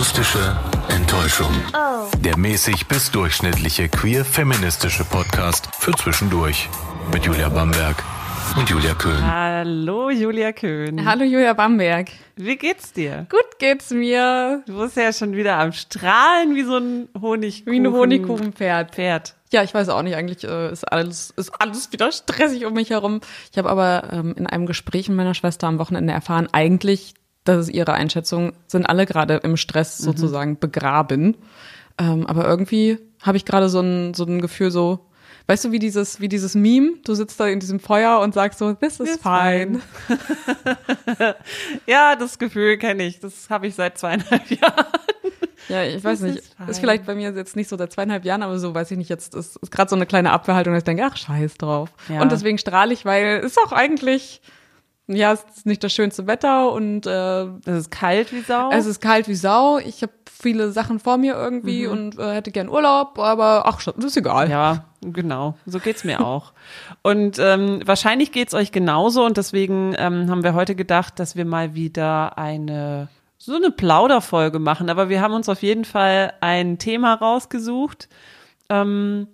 Akustische 0.00 0.56
Enttäuschung. 0.88 1.52
Der 2.20 2.38
mäßig 2.38 2.88
bis 2.88 3.10
durchschnittliche 3.10 3.90
queer-feministische 3.90 5.04
Podcast 5.04 5.68
für 5.78 5.92
zwischendurch. 5.92 6.70
Mit 7.12 7.26
Julia 7.26 7.50
Bamberg 7.50 8.02
und 8.56 8.70
Julia 8.70 8.94
Köhn. 8.94 9.22
Hallo 9.22 10.08
Julia 10.08 10.52
Köhn. 10.52 11.04
Hallo 11.04 11.24
Julia 11.24 11.52
Bamberg. 11.52 12.08
Wie 12.36 12.56
geht's 12.56 12.94
dir? 12.94 13.26
Gut 13.28 13.58
geht's 13.58 13.90
mir. 13.90 14.62
Du 14.66 14.78
bist 14.78 14.96
ja 14.96 15.12
schon 15.12 15.36
wieder 15.36 15.58
am 15.58 15.72
Strahlen 15.72 16.54
wie 16.54 16.62
so 16.64 16.78
ein 16.78 17.10
Honigkuchen. 17.20 17.70
Wie 17.70 17.80
ein 17.80 17.92
Honigkuchenpferd. 17.92 18.92
Pferd. 18.92 19.34
Ja, 19.52 19.62
ich 19.64 19.74
weiß 19.74 19.90
auch 19.90 20.00
nicht, 20.00 20.16
eigentlich 20.16 20.44
äh, 20.44 20.72
ist 20.72 20.90
alles 20.90 21.34
ist 21.36 21.50
alles 21.60 21.92
wieder 21.92 22.10
stressig 22.10 22.64
um 22.64 22.72
mich 22.72 22.88
herum. 22.88 23.20
Ich 23.52 23.58
habe 23.58 23.68
aber 23.68 24.04
ähm, 24.12 24.34
in 24.38 24.46
einem 24.46 24.64
Gespräch 24.64 25.08
mit 25.08 25.18
meiner 25.18 25.34
Schwester 25.34 25.66
am 25.66 25.78
Wochenende 25.78 26.14
erfahren, 26.14 26.48
eigentlich, 26.52 27.12
das 27.44 27.68
ist 27.68 27.74
ihre 27.74 27.94
Einschätzung, 27.94 28.52
sind 28.66 28.86
alle 28.86 29.06
gerade 29.06 29.36
im 29.36 29.56
Stress 29.56 29.98
sozusagen 29.98 30.58
begraben. 30.58 31.36
Ähm, 31.98 32.26
aber 32.26 32.46
irgendwie 32.46 32.98
habe 33.22 33.36
ich 33.36 33.44
gerade 33.44 33.68
so 33.68 33.80
ein 33.80 34.14
so 34.14 34.24
ein 34.24 34.40
Gefühl 34.40 34.70
so 34.70 35.10
Weißt 35.50 35.64
du, 35.64 35.72
wie 35.72 35.80
dieses, 35.80 36.20
wie 36.20 36.28
dieses 36.28 36.54
Meme? 36.54 36.92
Du 37.04 37.12
sitzt 37.14 37.40
da 37.40 37.48
in 37.48 37.58
diesem 37.58 37.80
Feuer 37.80 38.20
und 38.20 38.34
sagst 38.34 38.60
so, 38.60 38.72
this 38.74 39.00
is 39.00 39.16
Ist 39.16 39.22
fine. 39.22 39.80
Ja, 41.86 42.14
das 42.14 42.38
Gefühl 42.38 42.78
kenne 42.78 43.02
ich. 43.02 43.18
Das 43.18 43.50
habe 43.50 43.66
ich 43.66 43.74
seit 43.74 43.98
zweieinhalb 43.98 44.48
Jahren. 44.60 44.84
Ja, 45.68 45.82
ich 45.82 46.04
weiß 46.04 46.20
nicht. 46.20 46.38
ist. 46.38 46.54
Ist 46.68 46.78
vielleicht 46.78 47.04
bei 47.04 47.16
mir 47.16 47.32
jetzt 47.32 47.56
nicht 47.56 47.68
so 47.68 47.76
seit 47.76 47.92
zweieinhalb 47.92 48.24
Jahren, 48.24 48.44
aber 48.44 48.60
so 48.60 48.74
weiß 48.76 48.92
ich 48.92 48.98
nicht. 48.98 49.08
Jetzt 49.08 49.34
ist, 49.34 49.56
ist 49.56 49.72
gerade 49.72 49.88
so 49.88 49.96
eine 49.96 50.06
kleine 50.06 50.30
Abwehrhaltung, 50.30 50.72
dass 50.72 50.82
ich 50.82 50.84
denke, 50.84 51.04
ach, 51.04 51.16
scheiß 51.16 51.54
drauf. 51.56 51.90
Ja. 52.08 52.22
Und 52.22 52.30
deswegen 52.30 52.58
strahle 52.58 52.92
ich, 52.92 53.04
weil 53.04 53.38
es 53.38 53.46
ist 53.52 53.58
auch 53.58 53.72
eigentlich, 53.72 54.42
ja, 55.14 55.32
es 55.32 55.44
ist 55.56 55.66
nicht 55.66 55.82
das 55.84 55.92
schönste 55.92 56.26
Wetter 56.26 56.72
und 56.72 57.06
äh, 57.06 57.42
Es 57.64 57.78
ist 57.78 57.90
kalt 57.90 58.32
wie 58.32 58.40
Sau. 58.40 58.70
es 58.72 58.86
ist 58.86 59.00
kalt 59.00 59.28
wie 59.28 59.34
Sau. 59.34 59.78
Ich 59.78 60.02
habe 60.02 60.12
viele 60.40 60.72
Sachen 60.72 60.98
vor 61.00 61.18
mir 61.18 61.34
irgendwie 61.34 61.86
und 61.86 62.18
äh, 62.18 62.32
hätte 62.34 62.50
gern 62.50 62.68
Urlaub, 62.68 63.18
aber 63.18 63.64
ach, 63.66 63.82
das 63.82 64.04
ist 64.04 64.16
egal. 64.16 64.48
Ja, 64.48 64.84
genau. 65.02 65.54
So 65.66 65.78
geht's 65.78 66.04
mir 66.04 66.24
auch. 66.24 66.52
Und 67.02 67.38
ähm, 67.38 67.80
wahrscheinlich 67.84 68.32
geht's 68.32 68.54
euch 68.54 68.72
genauso 68.72 69.24
und 69.24 69.36
deswegen 69.36 69.94
ähm, 69.98 70.30
haben 70.30 70.42
wir 70.42 70.54
heute 70.54 70.74
gedacht, 70.74 71.18
dass 71.18 71.36
wir 71.36 71.44
mal 71.44 71.74
wieder 71.74 72.38
eine 72.38 73.08
so 73.42 73.56
eine 73.56 73.70
Plauderfolge 73.70 74.58
machen. 74.58 74.90
Aber 74.90 75.08
wir 75.08 75.20
haben 75.22 75.32
uns 75.32 75.48
auf 75.48 75.62
jeden 75.62 75.84
Fall 75.86 76.34
ein 76.40 76.78
Thema 76.78 77.14
rausgesucht, 77.14 78.08
ähm, 78.68 79.28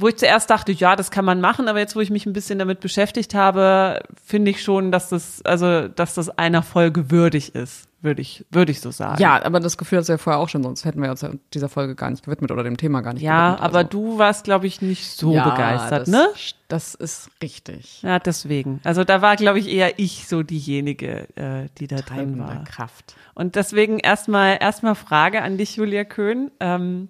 wo 0.00 0.08
ich 0.08 0.16
zuerst 0.16 0.48
dachte, 0.48 0.70
ja, 0.72 0.94
das 0.94 1.10
kann 1.10 1.24
man 1.24 1.40
machen, 1.40 1.68
aber 1.68 1.80
jetzt, 1.80 1.96
wo 1.96 2.00
ich 2.00 2.10
mich 2.10 2.24
ein 2.24 2.32
bisschen 2.32 2.58
damit 2.58 2.78
beschäftigt 2.80 3.34
habe, 3.34 4.00
finde 4.24 4.52
ich 4.52 4.62
schon, 4.62 4.92
dass 4.92 5.08
das, 5.08 5.42
also, 5.44 5.88
dass 5.88 6.14
das 6.14 6.30
einer 6.38 6.62
Folge 6.62 7.10
würdig 7.10 7.54
ist, 7.56 7.88
würde 8.00 8.22
ich, 8.22 8.46
würde 8.52 8.70
ich 8.70 8.80
so 8.80 8.92
sagen. 8.92 9.20
Ja, 9.20 9.44
aber 9.44 9.58
das 9.58 9.76
Gefühl 9.76 9.98
hast 9.98 10.08
du 10.08 10.12
ja 10.12 10.18
vorher 10.18 10.38
auch 10.40 10.48
schon, 10.48 10.62
sonst 10.62 10.84
hätten 10.84 11.02
wir 11.02 11.10
uns 11.10 11.22
ja 11.22 11.30
dieser 11.52 11.68
Folge 11.68 11.96
gar 11.96 12.10
nicht 12.10 12.24
gewidmet 12.24 12.52
oder 12.52 12.62
dem 12.62 12.76
Thema 12.76 13.00
gar 13.00 13.12
nicht 13.12 13.22
Ja, 13.22 13.48
gewidmet. 13.56 13.64
aber 13.64 13.78
also. 13.78 13.90
du 13.90 14.18
warst, 14.18 14.44
glaube 14.44 14.68
ich, 14.68 14.80
nicht 14.80 15.10
so 15.10 15.34
Ja, 15.34 15.50
begeistert, 15.50 16.02
das, 16.02 16.08
ne? 16.08 16.28
Das 16.68 16.94
ist 16.94 17.28
richtig. 17.42 18.02
Ja, 18.02 18.20
deswegen. 18.20 18.80
Also 18.84 19.02
da 19.02 19.20
war, 19.20 19.34
glaube 19.34 19.58
ich, 19.58 19.68
eher 19.68 19.98
ich 19.98 20.28
so 20.28 20.44
diejenige, 20.44 21.26
äh, 21.36 21.66
die 21.78 21.88
da 21.88 21.96
drin 21.96 22.06
Treibende 22.06 22.44
war. 22.46 22.62
Kraft. 22.64 23.16
Und 23.34 23.56
deswegen 23.56 23.98
erstmal 23.98 24.58
erstmal 24.60 24.94
Frage 24.94 25.42
an 25.42 25.58
dich, 25.58 25.74
Julia 25.74 26.04
Köhn. 26.04 26.52
Ähm, 26.60 27.08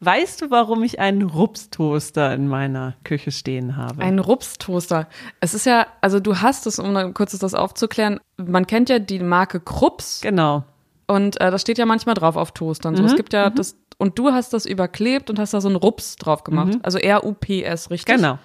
weißt 0.00 0.42
du, 0.42 0.50
warum 0.50 0.82
ich 0.82 1.00
einen 1.00 1.22
Rupstoaster 1.22 2.34
in 2.34 2.48
meiner 2.48 2.94
Küche 3.04 3.30
stehen 3.30 3.76
habe? 3.76 4.02
Ein 4.02 4.18
Rups-Toaster. 4.18 5.08
Es 5.40 5.54
ist 5.54 5.66
ja, 5.66 5.86
also 6.00 6.20
du 6.20 6.40
hast 6.40 6.66
es, 6.66 6.78
um 6.78 7.14
kurz 7.14 7.36
das 7.38 7.54
aufzuklären, 7.54 8.20
man 8.36 8.66
kennt 8.66 8.88
ja 8.88 8.98
die 8.98 9.18
Marke 9.18 9.60
Krups 9.60 10.20
genau. 10.20 10.64
und 11.06 11.40
äh, 11.40 11.50
das 11.50 11.62
steht 11.62 11.78
ja 11.78 11.86
manchmal 11.86 12.14
drauf 12.14 12.36
auf 12.36 12.52
Toastern. 12.52 12.96
So, 12.96 13.02
Mhm, 13.02 13.08
es 13.08 13.16
gibt 13.16 13.32
ja 13.32 13.50
das, 13.50 13.76
und 13.98 14.18
du 14.18 14.32
hast 14.32 14.52
das 14.52 14.66
überklebt 14.66 15.30
und 15.30 15.38
hast 15.38 15.54
da 15.54 15.60
so 15.60 15.68
einen 15.68 15.76
Rups 15.76 16.16
drauf 16.16 16.44
gemacht. 16.44 16.78
Also 16.82 16.98
R-U-P-S, 16.98 17.90
richtig? 17.90 18.14
Mhm. 18.14 18.20
Genau. 18.20 18.38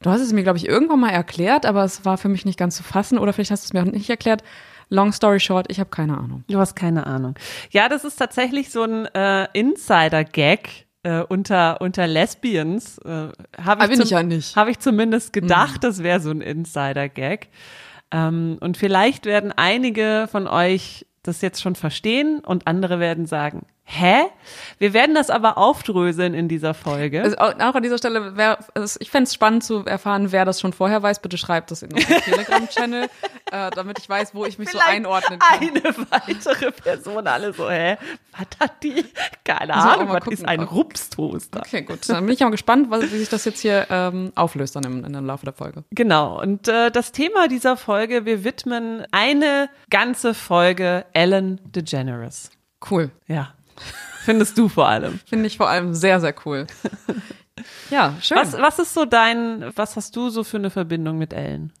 Du 0.00 0.10
hast 0.10 0.20
es 0.20 0.32
mir, 0.32 0.42
glaube 0.42 0.58
ich, 0.58 0.66
irgendwann 0.66 0.98
mal 0.98 1.10
erklärt, 1.10 1.64
aber 1.64 1.84
es 1.84 2.04
war 2.04 2.18
für 2.18 2.28
mich 2.28 2.44
nicht 2.44 2.58
ganz 2.58 2.76
zu 2.76 2.82
fassen 2.82 3.18
oder 3.18 3.32
vielleicht 3.32 3.52
hast 3.52 3.62
du 3.62 3.66
es 3.66 3.72
mir 3.72 3.88
auch 3.88 3.92
nicht 3.92 4.10
erklärt. 4.10 4.42
Long 4.92 5.12
story 5.12 5.40
short, 5.40 5.66
ich 5.70 5.80
habe 5.80 5.88
keine 5.90 6.18
Ahnung. 6.18 6.44
Du 6.48 6.58
hast 6.58 6.74
keine 6.76 7.06
Ahnung. 7.06 7.34
Ja, 7.70 7.88
das 7.88 8.04
ist 8.04 8.16
tatsächlich 8.16 8.70
so 8.70 8.82
ein 8.82 9.06
äh, 9.14 9.46
Insider-Gag 9.52 10.86
äh, 11.02 11.20
unter, 11.22 11.80
unter 11.80 12.06
Lesbians. 12.06 12.98
Äh, 12.98 13.08
Habe 13.08 13.32
Ah, 13.80 13.84
ich, 13.84 13.88
bin 13.90 13.96
zum- 13.96 14.04
ich 14.04 14.10
ja 14.10 14.22
nicht. 14.22 14.54
Habe 14.56 14.70
ich 14.70 14.78
zumindest 14.78 15.32
gedacht, 15.32 15.82
das 15.84 16.02
wäre 16.02 16.20
so 16.20 16.30
ein 16.30 16.40
Insider-Gag. 16.42 17.48
Ähm, 18.10 18.58
und 18.60 18.76
vielleicht 18.76 19.24
werden 19.26 19.52
einige 19.56 20.28
von 20.30 20.46
euch 20.46 21.06
das 21.22 21.40
jetzt 21.40 21.62
schon 21.62 21.74
verstehen 21.76 22.40
und 22.40 22.66
andere 22.66 22.98
werden 23.00 23.26
sagen, 23.26 23.64
hä? 23.84 24.22
Wir 24.78 24.92
werden 24.94 25.14
das 25.14 25.28
aber 25.30 25.58
aufdröseln 25.58 26.34
in 26.34 26.48
dieser 26.48 26.72
Folge. 26.74 27.22
Also 27.22 27.36
auch 27.38 27.54
auch 27.60 27.74
an 27.74 27.82
dieser 27.82 27.98
Stelle, 27.98 28.36
wer, 28.36 28.58
also 28.74 28.98
ich 29.00 29.10
fände 29.10 29.24
es 29.24 29.34
spannend 29.34 29.64
zu 29.64 29.84
erfahren, 29.84 30.32
wer 30.32 30.44
das 30.44 30.60
schon 30.60 30.72
vorher 30.72 31.02
weiß. 31.02 31.20
Bitte 31.20 31.36
schreibt 31.36 31.70
das 31.70 31.82
in 31.82 31.92
unseren 31.92 32.20
Telegram-Channel, 32.22 33.04
äh, 33.50 33.70
damit 33.70 33.98
ich 33.98 34.08
weiß, 34.08 34.34
wo 34.34 34.44
ich 34.44 34.58
mich 34.58 34.70
so 34.70 34.78
einordnen 34.78 35.38
kann. 35.38 35.58
Eine 35.60 35.82
weitere 36.10 36.72
Person, 36.72 37.26
alle 37.26 37.52
so, 37.52 37.70
hä? 37.70 37.96
Was 38.32 38.46
hat 38.60 38.82
die? 38.82 39.04
Keine 39.44 39.74
Also, 39.74 39.88
Ahnung, 39.88 40.08
was 40.08 40.20
gucken. 40.20 40.32
ist 40.32 40.48
ein 40.48 40.60
Rupstoaster? 40.60 41.60
Okay, 41.66 41.82
gut. 41.82 42.08
Dann 42.08 42.24
bin 42.24 42.34
ich 42.34 42.40
mal 42.40 42.50
gespannt, 42.50 42.90
was, 42.90 43.02
wie 43.02 43.18
sich 43.18 43.28
das 43.28 43.44
jetzt 43.44 43.60
hier 43.60 43.86
ähm, 43.90 44.32
auflöst 44.34 44.74
dann 44.76 44.84
im, 44.84 45.04
in 45.04 45.12
dem 45.12 45.26
Laufe 45.26 45.44
der 45.44 45.52
Folge. 45.54 45.84
Genau. 45.90 46.40
Und 46.40 46.66
äh, 46.68 46.90
das 46.90 47.12
Thema 47.12 47.48
dieser 47.48 47.76
Folge, 47.76 48.24
wir 48.24 48.42
widmen 48.44 49.04
eine 49.12 49.68
ganze 49.90 50.34
Folge 50.34 51.04
Ellen 51.12 51.60
DeGeneres. 51.64 52.50
Cool. 52.90 53.10
Ja. 53.28 53.54
Findest 54.24 54.56
du 54.56 54.68
vor 54.68 54.88
allem. 54.88 55.18
Finde 55.26 55.46
ich 55.46 55.56
vor 55.56 55.68
allem 55.68 55.94
sehr, 55.94 56.20
sehr 56.20 56.34
cool. 56.44 56.66
Ja, 57.90 58.16
schön. 58.20 58.38
Was, 58.38 58.54
was 58.54 58.78
ist 58.78 58.94
so 58.94 59.04
dein, 59.04 59.70
was 59.76 59.96
hast 59.96 60.16
du 60.16 60.30
so 60.30 60.42
für 60.42 60.56
eine 60.56 60.70
Verbindung 60.70 61.18
mit 61.18 61.32
Ellen? 61.32 61.72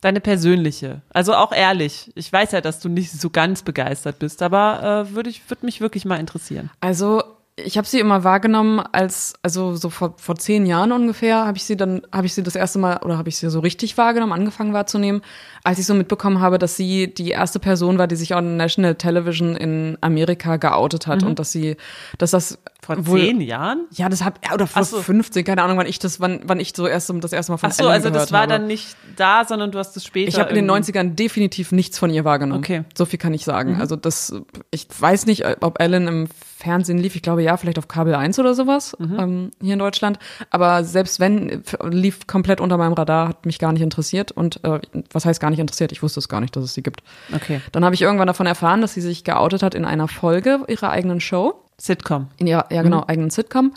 Deine 0.00 0.20
persönliche. 0.20 1.00
Also 1.10 1.34
auch 1.34 1.52
ehrlich. 1.52 2.12
Ich 2.14 2.30
weiß 2.30 2.52
ja, 2.52 2.60
dass 2.60 2.80
du 2.80 2.88
nicht 2.88 3.12
so 3.12 3.30
ganz 3.30 3.62
begeistert 3.62 4.18
bist, 4.18 4.42
aber 4.42 5.06
äh, 5.08 5.14
würde 5.14 5.30
ich, 5.30 5.48
würde 5.48 5.64
mich 5.64 5.80
wirklich 5.80 6.04
mal 6.04 6.20
interessieren. 6.20 6.70
Also 6.80 7.22
ich 7.56 7.78
habe 7.78 7.86
sie 7.86 8.00
immer 8.00 8.24
wahrgenommen 8.24 8.80
als, 8.80 9.34
also 9.42 9.76
so 9.76 9.88
vor, 9.88 10.14
vor 10.16 10.34
zehn 10.34 10.66
Jahren 10.66 10.90
ungefähr, 10.90 11.46
habe 11.46 11.56
ich 11.56 11.64
sie 11.64 11.76
dann, 11.76 12.02
habe 12.10 12.26
ich 12.26 12.34
sie 12.34 12.42
das 12.42 12.56
erste 12.56 12.80
Mal 12.80 12.98
oder 13.04 13.16
habe 13.16 13.28
ich 13.28 13.36
sie 13.36 13.48
so 13.48 13.60
richtig 13.60 13.96
wahrgenommen, 13.96 14.32
angefangen 14.32 14.72
wahrzunehmen, 14.72 15.22
als 15.62 15.78
ich 15.78 15.86
so 15.86 15.94
mitbekommen 15.94 16.40
habe, 16.40 16.58
dass 16.58 16.76
sie 16.76 17.14
die 17.14 17.30
erste 17.30 17.60
Person 17.60 17.96
war, 17.96 18.08
die 18.08 18.16
sich 18.16 18.34
on 18.34 18.56
National 18.56 18.96
Television 18.96 19.54
in 19.54 19.96
Amerika 20.00 20.56
geoutet 20.56 21.06
hat 21.06 21.22
und 21.22 21.38
dass 21.38 21.52
sie, 21.52 21.76
dass 22.18 22.32
das 22.32 22.58
Vor 22.84 23.06
wohl, 23.06 23.20
zehn 23.20 23.40
Jahren? 23.40 23.86
Ja, 23.92 24.08
das 24.08 24.24
hab, 24.24 24.38
oder 24.52 24.66
vor 24.66 24.84
so. 24.84 25.00
15, 25.02 25.44
keine 25.44 25.62
Ahnung, 25.62 25.76
wann 25.78 25.86
ich 25.86 25.98
das, 25.98 26.20
wann, 26.20 26.40
wann 26.44 26.60
ich 26.60 26.72
so 26.76 26.86
erst 26.86 27.12
das 27.20 27.32
erste 27.32 27.52
Mal 27.52 27.58
von 27.58 27.70
Ach 27.70 27.74
so, 27.74 27.84
Ellen 27.84 27.92
also 27.92 28.10
das 28.10 28.30
war 28.32 28.42
habe. 28.42 28.52
dann 28.52 28.66
nicht 28.66 28.96
da, 29.16 29.44
sondern 29.44 29.70
du 29.72 29.78
hast 29.78 29.96
es 29.96 30.04
später. 30.04 30.28
Ich 30.28 30.38
habe 30.38 30.50
in 30.50 30.56
den 30.56 30.68
irgendwie- 30.68 30.92
90ern 30.92 31.14
definitiv 31.14 31.72
nichts 31.72 31.98
von 31.98 32.10
ihr 32.10 32.24
wahrgenommen. 32.24 32.60
Okay. 32.60 32.80
Mhm. 32.80 32.84
So 32.96 33.04
viel 33.06 33.18
kann 33.18 33.34
ich 33.34 33.44
sagen. 33.44 33.80
Also 33.80 33.96
das, 33.96 34.34
ich 34.70 34.86
weiß 34.98 35.26
nicht, 35.26 35.44
ob 35.62 35.80
Ellen 35.80 36.06
im 36.08 36.28
Fernsehen 36.56 36.98
lief. 36.98 37.14
Ich 37.14 37.22
glaube 37.22 37.42
ja, 37.42 37.56
vielleicht 37.56 37.78
auf 37.78 37.88
Kabel 37.88 38.14
1 38.14 38.38
oder 38.38 38.54
sowas 38.54 38.96
Mhm. 38.98 39.16
ähm, 39.18 39.50
hier 39.60 39.74
in 39.74 39.78
Deutschland. 39.78 40.18
Aber 40.50 40.82
selbst 40.84 41.20
wenn, 41.20 41.62
lief 41.90 42.26
komplett 42.26 42.60
unter 42.60 42.78
meinem 42.78 42.94
Radar, 42.94 43.28
hat 43.28 43.44
mich 43.46 43.58
gar 43.58 43.72
nicht 43.72 43.82
interessiert. 43.82 44.32
Und 44.32 44.62
äh, 44.64 44.80
was 45.12 45.24
heißt 45.26 45.40
gar 45.40 45.50
nicht 45.50 45.58
interessiert? 45.60 45.92
Ich 45.92 46.02
wusste 46.02 46.20
es 46.20 46.28
gar 46.28 46.40
nicht, 46.40 46.56
dass 46.56 46.64
es 46.64 46.74
sie 46.74 46.82
gibt. 46.82 47.02
Okay. 47.34 47.60
Dann 47.72 47.84
habe 47.84 47.94
ich 47.94 48.02
irgendwann 48.02 48.26
davon 48.26 48.46
erfahren, 48.46 48.80
dass 48.80 48.94
sie 48.94 49.00
sich 49.02 49.24
geoutet 49.24 49.62
hat 49.62 49.74
in 49.74 49.84
einer 49.84 50.08
Folge 50.08 50.60
ihrer 50.68 50.90
eigenen 50.90 51.20
Show 51.20 51.54
Sitcom. 51.84 52.28
in 52.38 52.46
ihrer, 52.46 52.66
ja 52.72 52.82
genau, 52.82 53.04
eigenen 53.06 53.30
Sitcom. 53.30 53.72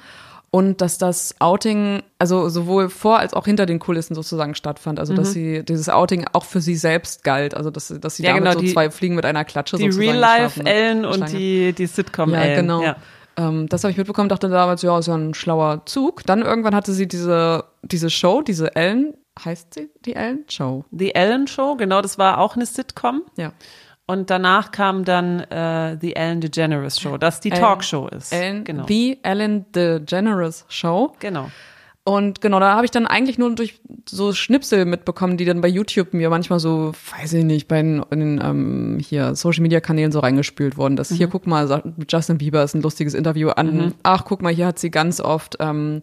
Und 0.49 0.79
dass 0.81 0.97
das 0.97 1.35
Outing, 1.39 2.03
also 2.19 2.47
sowohl 2.47 2.89
vor 2.89 3.19
als 3.19 3.33
auch 3.33 3.45
hinter 3.45 3.65
den 3.65 3.79
Kulissen 3.79 4.15
sozusagen 4.15 4.55
stattfand. 4.55 4.97
Also 4.97 5.13
dass 5.13 5.33
sie 5.33 5.63
dieses 5.63 5.89
Outing 5.89 6.25
auch 6.31 6.45
für 6.45 6.61
sie 6.61 6.75
selbst 6.75 7.25
galt. 7.25 7.53
Also 7.53 7.69
dass, 7.69 7.89
dass 7.99 8.15
sie 8.15 8.23
Ja, 8.23 8.29
damit 8.29 8.43
genau, 8.43 8.53
so 8.53 8.59
die- 8.61 8.71
zwei 8.73 8.89
Fliegen 8.89 9.15
mit 9.15 9.25
einer 9.25 9.43
Klatsche 9.43 9.75
Die 9.75 9.83
sozusagen 9.91 10.07
Real-Life 10.09 10.59
geschlagen 10.61 10.67
hat. 10.69 10.73
Ellen 10.73 11.05
und 11.05 11.31
die, 11.33 11.73
die 11.73 11.85
Sitcom 11.85 12.29
Ja, 12.33 12.55
genau. 12.55 12.81
Ähm, 13.35 13.67
das 13.67 13.83
habe 13.83 13.91
ich 13.91 13.97
mitbekommen, 13.97 14.29
dachte 14.29 14.47
damals, 14.49 14.81
ja, 14.81 14.97
ist 14.97 15.07
ja 15.07 15.15
ein 15.15 15.33
schlauer 15.33 15.85
Zug. 15.85 16.23
Dann 16.25 16.41
irgendwann 16.41 16.73
hatte 16.73 16.93
sie 16.93 17.07
diese, 17.09 17.65
diese 17.83 18.09
Show, 18.09 18.41
diese 18.41 18.73
Ellen, 18.75 19.13
heißt 19.43 19.73
sie 19.75 19.89
die 20.05 20.15
Ellen 20.15 20.45
Show? 20.49 20.85
The 20.91 21.13
Ellen 21.13 21.45
Show, 21.47 21.75
genau, 21.75 22.01
das 22.01 22.17
war 22.17 22.39
auch 22.39 22.55
eine 22.55 22.65
Sitcom. 22.65 23.21
Ja. 23.35 23.51
Und 24.09 24.29
danach 24.29 24.71
kam 24.71 25.03
dann 25.03 25.41
äh, 25.41 25.97
The 25.99 26.15
Ellen 26.15 26.39
DeGeneres 26.41 26.99
Show, 26.99 27.17
das 27.17 27.41
die 27.41 27.51
Ellen- 27.51 27.61
Talkshow 27.61 28.07
ist. 28.07 28.31
Ellen, 28.33 28.63
genau. 28.63 28.85
The 28.87 29.19
Ellen 29.21 29.65
DeGeneres 29.73 30.65
Show. 30.69 31.13
genau. 31.19 31.51
Und 32.05 32.39
genau, 32.39 32.61
da 32.61 32.73
habe 32.73 32.85
ich 32.85 32.91
dann 32.91 33.05
eigentlich 33.05 33.37
nur 33.37 33.53
durch 33.53 33.81
so 34.07 34.31
Schnipsel 34.31 34.85
mitbekommen, 34.85 35.35
die 35.35 35.43
dann 35.43 35.59
bei 35.59 35.67
YouTube 35.67 36.13
mir 36.13 36.29
manchmal 36.29 36.57
so, 36.61 36.93
weiß 37.19 37.33
ich 37.33 37.43
nicht, 37.43 37.67
bei 37.67 37.81
den, 37.81 38.01
in 38.11 38.19
den 38.21 38.41
ähm, 38.41 38.97
hier 39.05 39.35
Social 39.35 39.61
Media 39.61 39.81
Kanälen 39.81 40.13
so 40.13 40.19
reingespült 40.19 40.77
worden. 40.77 40.95
Das 40.95 41.11
hier, 41.11 41.27
guck 41.27 41.45
mal, 41.47 41.83
Justin 42.07 42.37
Bieber 42.37 42.63
ist 42.63 42.75
ein 42.75 42.81
lustiges 42.81 43.13
Interview 43.13 43.49
an. 43.49 43.93
Ach, 44.03 44.23
guck 44.23 44.41
mal, 44.41 44.53
hier 44.53 44.67
hat 44.67 44.79
sie 44.79 44.89
ganz 44.89 45.19
oft 45.19 45.57
ähm, 45.59 45.99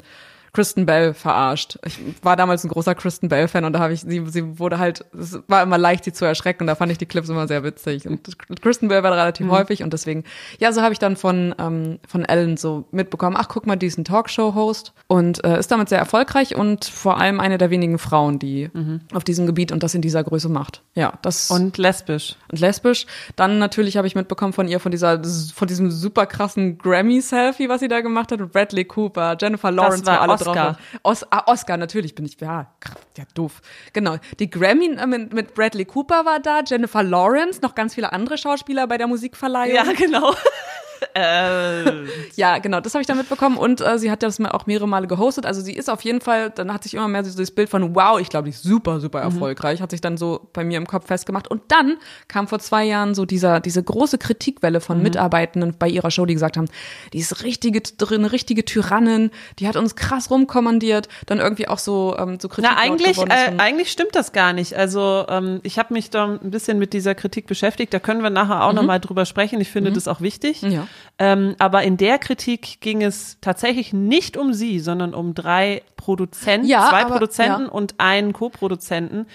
Kristen 0.54 0.86
Bell 0.86 1.14
verarscht. 1.14 1.78
Ich 1.84 1.98
war 2.22 2.36
damals 2.36 2.64
ein 2.64 2.68
großer 2.68 2.94
Kristen 2.94 3.28
Bell-Fan 3.28 3.64
und 3.64 3.72
da 3.72 3.80
habe 3.80 3.92
ich, 3.92 4.02
sie, 4.02 4.24
sie 4.28 4.58
wurde 4.58 4.78
halt, 4.78 5.04
es 5.18 5.40
war 5.48 5.62
immer 5.62 5.78
leicht, 5.78 6.04
sie 6.04 6.12
zu 6.12 6.24
erschrecken 6.24 6.62
und 6.62 6.66
da 6.68 6.76
fand 6.76 6.92
ich 6.92 6.98
die 6.98 7.06
Clips 7.06 7.28
immer 7.28 7.48
sehr 7.48 7.64
witzig. 7.64 8.06
Und 8.06 8.22
Kristen 8.62 8.88
Bell 8.88 9.02
war 9.02 9.12
relativ 9.12 9.46
mhm. 9.46 9.50
häufig 9.50 9.82
und 9.82 9.92
deswegen, 9.92 10.22
ja, 10.58 10.72
so 10.72 10.80
habe 10.80 10.92
ich 10.92 11.00
dann 11.00 11.16
von, 11.16 11.54
ähm, 11.58 11.98
von 12.06 12.24
Ellen 12.24 12.56
so 12.56 12.84
mitbekommen, 12.92 13.36
ach, 13.38 13.48
guck 13.48 13.66
mal, 13.66 13.76
diesen 13.76 14.04
Talkshow-Host 14.04 14.92
und 15.08 15.44
äh, 15.44 15.58
ist 15.58 15.72
damit 15.72 15.88
sehr 15.88 15.98
erfolgreich 15.98 16.54
und 16.54 16.84
vor 16.84 17.18
allem 17.20 17.40
eine 17.40 17.58
der 17.58 17.70
wenigen 17.70 17.98
Frauen, 17.98 18.38
die 18.38 18.70
mhm. 18.72 19.00
auf 19.12 19.24
diesem 19.24 19.46
Gebiet 19.46 19.72
und 19.72 19.82
das 19.82 19.94
in 19.94 20.02
dieser 20.02 20.22
Größe 20.22 20.48
macht. 20.48 20.82
Ja, 20.94 21.14
das. 21.22 21.50
Und 21.50 21.78
lesbisch. 21.78 22.36
Und 22.50 22.60
lesbisch. 22.60 23.06
Dann 23.34 23.58
natürlich 23.58 23.96
habe 23.96 24.06
ich 24.06 24.14
mitbekommen 24.14 24.52
von 24.52 24.68
ihr, 24.68 24.78
von 24.78 24.92
dieser, 24.92 25.20
von 25.54 25.66
diesem 25.66 25.90
super 25.90 26.26
krassen 26.26 26.78
Grammy-Selfie, 26.78 27.68
was 27.68 27.80
sie 27.80 27.88
da 27.88 28.00
gemacht 28.02 28.30
hat, 28.30 28.52
Bradley 28.52 28.84
Cooper, 28.84 29.36
Jennifer 29.40 29.72
Lawrence, 29.72 30.06
war 30.06 30.20
alle 30.20 30.44
Oscar. 30.46 30.79
Os 31.02 31.25
ah, 31.31 31.44
Oscar, 31.46 31.76
natürlich 31.76 32.14
bin 32.14 32.25
ich, 32.25 32.41
ja, 32.41 32.73
ja, 33.17 33.25
doof. 33.35 33.61
Genau. 33.93 34.17
Die 34.38 34.50
Grammy 34.50 34.94
äh, 34.96 35.06
mit, 35.06 35.32
mit 35.32 35.55
Bradley 35.55 35.85
Cooper 35.85 36.25
war 36.25 36.41
da, 36.41 36.62
Jennifer 36.67 37.02
Lawrence, 37.02 37.61
noch 37.62 37.75
ganz 37.75 37.94
viele 37.94 38.12
andere 38.12 38.38
Schauspieler 38.38 38.87
bei 38.87 38.99
der 38.99 39.06
Musikverleihung. 39.06 39.75
Ja, 39.75 39.85
genau. 39.93 40.35
äh. 41.14 42.05
Ja, 42.37 42.58
genau, 42.58 42.81
das 42.81 42.94
habe 42.94 43.00
ich 43.00 43.06
dann 43.06 43.17
mitbekommen 43.17 43.56
und 43.56 43.81
äh, 43.81 43.99
sie 43.99 44.11
hat 44.11 44.23
das 44.23 44.41
auch 44.41 44.67
mehrere 44.67 44.88
Male 44.88 45.06
gehostet. 45.06 45.46
Also 45.46 45.61
sie 45.61 45.73
ist 45.73 45.88
auf 45.88 46.02
jeden 46.02 46.20
Fall, 46.20 46.50
dann 46.50 46.73
hat 46.73 46.82
sich 46.82 46.94
immer 46.94 47.08
mehr 47.08 47.25
so 47.25 47.37
das 47.37 47.50
Bild 47.50 47.69
von, 47.69 47.94
wow, 47.94 48.19
ich 48.20 48.29
glaube, 48.29 48.44
die 48.44 48.50
ist 48.50 48.62
super, 48.62 49.00
super 49.00 49.19
mhm. 49.20 49.32
erfolgreich, 49.32 49.81
hat 49.81 49.91
sich 49.91 50.00
dann 50.00 50.17
so 50.17 50.49
bei 50.52 50.64
mir 50.64 50.79
im 50.79 50.87
Kopf 50.87 51.06
festgemacht. 51.06 51.49
Und 51.49 51.62
dann 51.69 51.99
kam 52.29 52.49
vor 52.49 52.58
zwei 52.58 52.85
Jahren 52.85 53.14
so 53.14 53.25
dieser, 53.25 53.61
diese 53.61 53.82
große 53.82 54.19
Kritikwelle 54.19 54.81
von 54.81 54.99
mhm. 54.99 55.05
Mitarbeitenden 55.05 55.76
bei 55.79 55.88
ihrer 55.88 56.11
Show, 56.11 56.26
die 56.26 56.35
gesagt 56.35 56.56
haben, 56.56 56.69
die 57.12 57.19
ist 57.19 57.44
richtige, 57.44 57.82
eine 58.11 58.32
richtige 58.32 58.64
Tyrannin, 58.64 59.31
die 59.58 59.69
hat 59.69 59.76
uns 59.76 59.96
krass 59.96 60.31
rumkommandiert, 60.31 61.08
dann 61.26 61.38
irgendwie 61.38 61.69
auch 61.69 61.79
so, 61.79 62.17
ähm, 62.19 62.38
so 62.41 62.49
Kritik. 62.49 62.70
Na, 62.70 62.79
eigentlich, 62.79 63.19
äh, 63.19 63.52
eigentlich 63.58 63.91
stimmt 63.91 64.14
das 64.14 64.32
gar 64.32 64.52
nicht. 64.52 64.75
Also 64.75 65.26
ähm, 65.29 65.61
ich 65.62 65.79
habe 65.79 65.94
mich 65.94 66.11
da 66.11 66.25
ein 66.26 66.50
bisschen 66.50 66.79
mit 66.79 66.93
dieser 66.93 67.14
Kritik 67.14 67.46
beschäftigt, 67.46 67.94
da 67.94 67.99
können 67.99 68.23
wir 68.23 68.31
nachher 68.31 68.64
auch 68.64 68.70
mhm. 68.70 68.76
nochmal 68.76 69.00
drüber 69.00 69.25
sprechen. 69.26 69.61
Ich 69.61 69.70
finde 69.70 69.91
mhm. 69.91 69.94
das 69.94 70.08
auch 70.08 70.20
wichtig. 70.20 70.62
Ja. 70.62 70.83
Ähm, 71.19 71.54
aber 71.58 71.82
in 71.82 71.96
der 71.96 72.19
Kritik 72.19 72.81
ging 72.81 73.02
es 73.02 73.38
tatsächlich 73.40 73.92
nicht 73.92 74.36
um 74.36 74.52
sie, 74.52 74.81
sondern 74.81 75.14
um 75.14 75.34
drei 75.34 75.82
Produzenten, 75.96 76.66
ja, 76.66 76.88
zwei 76.88 77.02
aber, 77.02 77.12
Produzenten 77.12 77.62
ja. 77.62 77.69
und 77.69 77.94
einen 77.98 78.32
Co-Produzenten, 78.32 79.26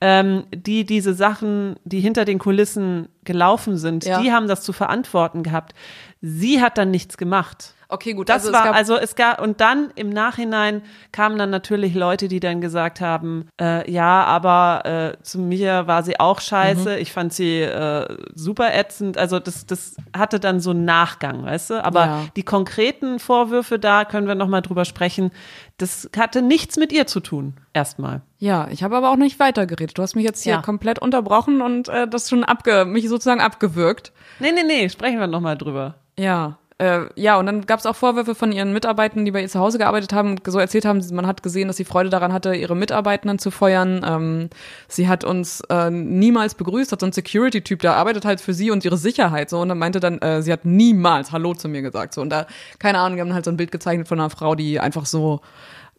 ähm, 0.00 0.44
die 0.54 0.84
diese 0.84 1.14
Sachen, 1.14 1.76
die 1.84 2.00
hinter 2.00 2.24
den 2.24 2.38
Kulissen 2.38 3.08
gelaufen 3.24 3.76
sind, 3.76 4.04
ja. 4.04 4.20
die 4.20 4.32
haben 4.32 4.48
das 4.48 4.62
zu 4.62 4.72
verantworten 4.72 5.42
gehabt. 5.42 5.74
Sie 6.20 6.62
hat 6.62 6.78
dann 6.78 6.90
nichts 6.90 7.16
gemacht. 7.16 7.74
Okay, 7.90 8.12
gut. 8.12 8.28
Das 8.28 8.42
also 8.42 8.52
war, 8.52 8.66
es 8.66 8.76
also 8.76 8.96
es 8.96 9.16
gab, 9.16 9.40
und 9.40 9.62
dann 9.62 9.90
im 9.94 10.10
Nachhinein 10.10 10.82
kamen 11.10 11.38
dann 11.38 11.48
natürlich 11.48 11.94
Leute, 11.94 12.28
die 12.28 12.38
dann 12.38 12.60
gesagt 12.60 13.00
haben, 13.00 13.48
äh, 13.58 13.90
ja, 13.90 14.24
aber 14.24 14.82
äh, 14.84 15.22
zu 15.22 15.38
mir 15.38 15.86
war 15.86 16.02
sie 16.02 16.20
auch 16.20 16.40
scheiße, 16.42 16.90
mhm. 16.90 16.98
ich 16.98 17.12
fand 17.12 17.32
sie 17.32 17.62
äh, 17.62 18.06
super 18.34 18.74
ätzend. 18.74 19.16
Also 19.16 19.38
das, 19.38 19.64
das 19.64 19.96
hatte 20.14 20.38
dann 20.38 20.60
so 20.60 20.70
einen 20.70 20.84
Nachgang, 20.84 21.44
weißt 21.46 21.70
du? 21.70 21.84
Aber 21.84 22.04
ja. 22.04 22.24
die 22.36 22.42
konkreten 22.42 23.18
Vorwürfe, 23.18 23.78
da 23.78 24.04
können 24.04 24.28
wir 24.28 24.34
nochmal 24.34 24.60
drüber 24.60 24.84
sprechen, 24.84 25.30
das 25.78 26.10
hatte 26.14 26.42
nichts 26.42 26.76
mit 26.76 26.92
ihr 26.92 27.06
zu 27.06 27.20
tun, 27.20 27.54
erstmal. 27.72 28.20
Ja, 28.38 28.68
ich 28.70 28.82
habe 28.82 28.96
aber 28.96 29.10
auch 29.10 29.16
nicht 29.16 29.40
weitergeredet. 29.40 29.96
Du 29.96 30.02
hast 30.02 30.14
mich 30.14 30.24
jetzt 30.24 30.42
hier 30.42 30.54
ja. 30.54 30.62
komplett 30.62 30.98
unterbrochen 30.98 31.62
und 31.62 31.88
äh, 31.88 32.06
das 32.06 32.28
schon 32.28 32.44
abge 32.44 32.84
mich 32.84 33.08
sozusagen 33.08 33.40
abgewürgt. 33.40 34.12
Nee, 34.40 34.52
nee, 34.52 34.64
nee, 34.64 34.88
sprechen 34.90 35.18
wir 35.18 35.26
nochmal 35.26 35.56
drüber. 35.56 35.94
Ja, 36.18 36.58
äh, 36.78 37.06
ja, 37.16 37.36
und 37.38 37.46
dann 37.46 37.66
gab 37.66 37.80
es 37.80 37.86
auch 37.86 37.96
Vorwürfe 37.96 38.36
von 38.36 38.52
ihren 38.52 38.72
Mitarbeitern, 38.72 39.24
die 39.24 39.32
bei 39.32 39.42
ihr 39.42 39.48
zu 39.48 39.58
Hause 39.58 39.78
gearbeitet 39.78 40.12
haben, 40.12 40.36
so 40.46 40.60
erzählt 40.60 40.84
haben, 40.84 41.02
man 41.12 41.26
hat 41.26 41.42
gesehen, 41.42 41.66
dass 41.66 41.76
sie 41.76 41.84
Freude 41.84 42.08
daran 42.08 42.32
hatte, 42.32 42.54
ihre 42.54 42.76
Mitarbeitenden 42.76 43.40
zu 43.40 43.50
feuern. 43.50 44.04
Ähm, 44.06 44.50
sie 44.86 45.08
hat 45.08 45.24
uns 45.24 45.60
äh, 45.70 45.90
niemals 45.90 46.54
begrüßt, 46.54 46.92
hat 46.92 47.00
so 47.00 47.06
ein 47.06 47.12
Security-Typ, 47.12 47.80
der 47.80 47.96
arbeitet 47.96 48.24
halt 48.24 48.40
für 48.40 48.54
sie 48.54 48.70
und 48.70 48.84
ihre 48.84 48.96
Sicherheit 48.96 49.50
so 49.50 49.60
und 49.60 49.70
dann 49.70 49.78
meinte 49.78 49.98
dann, 49.98 50.18
äh, 50.18 50.40
sie 50.40 50.52
hat 50.52 50.64
niemals 50.64 51.32
Hallo 51.32 51.54
zu 51.54 51.68
mir 51.68 51.82
gesagt 51.82 52.14
so 52.14 52.20
und 52.20 52.30
da 52.30 52.46
keine 52.78 52.98
Ahnung, 52.98 53.16
wir 53.16 53.24
haben 53.24 53.34
halt 53.34 53.44
so 53.44 53.50
ein 53.50 53.56
Bild 53.56 53.72
gezeichnet 53.72 54.06
von 54.06 54.20
einer 54.20 54.30
Frau, 54.30 54.54
die 54.54 54.78
einfach 54.78 55.04
so 55.06 55.40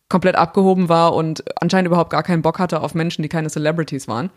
komplett 0.10 0.36
abgehoben 0.36 0.90
war 0.90 1.14
und 1.14 1.44
anscheinend 1.62 1.88
überhaupt 1.88 2.10
gar 2.10 2.24
keinen 2.24 2.42
Bock 2.42 2.58
hatte 2.58 2.82
auf 2.82 2.96
Menschen, 2.96 3.22
die 3.22 3.30
keine 3.30 3.50
Celebrities 3.50 4.08
waren. 4.08 4.32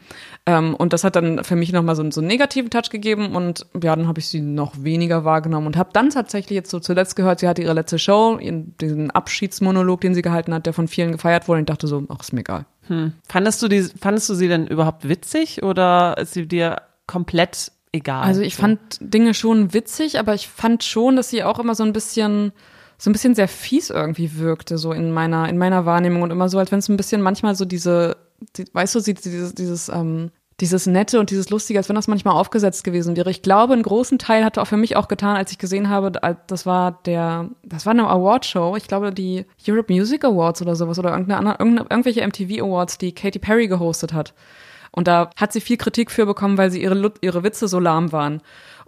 Ähm, 0.44 0.74
und 0.74 0.92
das 0.92 1.02
hat 1.02 1.16
dann 1.16 1.42
für 1.44 1.56
mich 1.56 1.72
nochmal 1.72 1.96
so, 1.96 2.08
so 2.10 2.20
einen 2.20 2.28
negativen 2.28 2.70
Touch 2.70 2.90
gegeben 2.90 3.34
und 3.34 3.66
ja, 3.82 3.96
dann 3.96 4.06
habe 4.06 4.20
ich 4.20 4.28
sie 4.28 4.42
noch 4.42 4.74
weniger 4.82 5.24
wahrgenommen 5.24 5.66
und 5.66 5.78
habe 5.78 5.90
dann 5.94 6.10
tatsächlich 6.10 6.56
jetzt 6.56 6.70
so 6.70 6.78
zuletzt 6.78 7.16
gehört, 7.16 7.40
sie 7.40 7.48
hatte 7.48 7.62
ihre 7.62 7.72
letzte 7.72 7.98
Show, 7.98 8.38
ihren, 8.38 8.76
diesen 8.76 9.10
Abschiedsmonolog, 9.10 10.02
den 10.02 10.14
sie 10.14 10.22
gehalten 10.22 10.52
hat, 10.52 10.66
der 10.66 10.74
von 10.74 10.88
vielen 10.88 11.12
gefeiert 11.12 11.48
wurde 11.48 11.58
und 11.58 11.62
ich 11.70 11.74
dachte 11.74 11.86
so, 11.86 12.04
ach, 12.10 12.20
ist 12.20 12.34
mir 12.34 12.40
egal. 12.40 12.66
Hm. 12.88 13.14
Fandest 13.26 13.62
du 13.62 13.68
die, 13.68 13.82
fandest 13.82 14.28
du 14.28 14.34
sie 14.34 14.48
denn 14.48 14.66
überhaupt 14.66 15.08
witzig 15.08 15.62
oder 15.62 16.18
ist 16.18 16.34
sie 16.34 16.46
dir 16.46 16.82
komplett 17.06 17.72
egal? 17.92 18.24
Also 18.24 18.42
ich 18.42 18.56
fand 18.56 18.78
Dinge 19.00 19.32
schon 19.32 19.72
witzig, 19.72 20.18
aber 20.18 20.34
ich 20.34 20.48
fand 20.48 20.84
schon, 20.84 21.16
dass 21.16 21.30
sie 21.30 21.44
auch 21.44 21.58
immer 21.58 21.74
so 21.74 21.84
ein 21.84 21.94
bisschen 21.94 22.52
so 23.02 23.10
ein 23.10 23.14
bisschen 23.14 23.34
sehr 23.34 23.48
fies 23.48 23.90
irgendwie 23.90 24.38
wirkte, 24.38 24.78
so 24.78 24.92
in 24.92 25.10
meiner, 25.10 25.48
in 25.48 25.58
meiner 25.58 25.84
Wahrnehmung 25.86 26.22
und 26.22 26.30
immer 26.30 26.48
so, 26.48 26.60
als 26.60 26.70
wenn 26.70 26.78
es 26.78 26.88
ein 26.88 26.96
bisschen 26.96 27.20
manchmal 27.20 27.56
so 27.56 27.64
diese, 27.64 28.16
die, 28.56 28.64
weißt 28.72 28.94
du, 28.94 29.00
dieses, 29.00 29.56
dieses, 29.56 29.88
ähm, 29.88 30.30
dieses 30.60 30.86
Nette 30.86 31.18
und 31.18 31.30
dieses 31.30 31.50
Lustige, 31.50 31.80
als 31.80 31.88
wenn 31.88 31.96
das 31.96 32.06
manchmal 32.06 32.36
aufgesetzt 32.36 32.84
gewesen 32.84 33.16
wäre. 33.16 33.28
Ich 33.28 33.42
glaube, 33.42 33.72
einen 33.72 33.82
großen 33.82 34.20
Teil 34.20 34.44
hat 34.44 34.56
er 34.56 34.62
auch 34.62 34.68
für 34.68 34.76
mich 34.76 34.94
auch 34.94 35.08
getan, 35.08 35.34
als 35.36 35.50
ich 35.50 35.58
gesehen 35.58 35.88
habe, 35.88 36.12
das 36.46 36.64
war 36.64 37.00
der, 37.04 37.50
das 37.64 37.86
war 37.86 37.90
eine 37.90 38.06
Awardshow, 38.06 38.76
ich 38.76 38.86
glaube 38.86 39.10
die 39.10 39.46
Europe 39.68 39.92
Music 39.92 40.24
Awards 40.24 40.62
oder 40.62 40.76
sowas 40.76 40.96
oder 41.00 41.10
irgendeine 41.10 41.58
andere, 41.58 41.86
irgendwelche 41.90 42.24
MTV 42.24 42.62
Awards, 42.62 42.98
die 42.98 43.12
Katy 43.12 43.40
Perry 43.40 43.66
gehostet 43.66 44.12
hat. 44.12 44.32
Und 44.92 45.08
da 45.08 45.30
hat 45.36 45.52
sie 45.52 45.60
viel 45.60 45.78
Kritik 45.78 46.12
für 46.12 46.24
bekommen, 46.26 46.56
weil 46.56 46.70
sie 46.70 46.80
ihre, 46.80 47.12
ihre 47.20 47.42
Witze 47.42 47.66
so 47.66 47.80
lahm 47.80 48.12
waren. 48.12 48.42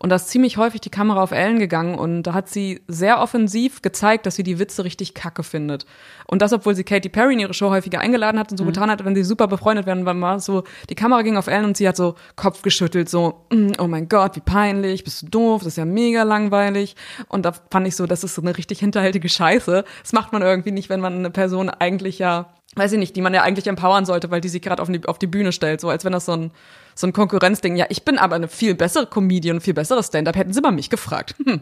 Und 0.04 0.10
da 0.10 0.16
ist 0.16 0.28
ziemlich 0.28 0.58
häufig 0.58 0.82
die 0.82 0.90
Kamera 0.90 1.22
auf 1.22 1.30
Ellen 1.30 1.58
gegangen 1.58 1.94
und 1.94 2.24
da 2.24 2.34
hat 2.34 2.50
sie 2.50 2.82
sehr 2.88 3.22
offensiv 3.22 3.80
gezeigt, 3.80 4.26
dass 4.26 4.36
sie 4.36 4.42
die 4.42 4.58
Witze 4.58 4.84
richtig 4.84 5.14
kacke 5.14 5.42
findet. 5.42 5.86
Und 6.26 6.42
das, 6.42 6.52
obwohl 6.52 6.74
sie 6.74 6.84
Katy 6.84 7.08
Perry 7.08 7.32
in 7.32 7.40
ihre 7.40 7.54
Show 7.54 7.70
häufiger 7.70 8.00
eingeladen 8.00 8.38
hat 8.38 8.50
und 8.50 8.58
so 8.58 8.64
mhm. 8.64 8.68
getan 8.68 8.90
hat, 8.90 9.02
wenn 9.02 9.14
sie 9.14 9.24
super 9.24 9.46
befreundet 9.46 9.86
werden, 9.86 10.04
war 10.04 10.12
mal 10.12 10.40
so, 10.40 10.64
die 10.90 10.94
Kamera 10.94 11.22
ging 11.22 11.38
auf 11.38 11.46
Ellen 11.46 11.64
und 11.64 11.78
sie 11.78 11.88
hat 11.88 11.96
so 11.96 12.16
Kopf 12.36 12.60
geschüttelt, 12.60 13.08
so, 13.08 13.46
mm, 13.50 13.72
oh 13.78 13.86
mein 13.86 14.10
Gott, 14.10 14.36
wie 14.36 14.40
peinlich, 14.40 15.04
bist 15.04 15.22
du 15.22 15.28
doof, 15.28 15.62
das 15.62 15.68
ist 15.68 15.78
ja 15.78 15.86
mega 15.86 16.22
langweilig. 16.22 16.96
Und 17.28 17.46
da 17.46 17.54
fand 17.70 17.88
ich 17.88 17.96
so, 17.96 18.06
das 18.06 18.24
ist 18.24 18.34
so 18.34 18.42
eine 18.42 18.58
richtig 18.58 18.80
hinterhältige 18.80 19.30
Scheiße. 19.30 19.86
Das 20.02 20.12
macht 20.12 20.34
man 20.34 20.42
irgendwie 20.42 20.72
nicht, 20.72 20.90
wenn 20.90 21.00
man 21.00 21.14
eine 21.14 21.30
Person 21.30 21.70
eigentlich 21.70 22.18
ja 22.18 22.52
weiß 22.76 22.92
ich 22.92 22.98
nicht, 22.98 23.16
die 23.16 23.20
man 23.20 23.34
ja 23.34 23.42
eigentlich 23.42 23.66
empowern 23.66 24.04
sollte, 24.04 24.30
weil 24.30 24.40
die 24.40 24.48
sich 24.48 24.62
gerade 24.62 24.82
auf 24.82 24.88
die, 24.90 25.06
auf 25.06 25.18
die 25.18 25.26
Bühne 25.26 25.52
stellt, 25.52 25.80
so 25.80 25.88
als 25.88 26.04
wenn 26.04 26.12
das 26.12 26.26
so 26.26 26.32
ein 26.32 26.50
so 26.94 27.06
ein 27.06 27.12
Konkurrenzding. 27.12 27.76
Ja, 27.76 27.86
ich 27.88 28.04
bin 28.04 28.18
aber 28.18 28.36
eine 28.36 28.48
viel 28.48 28.74
bessere 28.74 29.06
Comedian, 29.06 29.60
viel 29.60 29.74
besseres 29.74 30.06
Stand-up. 30.06 30.36
Hätten 30.36 30.52
sie 30.52 30.60
mal 30.60 30.72
mich 30.72 30.90
gefragt. 30.90 31.34
Hm. 31.44 31.60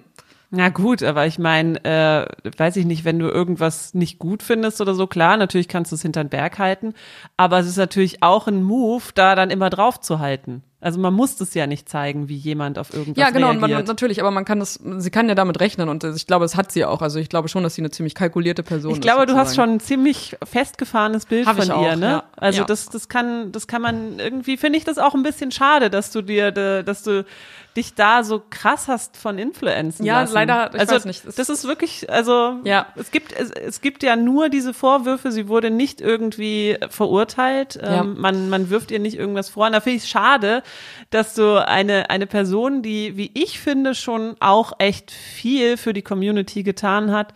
Na 0.55 0.69
gut, 0.69 1.03
aber 1.03 1.27
ich 1.27 1.39
meine, 1.39 1.83
äh, 1.83 2.27
weiß 2.59 2.77
ich 2.77 2.85
nicht, 2.85 3.07
wenn 3.07 3.19
du 3.19 3.29
irgendwas 3.29 3.95
nicht 3.95 4.19
gut 4.19 4.43
findest 4.43 4.83
oder 4.83 4.95
so, 4.95 5.07
klar, 5.07 5.39
natürlich 5.39 5.67
kannst 5.67 5.93
du 5.93 5.97
es 5.97 6.03
hinter 6.03 6.23
den 6.23 6.29
Berg 6.29 6.59
halten, 6.59 6.93
aber 7.39 7.59
es 7.59 7.67
ist 7.67 7.79
natürlich 7.79 8.23
auch 8.23 8.49
ein 8.49 8.63
Move, 8.63 9.03
da 9.15 9.35
dann 9.35 9.49
immer 9.49 9.71
drauf 9.71 9.99
zu 9.99 10.19
halten. 10.19 10.63
Also 10.83 10.99
man 10.99 11.15
muss 11.15 11.37
das 11.37 11.55
ja 11.55 11.69
nicht 11.69 11.89
zeigen, 11.89 12.29
wie 12.29 12.37
jemand 12.37 12.77
auf 12.77 12.93
irgendwas 12.93 13.21
Ja, 13.21 13.31
genau, 13.31 13.51
reagiert. 13.51 13.71
Man, 13.71 13.85
natürlich, 13.85 14.21
aber 14.21 14.33
man 14.33 14.45
kann 14.45 14.59
das, 14.59 14.81
sie 14.99 15.11
kann 15.11 15.29
ja 15.29 15.37
damit 15.37 15.61
rechnen 15.61 15.89
und 15.89 16.03
ich 16.03 16.27
glaube, 16.27 16.45
es 16.45 16.57
hat 16.57 16.73
sie 16.73 16.85
auch. 16.85 17.03
Also 17.03 17.21
ich 17.21 17.29
glaube 17.29 17.49
schon, 17.49 17.63
dass 17.63 17.77
sie 17.77 17.83
eine 17.83 17.93
ziemlich 17.93 18.17
kalkulierte 18.17 18.65
Person 18.65 18.91
ich 18.91 18.99
ist. 18.99 19.05
Ich 19.05 19.11
glaube, 19.11 19.27
du 19.27 19.37
hast 19.37 19.55
schon 19.55 19.71
ein 19.71 19.81
ziemlich 19.81 20.37
festgefahrenes 20.45 21.27
Bild 21.27 21.47
Hab 21.47 21.57
von 21.57 21.69
ihr, 21.69 21.75
auch, 21.75 21.97
ne? 21.97 22.07
Ja. 22.07 22.25
Also 22.37 22.61
ja. 22.63 22.65
das, 22.67 22.89
das 22.89 23.09
kann, 23.09 23.53
das 23.53 23.69
kann 23.69 23.81
man 23.81 24.19
irgendwie, 24.19 24.57
finde 24.57 24.77
ich 24.77 24.85
das 24.85 24.99
auch 24.99 25.15
ein 25.15 25.23
bisschen 25.23 25.53
schade, 25.53 25.89
dass 25.89 26.11
du 26.11 26.21
dir, 26.21 26.51
dass 26.51 27.05
du 27.05 27.25
dich 27.77 27.95
da 27.95 28.23
so 28.23 28.43
krass 28.51 28.89
hast 28.89 29.17
von 29.17 29.39
Influenzen 29.39 30.05
Ja, 30.05 30.21
lassen. 30.21 30.35
leider, 30.35 30.71
ich 30.75 30.81
also, 30.81 30.95
weiß 30.95 31.05
nicht. 31.07 31.23
Das 31.39 31.49
ist 31.49 31.65
wirklich, 31.65 32.11
also 32.11 32.57
ja. 32.65 32.87
es 32.97 33.11
gibt 33.11 33.33
es, 33.33 33.51
es 33.51 33.81
gibt 33.81 34.03
ja 34.03 34.17
nur 34.17 34.51
diese 34.51 34.75
Vorwürfe, 34.75 35.33
sie 35.33 35.49
wurde 35.49 35.71
nicht 35.71 36.01
irgendwie 36.01 36.77
verurteilt. 36.91 37.79
Ja. 37.81 38.01
Ähm, 38.01 38.21
man, 38.21 38.51
man 38.51 38.69
wirft 38.69 38.91
ihr 38.91 38.99
nicht 38.99 39.17
irgendwas 39.17 39.49
vor. 39.49 39.67
Und 39.67 39.73
da 39.73 39.81
finde 39.81 39.97
ich 39.97 40.03
es 40.03 40.11
schade, 40.11 40.63
dass 41.11 41.35
du 41.35 41.67
eine, 41.67 42.11
eine 42.11 42.27
Person, 42.27 42.83
die, 42.83 43.17
wie 43.17 43.31
ich 43.35 43.59
finde, 43.59 43.95
schon 43.95 44.37
auch 44.41 44.73
echt 44.79 45.11
viel 45.11 45.77
für 45.77 45.93
die 45.93 46.03
Community 46.03 46.63
getan 46.63 47.13
hat, 47.13 47.35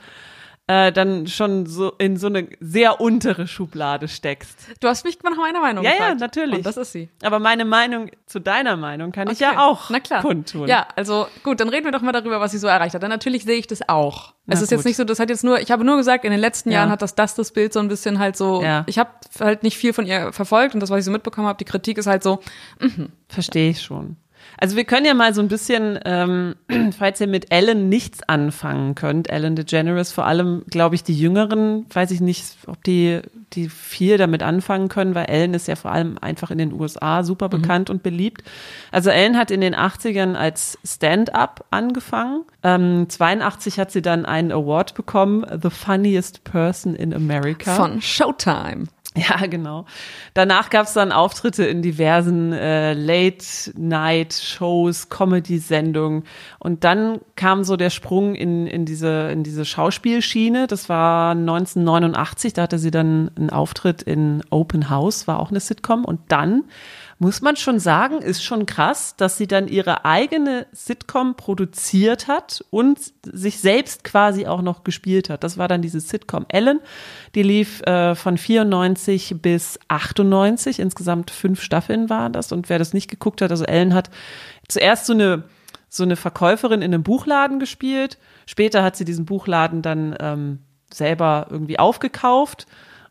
äh, 0.69 0.91
dann 0.91 1.29
schon 1.29 1.67
so 1.67 1.93
in 1.99 2.17
so 2.17 2.27
eine 2.27 2.49
sehr 2.59 3.01
untere 3.01 3.47
Schublade 3.47 4.09
steckst. 4.09 4.59
Du 4.81 4.89
hast 4.89 5.05
mich 5.05 5.23
nach 5.23 5.37
meiner 5.37 5.61
Meinung 5.61 5.85
ja, 5.85 5.93
gefragt. 5.93 6.21
Ja, 6.21 6.27
natürlich. 6.27 6.57
Und 6.57 6.67
das 6.67 6.77
ist 6.77 6.91
sie. 6.91 7.09
Aber 7.23 7.39
meine 7.39 7.65
Meinung 7.65 8.11
zu 8.27 8.41
deiner 8.41 8.77
Meinung 8.77 9.13
kann 9.13 9.29
okay. 9.29 9.35
ich 9.35 9.41
ja 9.41 9.61
auch 9.61 9.91
Na 9.91 10.01
klar. 10.01 10.23
kundtun. 10.23 10.67
Ja, 10.67 10.89
also 10.97 11.29
gut, 11.45 11.61
dann 11.61 11.69
reden 11.69 11.85
wir 11.85 11.93
doch 11.93 12.03
mal 12.03 12.11
darüber, 12.11 12.41
was 12.41 12.51
sie 12.51 12.59
so 12.59 12.67
erreicht 12.67 12.97
hat. 12.97 13.03
Denn 13.03 13.11
natürlich 13.11 13.45
sehe 13.45 13.59
ich 13.59 13.69
das 13.69 13.89
auch. 13.89 14.35
Na 14.47 14.55
es 14.55 14.63
ist 14.63 14.71
gut. 14.71 14.79
jetzt 14.79 14.85
nicht 14.87 14.97
so, 14.97 15.05
das 15.05 15.21
hat 15.21 15.31
jetzt 15.31 15.45
nur, 15.45 15.61
ich 15.61 15.71
habe 15.71 15.85
nur 15.85 15.97
gesagt, 15.97 16.25
in 16.25 16.33
den 16.33 16.41
letzten 16.41 16.71
ja. 16.71 16.79
Jahren 16.79 16.91
hat 16.91 17.01
das 17.01 17.15
das 17.15 17.37
das 17.37 17.53
Bild 17.53 17.73
so 17.73 17.79
ein 17.79 17.89
bisschen 17.89 18.19
halt 18.19 18.37
so, 18.37 18.63
ja. 18.63 18.83
ich 18.87 18.99
habe 18.99 19.11
halt 19.39 19.63
nicht 19.63 19.77
viel 19.77 19.93
von 19.93 20.05
ihr 20.05 20.33
verfolgt 20.33 20.75
und 20.75 20.81
das, 20.81 20.91
was 20.91 21.01
ich 21.01 21.05
so 21.05 21.13
mitbekommen 21.13 21.47
habe, 21.47 21.59
die 21.59 21.65
Kritik 21.65 21.99
ist 21.99 22.07
halt 22.07 22.25
so, 22.25 22.41
mhm. 22.81 23.11
verstehe 23.29 23.71
ich 23.71 23.83
schon. 23.83 24.17
Also 24.59 24.77
wir 24.77 24.85
können 24.85 25.07
ja 25.07 25.15
mal 25.15 25.35
so 25.35 25.41
ein 25.41 25.49
bisschen, 25.49 25.99
ähm, 26.05 26.55
falls 26.99 27.21
ihr 27.21 27.27
mit 27.27 27.53
Ellen 27.53 27.89
nichts 27.89 28.23
anfangen 28.29 28.95
könnt, 28.95 29.29
Ellen 29.29 29.57
DeGeneres, 29.57 30.13
vor 30.13 30.27
allem, 30.27 30.65
glaube 30.71 30.95
ich, 30.95 31.03
die 31.03 31.19
Jüngeren, 31.19 31.87
weiß 31.93 32.11
ich 32.11 32.21
nicht, 32.21 32.57
ob 32.67 32.83
die, 32.85 33.21
die 33.53 33.69
viel 33.69 34.17
damit 34.19 34.43
anfangen 34.43 34.89
können, 34.89 35.15
weil 35.15 35.27
Ellen 35.27 35.55
ist 35.55 35.69
ja 35.69 35.77
vor 35.77 35.93
allem 35.93 36.19
einfach 36.21 36.51
in 36.51 36.59
den 36.59 36.73
USA 36.73 37.23
super 37.23 37.47
mhm. 37.47 37.63
bekannt 37.63 37.89
mhm. 37.89 37.97
und 37.97 38.03
beliebt. 38.03 38.43
Also 38.91 39.11
Ellen 39.11 39.37
hat 39.37 39.51
in 39.51 39.61
den 39.61 39.75
80ern 39.75 40.35
als 40.35 40.79
Stand-up 40.85 41.65
angefangen. 41.71 42.45
Ähm, 42.63 43.07
82 43.09 43.79
hat 43.79 43.91
sie 43.91 44.03
dann 44.03 44.25
einen 44.25 44.53
Award 44.53 44.95
bekommen, 44.95 45.45
The 45.63 45.71
Funniest 45.71 46.45
Person 46.45 46.95
in 46.95 47.13
America. 47.13 47.75
Von 47.75 48.01
Showtime. 48.01 48.87
Ja, 49.17 49.47
genau. 49.47 49.87
Danach 50.35 50.69
gab 50.69 50.85
es 50.87 50.93
dann 50.93 51.11
Auftritte 51.11 51.65
in 51.65 51.81
diversen 51.81 52.53
äh, 52.53 52.93
Late-Night-Shows, 52.93 55.09
Comedy-Sendungen. 55.09 56.25
Und 56.59 56.85
dann 56.85 57.21
kam 57.35 57.65
so 57.65 57.77
der 57.77 57.89
Sprung 57.91 58.35
in, 58.35 58.67
in, 58.67 58.85
diese, 58.85 59.31
in 59.31 59.43
diese 59.43 59.65
Schauspielschiene. 59.65 60.67
Das 60.67 60.91
war 60.91 61.31
1989, 61.31 62.53
da 62.53 62.63
hatte 62.63 62.79
sie 62.79 62.91
dann 62.91 63.31
einen 63.37 63.49
Auftritt 63.51 64.03
in 64.03 64.43
Open 64.51 64.91
House, 64.91 65.27
war 65.27 65.41
auch 65.41 65.51
eine 65.51 65.61
Sitcom. 65.61 66.05
Und 66.05 66.21
dann 66.29 66.65
muss 67.19 67.41
man 67.41 67.57
schon 67.57 67.79
sagen, 67.79 68.19
ist 68.19 68.45
schon 68.45 68.67
krass, 68.67 69.17
dass 69.17 69.39
sie 69.39 69.47
dann 69.47 69.69
ihre 69.69 70.05
eigene 70.05 70.67
Sitcom 70.73 71.35
produziert 71.35 72.29
hat 72.29 72.63
und 72.71 72.99
sich 73.23 73.59
selbst 73.59 74.05
quasi 74.05 74.47
auch 74.47 74.61
noch 74.61 74.85
gespielt 74.85 75.31
hat. 75.31 75.43
Das 75.43 75.57
war 75.57 75.67
dann 75.67 75.81
diese 75.81 76.01
Sitcom 76.01 76.45
Ellen. 76.49 76.81
Die 77.35 77.43
lief 77.43 77.81
äh, 77.83 78.15
von 78.15 78.37
94 78.37 79.37
bis 79.41 79.79
98. 79.89 80.79
Insgesamt 80.79 81.31
fünf 81.31 81.63
Staffeln 81.63 82.11
waren 82.11 82.35
das. 82.35 82.53
Und 82.53 82.69
wer 82.69 82.79
das 82.79 82.93
nicht 82.93 83.09
geguckt 83.09 83.41
hat, 83.41 83.51
also 83.51 83.65
Ellen 83.65 83.95
hat 83.95 84.11
zuerst 84.69 85.07
so 85.07 85.15
eine 85.15 85.45
so 85.89 86.03
eine 86.03 86.17
Verkäuferin 86.17 86.83
in 86.83 86.93
einem 86.93 87.05
Buchladen 87.05 87.59
gespielt. 87.59 88.19
Später 88.45 88.83
hat 88.83 88.97
sie 88.97 89.05
diesen 89.07 89.25
Buchladen 89.25 89.83
dann 89.83 90.15
ähm, 90.21 90.59
selber 90.93 91.47
irgendwie 91.49 91.79
aufgekauft 91.79 92.67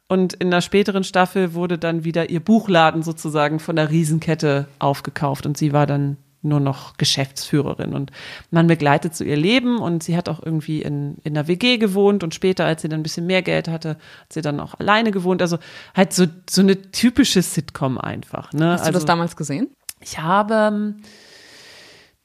und 0.07 0.33
in 0.33 0.51
der 0.51 0.61
späteren 0.61 1.03
Staffel 1.03 1.53
wurde 1.53 1.77
dann 1.77 2.03
wieder 2.03 2.29
ihr 2.29 2.39
Buchladen 2.39 3.01
sozusagen 3.01 3.59
von 3.59 3.75
der 3.75 3.89
Riesenkette 3.89 4.67
aufgekauft 4.79 5.45
und 5.45 5.57
sie 5.57 5.73
war 5.73 5.87
dann 5.87 6.17
nur 6.45 6.59
noch 6.59 6.95
Geschäftsführerin 6.97 7.93
und 7.93 8.11
man 8.51 8.67
begleitet 8.67 9.15
so 9.15 9.23
ihr 9.23 9.35
Leben 9.35 9.79
und 9.79 10.03
sie 10.03 10.15
hat 10.15 10.29
auch 10.29 10.41
irgendwie 10.41 10.81
in, 10.81 11.17
in 11.23 11.35
einer 11.35 11.47
WG 11.47 11.77
gewohnt 11.77 12.23
und 12.23 12.35
später, 12.35 12.65
als 12.65 12.83
sie 12.83 12.87
dann 12.87 12.99
ein 12.99 13.03
bisschen 13.03 13.25
mehr 13.25 13.41
Geld 13.41 13.67
hatte, 13.67 13.89
hat 13.89 14.33
sie 14.33 14.41
dann 14.41 14.59
auch 14.59 14.79
alleine 14.79 15.11
gewohnt. 15.11 15.41
Also 15.41 15.57
halt 15.95 16.13
so, 16.13 16.25
so 16.47 16.61
eine 16.61 16.91
typische 16.91 17.41
Sitcom 17.41 17.97
einfach. 17.97 18.53
Ne? 18.53 18.73
Hast 18.73 18.81
du 18.81 18.87
also, 18.87 18.99
das 18.99 19.05
damals 19.05 19.35
gesehen? 19.35 19.69
Ich 20.01 20.19
habe 20.19 20.53
ähm, 20.53 20.95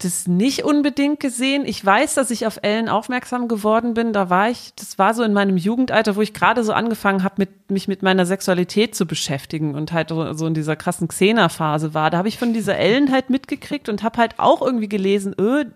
das 0.04 0.26
nicht 0.26 0.64
unbedingt 0.64 1.20
gesehen. 1.20 1.64
Ich 1.66 1.84
weiß, 1.84 2.14
dass 2.14 2.30
ich 2.30 2.46
auf 2.46 2.58
Ellen 2.62 2.88
aufmerksam 2.88 3.48
geworden 3.48 3.94
bin. 3.94 4.12
Da 4.12 4.30
war 4.30 4.50
ich, 4.50 4.74
das 4.74 4.98
war 4.98 5.14
so 5.14 5.22
in 5.22 5.32
meinem 5.32 5.56
Jugendalter, 5.56 6.16
wo 6.16 6.22
ich 6.22 6.34
gerade 6.34 6.64
so 6.64 6.72
angefangen 6.72 7.22
habe, 7.22 7.34
mit, 7.38 7.70
mich 7.70 7.86
mit 7.86 8.02
meiner 8.02 8.26
Sexualität 8.26 8.94
zu 8.94 9.06
beschäftigen 9.06 9.74
und 9.74 9.92
halt 9.92 10.08
so 10.10 10.46
in 10.46 10.54
dieser 10.54 10.76
krassen 10.76 11.08
Xena-Phase 11.08 11.94
war. 11.94 12.10
Da 12.10 12.18
habe 12.18 12.28
ich 12.28 12.38
von 12.38 12.52
dieser 12.52 12.76
Ellen 12.76 13.12
halt 13.12 13.30
mitgekriegt 13.30 13.88
und 13.88 14.02
habe 14.02 14.18
halt 14.18 14.38
auch 14.38 14.62
irgendwie 14.62 14.88
gelesen, 14.88 15.34
öh, 15.38 15.66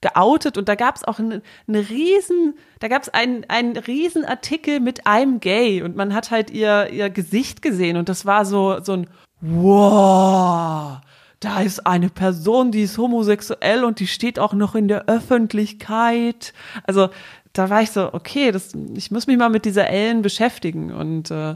geoutet 0.00 0.58
und 0.58 0.68
da 0.68 0.74
gab 0.74 0.96
es 0.96 1.04
auch 1.04 1.18
eine, 1.18 1.42
riesen, 1.68 2.54
da 2.80 2.88
gab 2.88 3.02
es 3.02 3.08
einen, 3.08 3.44
einen 3.48 3.76
riesen 3.76 4.24
Artikel 4.24 4.80
mit 4.80 5.06
einem 5.06 5.40
Gay 5.40 5.82
und 5.82 5.96
man 5.96 6.14
hat 6.14 6.30
halt 6.30 6.50
ihr, 6.50 6.90
ihr 6.90 7.10
Gesicht 7.10 7.62
gesehen 7.62 7.96
und 7.96 8.08
das 8.08 8.26
war 8.26 8.44
so, 8.44 8.80
so 8.82 8.92
ein 8.92 9.06
Wow 9.40 10.98
da 11.40 11.60
ist 11.60 11.86
eine 11.86 12.08
Person, 12.08 12.72
die 12.72 12.82
ist 12.82 12.98
homosexuell 12.98 13.84
und 13.84 14.00
die 14.00 14.06
steht 14.06 14.38
auch 14.38 14.52
noch 14.52 14.74
in 14.74 14.88
der 14.88 15.06
Öffentlichkeit. 15.06 16.52
Also 16.84 17.10
da 17.52 17.70
war 17.70 17.82
ich 17.82 17.90
so, 17.90 18.12
okay, 18.12 18.50
das, 18.50 18.72
ich 18.94 19.10
muss 19.10 19.26
mich 19.26 19.38
mal 19.38 19.48
mit 19.48 19.64
dieser 19.64 19.88
Ellen 19.88 20.22
beschäftigen. 20.22 20.92
Und 20.92 21.30
äh, 21.30 21.54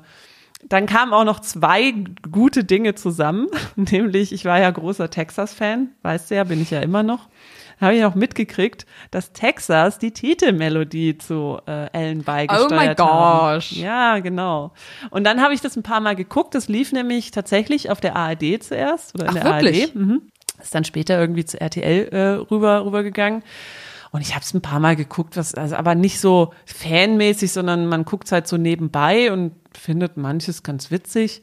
dann 0.68 0.86
kamen 0.86 1.12
auch 1.12 1.24
noch 1.24 1.40
zwei 1.40 1.94
gute 2.30 2.64
Dinge 2.64 2.94
zusammen, 2.94 3.48
nämlich 3.76 4.32
ich 4.32 4.44
war 4.44 4.60
ja 4.60 4.70
großer 4.70 5.10
Texas-Fan, 5.10 5.90
weißt 6.02 6.30
du 6.30 6.36
ja, 6.36 6.44
bin 6.44 6.62
ich 6.62 6.70
ja 6.70 6.80
immer 6.80 7.02
noch 7.02 7.28
habe 7.82 7.96
ich 7.96 8.04
auch 8.04 8.14
mitgekriegt, 8.14 8.86
dass 9.10 9.32
Texas 9.32 9.98
die 9.98 10.12
Titelmelodie 10.12 11.18
zu 11.18 11.58
äh, 11.66 11.90
Ellen 11.92 12.22
beigesteuert 12.22 12.98
hat. 12.98 13.00
Oh 13.00 13.04
my 13.04 13.54
gosh. 13.54 13.72
Ja, 13.72 14.18
genau. 14.20 14.72
Und 15.10 15.24
dann 15.24 15.42
habe 15.42 15.54
ich 15.54 15.60
das 15.60 15.76
ein 15.76 15.82
paar 15.82 16.00
Mal 16.00 16.16
geguckt. 16.16 16.54
Das 16.54 16.68
lief 16.68 16.92
nämlich 16.92 17.30
tatsächlich 17.30 17.90
auf 17.90 18.00
der 18.00 18.16
ARD 18.16 18.62
zuerst 18.62 19.14
oder 19.14 19.24
in 19.24 19.30
Ach, 19.30 19.34
der 19.34 19.44
wirklich? 19.44 19.82
ARD. 19.84 19.94
Mhm. 19.94 20.22
Ist 20.60 20.74
dann 20.74 20.84
später 20.84 21.18
irgendwie 21.18 21.44
zu 21.44 21.60
RTL 21.60 22.08
äh, 22.08 22.28
rüber 22.50 22.84
rübergegangen. 22.84 23.42
Und 24.12 24.20
ich 24.20 24.34
habe 24.34 24.44
es 24.44 24.52
ein 24.52 24.60
paar 24.60 24.78
Mal 24.78 24.94
geguckt, 24.94 25.36
was 25.36 25.54
also 25.54 25.74
aber 25.74 25.94
nicht 25.94 26.20
so 26.20 26.52
fanmäßig, 26.66 27.50
sondern 27.50 27.86
man 27.86 28.04
guckt 28.04 28.30
halt 28.30 28.46
so 28.46 28.58
nebenbei 28.58 29.32
und 29.32 29.52
findet 29.76 30.18
manches 30.18 30.62
ganz 30.62 30.90
witzig. 30.90 31.42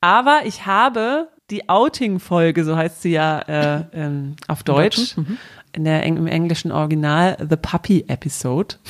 Aber 0.00 0.42
ich 0.44 0.64
habe 0.64 1.28
die 1.50 1.68
Outing-Folge, 1.68 2.64
so 2.64 2.76
heißt 2.76 3.02
sie 3.02 3.12
ja 3.12 3.40
äh, 3.40 3.84
ähm, 3.92 4.36
auf 4.46 4.62
Deutsch, 4.62 5.16
mhm 5.16 5.38
in 5.78 5.84
der 5.84 6.02
im 6.02 6.26
englischen 6.26 6.72
Original 6.72 7.36
The 7.38 7.56
Puppy 7.56 8.04
Episode. 8.08 8.76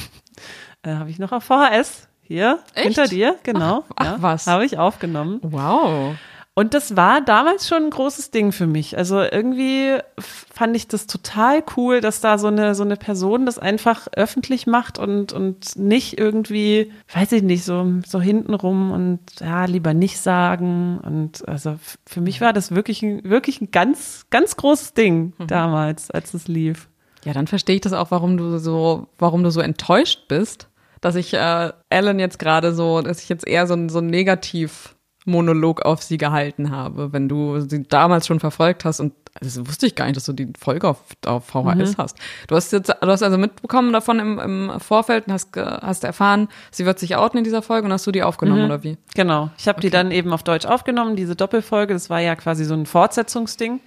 Äh, 0.83 0.95
Habe 0.95 1.11
ich 1.11 1.19
noch 1.19 1.33
auf 1.33 1.43
VHS 1.43 2.07
hier 2.23 2.61
Echt? 2.73 2.85
hinter 2.87 3.09
dir, 3.09 3.37
genau. 3.43 3.83
Ach, 3.89 3.95
ach 3.97 4.05
ja, 4.05 4.17
was? 4.23 4.47
Habe 4.47 4.65
ich 4.65 4.79
aufgenommen. 4.79 5.41
Wow. 5.43 6.15
Und 6.59 6.75
das 6.75 6.97
war 6.97 7.21
damals 7.21 7.69
schon 7.69 7.85
ein 7.85 7.91
großes 7.91 8.33
Ding 8.33 8.51
für 8.51 8.67
mich. 8.67 8.99
Also 8.99 9.21
irgendwie 9.21 9.97
fand 10.19 10.75
ich 10.75 10.89
das 10.89 11.07
total 11.07 11.63
cool, 11.77 12.01
dass 12.01 12.21
da 12.21 12.37
so 12.37 12.49
eine, 12.49 12.75
so 12.75 12.83
eine 12.83 12.97
Person 12.97 13.47
das 13.47 13.61
einfach 13.61 14.09
öffentlich 14.17 14.67
macht 14.67 14.99
und, 14.99 15.33
und 15.33 15.77
nicht 15.77 16.19
irgendwie, 16.19 16.91
weiß 17.15 17.31
ich 17.31 17.45
nicht, 17.45 17.63
so, 17.63 17.87
so 18.05 18.21
hintenrum 18.21 18.91
und 18.91 19.21
ja, 19.39 19.67
lieber 19.67 19.95
nicht 19.95 20.19
sagen. 20.19 20.99
Und 20.99 21.47
also 21.47 21.79
für 22.05 22.21
mich 22.21 22.41
war 22.41 22.53
das 22.53 22.75
wirklich 22.75 23.05
ein, 23.05 23.23
wirklich 23.23 23.61
ein 23.61 23.71
ganz, 23.71 24.27
ganz 24.31 24.57
großes 24.57 24.95
Ding 24.95 25.35
mhm. 25.39 25.47
damals, 25.47 26.11
als 26.11 26.35
es 26.35 26.49
lief. 26.49 26.89
Ja, 27.25 27.35
dann 27.35 27.47
verstehe 27.47 27.77
ich 27.77 27.83
das 27.83 27.93
auch, 27.93 28.11
warum 28.11 28.37
du 28.37 28.59
so, 28.59 29.07
warum 29.17 29.45
du 29.45 29.53
so 29.53 29.61
enttäuscht 29.61 30.27
bist, 30.27 30.67
dass 31.01 31.15
ich 31.15 31.35
äh, 31.35 31.71
Ellen 31.89 32.19
jetzt 32.19 32.41
gerade 32.41 32.75
so, 32.75 33.01
dass 33.01 33.23
ich 33.23 33.29
jetzt 33.29 33.47
eher 33.47 33.69
so, 33.69 33.77
so 33.89 34.01
negativ 34.01 34.97
Monolog 35.29 35.83
auf 35.83 36.03
sie 36.03 36.19
gehalten 36.19 36.71
habe, 36.71 37.13
wenn 37.13 37.29
du 37.29 37.61
sie 37.61 37.85
damals 37.85 38.27
schon 38.27 38.41
verfolgt 38.41 38.85
hast 38.85 39.01
und 39.01 39.13
also 39.41 39.61
das 39.61 39.69
wusste 39.69 39.87
ich 39.87 39.95
gar 39.95 40.07
nicht, 40.07 40.17
dass 40.17 40.25
du 40.25 40.33
die 40.33 40.49
Folge 40.59 40.89
auf, 40.89 40.99
auf 41.25 41.45
VHS 41.47 41.97
mhm. 41.97 41.99
hast. 41.99 42.17
Du 42.49 42.57
hast 42.57 42.73
jetzt, 42.73 42.89
du 42.89 43.07
hast 43.07 43.23
also 43.23 43.39
mitbekommen 43.39 43.93
davon 43.93 44.19
im, 44.19 44.39
im 44.39 44.81
Vorfeld 44.81 45.27
und 45.27 45.33
hast, 45.33 45.55
hast 45.57 46.03
erfahren, 46.03 46.49
sie 46.71 46.87
wird 46.87 46.99
sich 46.99 47.15
outen 47.17 47.39
in 47.39 47.45
dieser 47.45 47.63
Folge 47.63 47.87
und 47.87 47.93
hast 47.93 48.07
du 48.07 48.11
die 48.11 48.23
aufgenommen 48.23 48.61
mhm. 48.61 48.67
oder 48.67 48.83
wie? 48.83 48.97
Genau. 49.15 49.51
Ich 49.57 49.69
habe 49.69 49.79
okay. 49.79 49.87
die 49.87 49.91
dann 49.91 50.11
eben 50.11 50.33
auf 50.33 50.43
Deutsch 50.43 50.67
aufgenommen, 50.67 51.15
diese 51.15 51.37
Doppelfolge. 51.37 51.93
Das 51.93 52.11
war 52.11 52.21
ja 52.21 52.35
quasi 52.35 52.65
so 52.65 52.75
ein 52.75 52.87
Fortsetzungsding. 52.87 53.81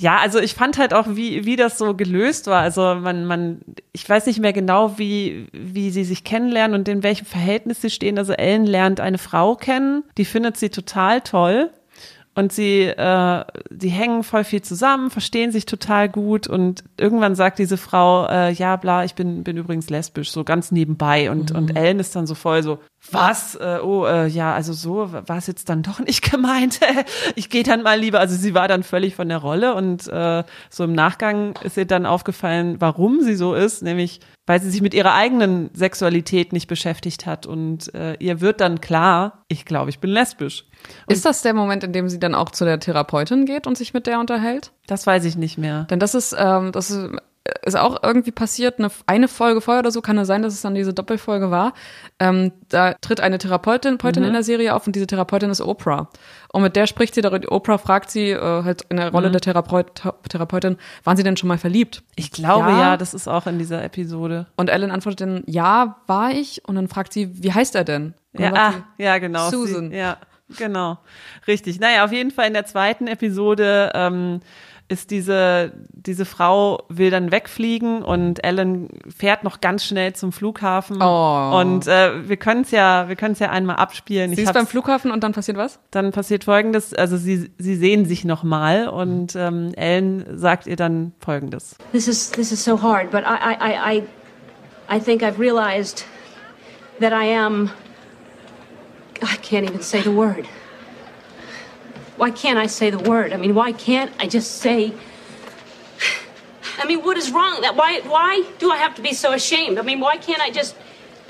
Ja, 0.00 0.16
also 0.16 0.38
ich 0.38 0.54
fand 0.54 0.78
halt 0.78 0.94
auch, 0.94 1.08
wie, 1.10 1.44
wie 1.44 1.56
das 1.56 1.76
so 1.76 1.94
gelöst 1.94 2.46
war. 2.46 2.62
Also 2.62 2.80
man, 2.94 3.26
man, 3.26 3.60
ich 3.92 4.08
weiß 4.08 4.24
nicht 4.24 4.40
mehr 4.40 4.54
genau, 4.54 4.98
wie, 4.98 5.46
wie 5.52 5.90
sie 5.90 6.04
sich 6.04 6.24
kennenlernen 6.24 6.80
und 6.80 6.88
in 6.88 7.02
welchem 7.02 7.26
Verhältnis 7.26 7.82
sie 7.82 7.90
stehen. 7.90 8.16
Also 8.16 8.32
Ellen 8.32 8.64
lernt 8.64 8.98
eine 8.98 9.18
Frau 9.18 9.56
kennen, 9.56 10.04
die 10.16 10.24
findet 10.24 10.56
sie 10.56 10.70
total 10.70 11.20
toll. 11.20 11.70
Und 12.34 12.50
sie, 12.50 12.84
äh, 12.84 13.44
die 13.70 13.88
hängen 13.90 14.22
voll 14.22 14.44
viel 14.44 14.62
zusammen, 14.62 15.10
verstehen 15.10 15.52
sich 15.52 15.66
total 15.66 16.08
gut 16.08 16.46
und 16.46 16.84
irgendwann 16.96 17.34
sagt 17.34 17.58
diese 17.58 17.76
Frau, 17.76 18.26
äh, 18.28 18.52
ja, 18.52 18.76
bla, 18.76 19.04
ich 19.04 19.14
bin, 19.14 19.42
bin 19.42 19.56
übrigens 19.56 19.90
lesbisch, 19.90 20.30
so 20.30 20.44
ganz 20.44 20.70
nebenbei. 20.72 21.30
Und, 21.30 21.50
mhm. 21.50 21.56
und 21.56 21.76
Ellen 21.76 21.98
ist 21.98 22.16
dann 22.16 22.26
so 22.26 22.34
voll 22.34 22.62
so, 22.62 22.78
was? 23.10 23.54
Äh, 23.54 23.78
oh, 23.82 24.04
äh, 24.04 24.26
ja, 24.26 24.54
also 24.54 24.72
so 24.72 25.12
war 25.12 25.36
es 25.36 25.46
jetzt 25.46 25.68
dann 25.68 25.82
doch 25.82 25.98
nicht 26.06 26.30
gemeint. 26.30 26.80
ich 27.34 27.50
gehe 27.50 27.62
dann 27.62 27.82
mal 27.82 27.98
lieber. 27.98 28.20
Also 28.20 28.36
sie 28.36 28.54
war 28.54 28.68
dann 28.68 28.82
völlig 28.82 29.14
von 29.14 29.28
der 29.28 29.38
Rolle 29.38 29.74
und 29.74 30.06
äh, 30.08 30.44
so 30.68 30.84
im 30.84 30.92
Nachgang 30.92 31.56
ist 31.62 31.76
ihr 31.76 31.86
dann 31.86 32.06
aufgefallen, 32.06 32.76
warum 32.80 33.20
sie 33.22 33.34
so 33.34 33.54
ist, 33.54 33.82
nämlich 33.82 34.20
weil 34.46 34.60
sie 34.60 34.70
sich 34.70 34.82
mit 34.82 34.94
ihrer 34.94 35.14
eigenen 35.14 35.70
Sexualität 35.74 36.52
nicht 36.52 36.66
beschäftigt 36.66 37.24
hat 37.24 37.46
und 37.46 37.94
äh, 37.94 38.14
ihr 38.14 38.40
wird 38.40 38.60
dann 38.60 38.80
klar, 38.80 39.44
ich 39.46 39.64
glaube, 39.64 39.90
ich 39.90 40.00
bin 40.00 40.10
lesbisch. 40.10 40.64
Und 41.06 41.14
ist 41.14 41.24
das 41.24 41.42
der 41.42 41.54
Moment, 41.54 41.84
in 41.84 41.92
dem 41.92 42.08
sie 42.08 42.18
dann 42.18 42.34
auch 42.34 42.50
zu 42.50 42.64
der 42.64 42.80
Therapeutin 42.80 43.46
geht 43.46 43.68
und 43.68 43.78
sich 43.78 43.94
mit 43.94 44.08
der 44.08 44.18
unterhält? 44.18 44.72
Das 44.88 45.06
weiß 45.06 45.24
ich 45.24 45.36
nicht 45.36 45.56
mehr. 45.56 45.84
Denn 45.84 46.00
das 46.00 46.16
ist, 46.16 46.34
ähm, 46.36 46.72
das 46.72 46.90
ist 46.90 47.10
ist 47.64 47.76
auch 47.76 48.02
irgendwie 48.02 48.32
passiert, 48.32 48.78
eine, 48.78 48.90
eine 49.06 49.28
Folge 49.28 49.60
vorher 49.60 49.80
oder 49.80 49.90
so, 49.90 50.02
kann 50.02 50.18
es 50.18 50.26
sein, 50.26 50.42
dass 50.42 50.54
es 50.54 50.60
dann 50.60 50.74
diese 50.74 50.92
Doppelfolge 50.92 51.50
war. 51.50 51.72
Ähm, 52.18 52.52
da 52.68 52.94
tritt 52.94 53.20
eine 53.20 53.38
Therapeutin 53.38 53.80
Therapeutin 53.98 54.22
mhm. 54.22 54.28
in 54.28 54.32
der 54.34 54.42
Serie 54.42 54.74
auf 54.74 54.86
und 54.86 54.96
diese 54.96 55.06
Therapeutin 55.06 55.50
ist 55.50 55.60
Oprah. 55.60 56.08
Und 56.52 56.62
mit 56.62 56.76
der 56.76 56.86
spricht 56.86 57.14
sie 57.14 57.20
darüber, 57.20 57.50
Oprah 57.52 57.78
fragt 57.78 58.10
sie 58.10 58.30
äh, 58.30 58.62
halt 58.64 58.82
in 58.88 58.96
der 58.96 59.10
Rolle 59.10 59.28
mhm. 59.28 59.32
der 59.32 59.40
Therapeut, 59.40 60.02
Therapeutin, 60.28 60.76
waren 61.04 61.16
sie 61.16 61.22
denn 61.22 61.36
schon 61.36 61.48
mal 61.48 61.58
verliebt? 61.58 62.02
Ich 62.16 62.30
glaube 62.30 62.70
ja. 62.70 62.80
ja, 62.80 62.96
das 62.96 63.14
ist 63.14 63.28
auch 63.28 63.46
in 63.46 63.58
dieser 63.58 63.82
Episode. 63.84 64.46
Und 64.56 64.70
Ellen 64.70 64.90
antwortet 64.90 65.20
dann, 65.20 65.42
ja, 65.46 65.96
war 66.06 66.32
ich. 66.32 66.62
Und 66.66 66.74
dann 66.74 66.88
fragt 66.88 67.12
sie, 67.12 67.42
wie 67.42 67.52
heißt 67.52 67.74
er 67.74 67.84
denn? 67.84 68.14
ja, 68.36 68.52
ah, 68.54 68.74
ja, 68.98 69.18
genau. 69.18 69.50
Susan. 69.50 69.90
Sie, 69.90 69.96
ja, 69.96 70.18
genau. 70.56 70.98
Richtig. 71.46 71.80
Naja, 71.80 72.04
auf 72.04 72.12
jeden 72.12 72.30
Fall 72.30 72.46
in 72.46 72.54
der 72.54 72.66
zweiten 72.66 73.06
Episode 73.06 73.92
ähm, 73.94 74.40
ist 74.90 75.10
diese, 75.10 75.72
diese 75.92 76.24
Frau 76.24 76.82
will 76.88 77.10
dann 77.10 77.30
wegfliegen 77.30 78.02
und 78.02 78.42
Ellen 78.44 78.88
fährt 79.08 79.44
noch 79.44 79.60
ganz 79.60 79.84
schnell 79.84 80.14
zum 80.14 80.32
Flughafen. 80.32 81.00
Oh. 81.00 81.60
Und 81.60 81.86
äh, 81.86 82.28
wir 82.28 82.36
können 82.36 82.62
es 82.62 82.72
ja, 82.72 83.08
wir 83.08 83.14
können 83.14 83.32
es 83.32 83.38
ja 83.38 83.50
einmal 83.50 83.76
abspielen. 83.76 84.34
Sie 84.34 84.42
ist 84.42 84.52
beim 84.52 84.66
Flughafen 84.66 85.12
und 85.12 85.22
dann 85.22 85.32
passiert 85.32 85.56
was? 85.56 85.78
Dann 85.92 86.10
passiert 86.10 86.44
folgendes, 86.44 86.92
also 86.92 87.16
sie, 87.16 87.50
sie 87.58 87.76
sehen 87.76 88.04
sich 88.04 88.24
nochmal 88.24 88.88
und 88.88 89.36
ähm, 89.36 89.72
Ellen 89.74 90.26
sagt 90.36 90.66
ihr 90.66 90.76
dann 90.76 91.12
folgendes. 91.20 91.76
This 91.92 92.08
is 92.08 92.30
this 92.32 92.50
is 92.50 92.64
so 92.64 92.82
hard, 92.82 93.10
but 93.10 93.22
I 93.22 93.54
I, 93.60 93.98
I 93.98 94.02
I 94.96 95.00
think 95.00 95.22
I've 95.22 95.38
realized 95.38 96.04
that 96.98 97.12
I 97.12 97.32
am 97.32 97.70
I 99.22 99.36
can't 99.36 99.68
even 99.68 99.82
say 99.82 100.02
the 100.02 100.14
word. 100.14 100.46
Why 102.20 102.30
can't 102.30 102.58
I 102.58 102.66
say 102.66 102.90
the 102.90 102.98
word? 102.98 103.32
I 103.32 103.38
mean, 103.38 103.54
why 103.54 103.72
can't 103.72 104.12
I 104.18 104.26
just 104.26 104.58
say 104.58 104.92
I 106.78 106.84
mean, 106.84 107.02
what 107.02 107.16
is 107.16 107.30
wrong? 107.30 107.62
That 107.62 107.76
why 107.76 108.00
why 108.00 108.44
do 108.58 108.70
I 108.70 108.76
have 108.76 108.94
to 108.96 109.02
be 109.02 109.14
so 109.14 109.32
ashamed? 109.32 109.78
I 109.78 109.82
mean, 109.82 110.00
why 110.00 110.18
can't 110.18 110.42
I 110.42 110.50
just 110.50 110.76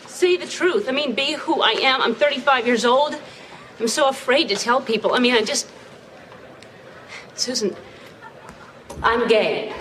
say 0.09 0.37
the 0.37 0.49
truth? 0.49 0.89
I 0.89 0.93
mean, 0.93 1.15
be 1.15 1.35
who 1.35 1.63
I 1.63 1.75
am. 1.81 2.03
I'm 2.03 2.17
35 2.17 2.67
years 2.67 2.85
old. 2.85 3.15
I'm 3.79 3.87
so 3.87 4.09
afraid 4.09 4.49
to 4.49 4.57
tell 4.57 4.81
people. 4.81 5.15
I 5.15 5.21
mean, 5.21 5.35
I 5.35 5.43
just 5.43 5.71
Susan, 7.37 7.77
I'm 9.01 9.29
gay. 9.29 9.73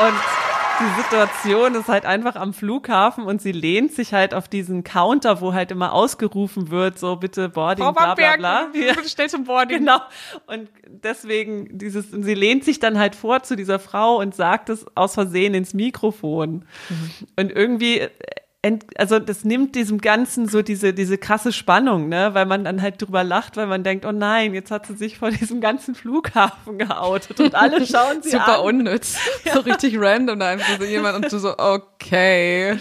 Und 0.00 0.33
die 0.80 1.02
Situation 1.02 1.74
ist 1.74 1.88
halt 1.88 2.04
einfach 2.04 2.36
am 2.36 2.52
Flughafen 2.52 3.24
und 3.24 3.40
sie 3.40 3.52
lehnt 3.52 3.92
sich 3.92 4.12
halt 4.12 4.34
auf 4.34 4.48
diesen 4.48 4.84
Counter, 4.84 5.40
wo 5.40 5.52
halt 5.52 5.70
immer 5.70 5.92
ausgerufen 5.92 6.70
wird, 6.70 6.98
so 6.98 7.16
bitte 7.16 7.48
Boarding, 7.48 7.92
bla 7.92 8.14
bla 8.14 8.36
bla. 8.36 8.68
Ja. 8.74 8.94
Schnell 9.06 9.28
zum 9.28 9.44
Boarding. 9.44 9.78
Genau. 9.78 10.00
Und 10.46 10.68
deswegen 10.86 11.78
dieses, 11.78 12.12
und 12.12 12.24
sie 12.24 12.34
lehnt 12.34 12.64
sich 12.64 12.80
dann 12.80 12.98
halt 12.98 13.14
vor 13.14 13.42
zu 13.42 13.56
dieser 13.56 13.78
Frau 13.78 14.18
und 14.18 14.34
sagt 14.34 14.68
es 14.68 14.86
aus 14.94 15.14
Versehen 15.14 15.54
ins 15.54 15.74
Mikrofon. 15.74 16.64
Mhm. 16.88 17.10
Und 17.36 17.52
irgendwie 17.52 18.08
also 18.96 19.18
das 19.18 19.44
nimmt 19.44 19.74
diesem 19.74 20.00
Ganzen 20.00 20.48
so 20.48 20.62
diese, 20.62 20.94
diese 20.94 21.18
krasse 21.18 21.52
Spannung, 21.52 22.08
ne, 22.08 22.34
weil 22.34 22.46
man 22.46 22.64
dann 22.64 22.80
halt 22.80 23.00
drüber 23.00 23.24
lacht, 23.24 23.56
weil 23.56 23.66
man 23.66 23.84
denkt, 23.84 24.06
oh 24.06 24.12
nein, 24.12 24.54
jetzt 24.54 24.70
hat 24.70 24.86
sie 24.86 24.94
sich 24.94 25.18
vor 25.18 25.30
diesem 25.30 25.60
ganzen 25.60 25.94
Flughafen 25.94 26.78
geoutet 26.78 27.40
und 27.40 27.54
alle 27.54 27.86
schauen 27.86 28.22
sie 28.22 28.30
Super 28.30 28.44
an. 28.44 28.50
Super 28.50 28.62
unnütz. 28.64 29.16
Ja. 29.44 29.54
So 29.54 29.60
richtig 29.60 29.96
random 29.98 30.40
da 30.40 30.48
einfach 30.48 30.78
so 30.78 30.84
jemand 30.84 31.16
und 31.16 31.32
du 31.32 31.38
so, 31.38 31.56
okay. 31.58 32.78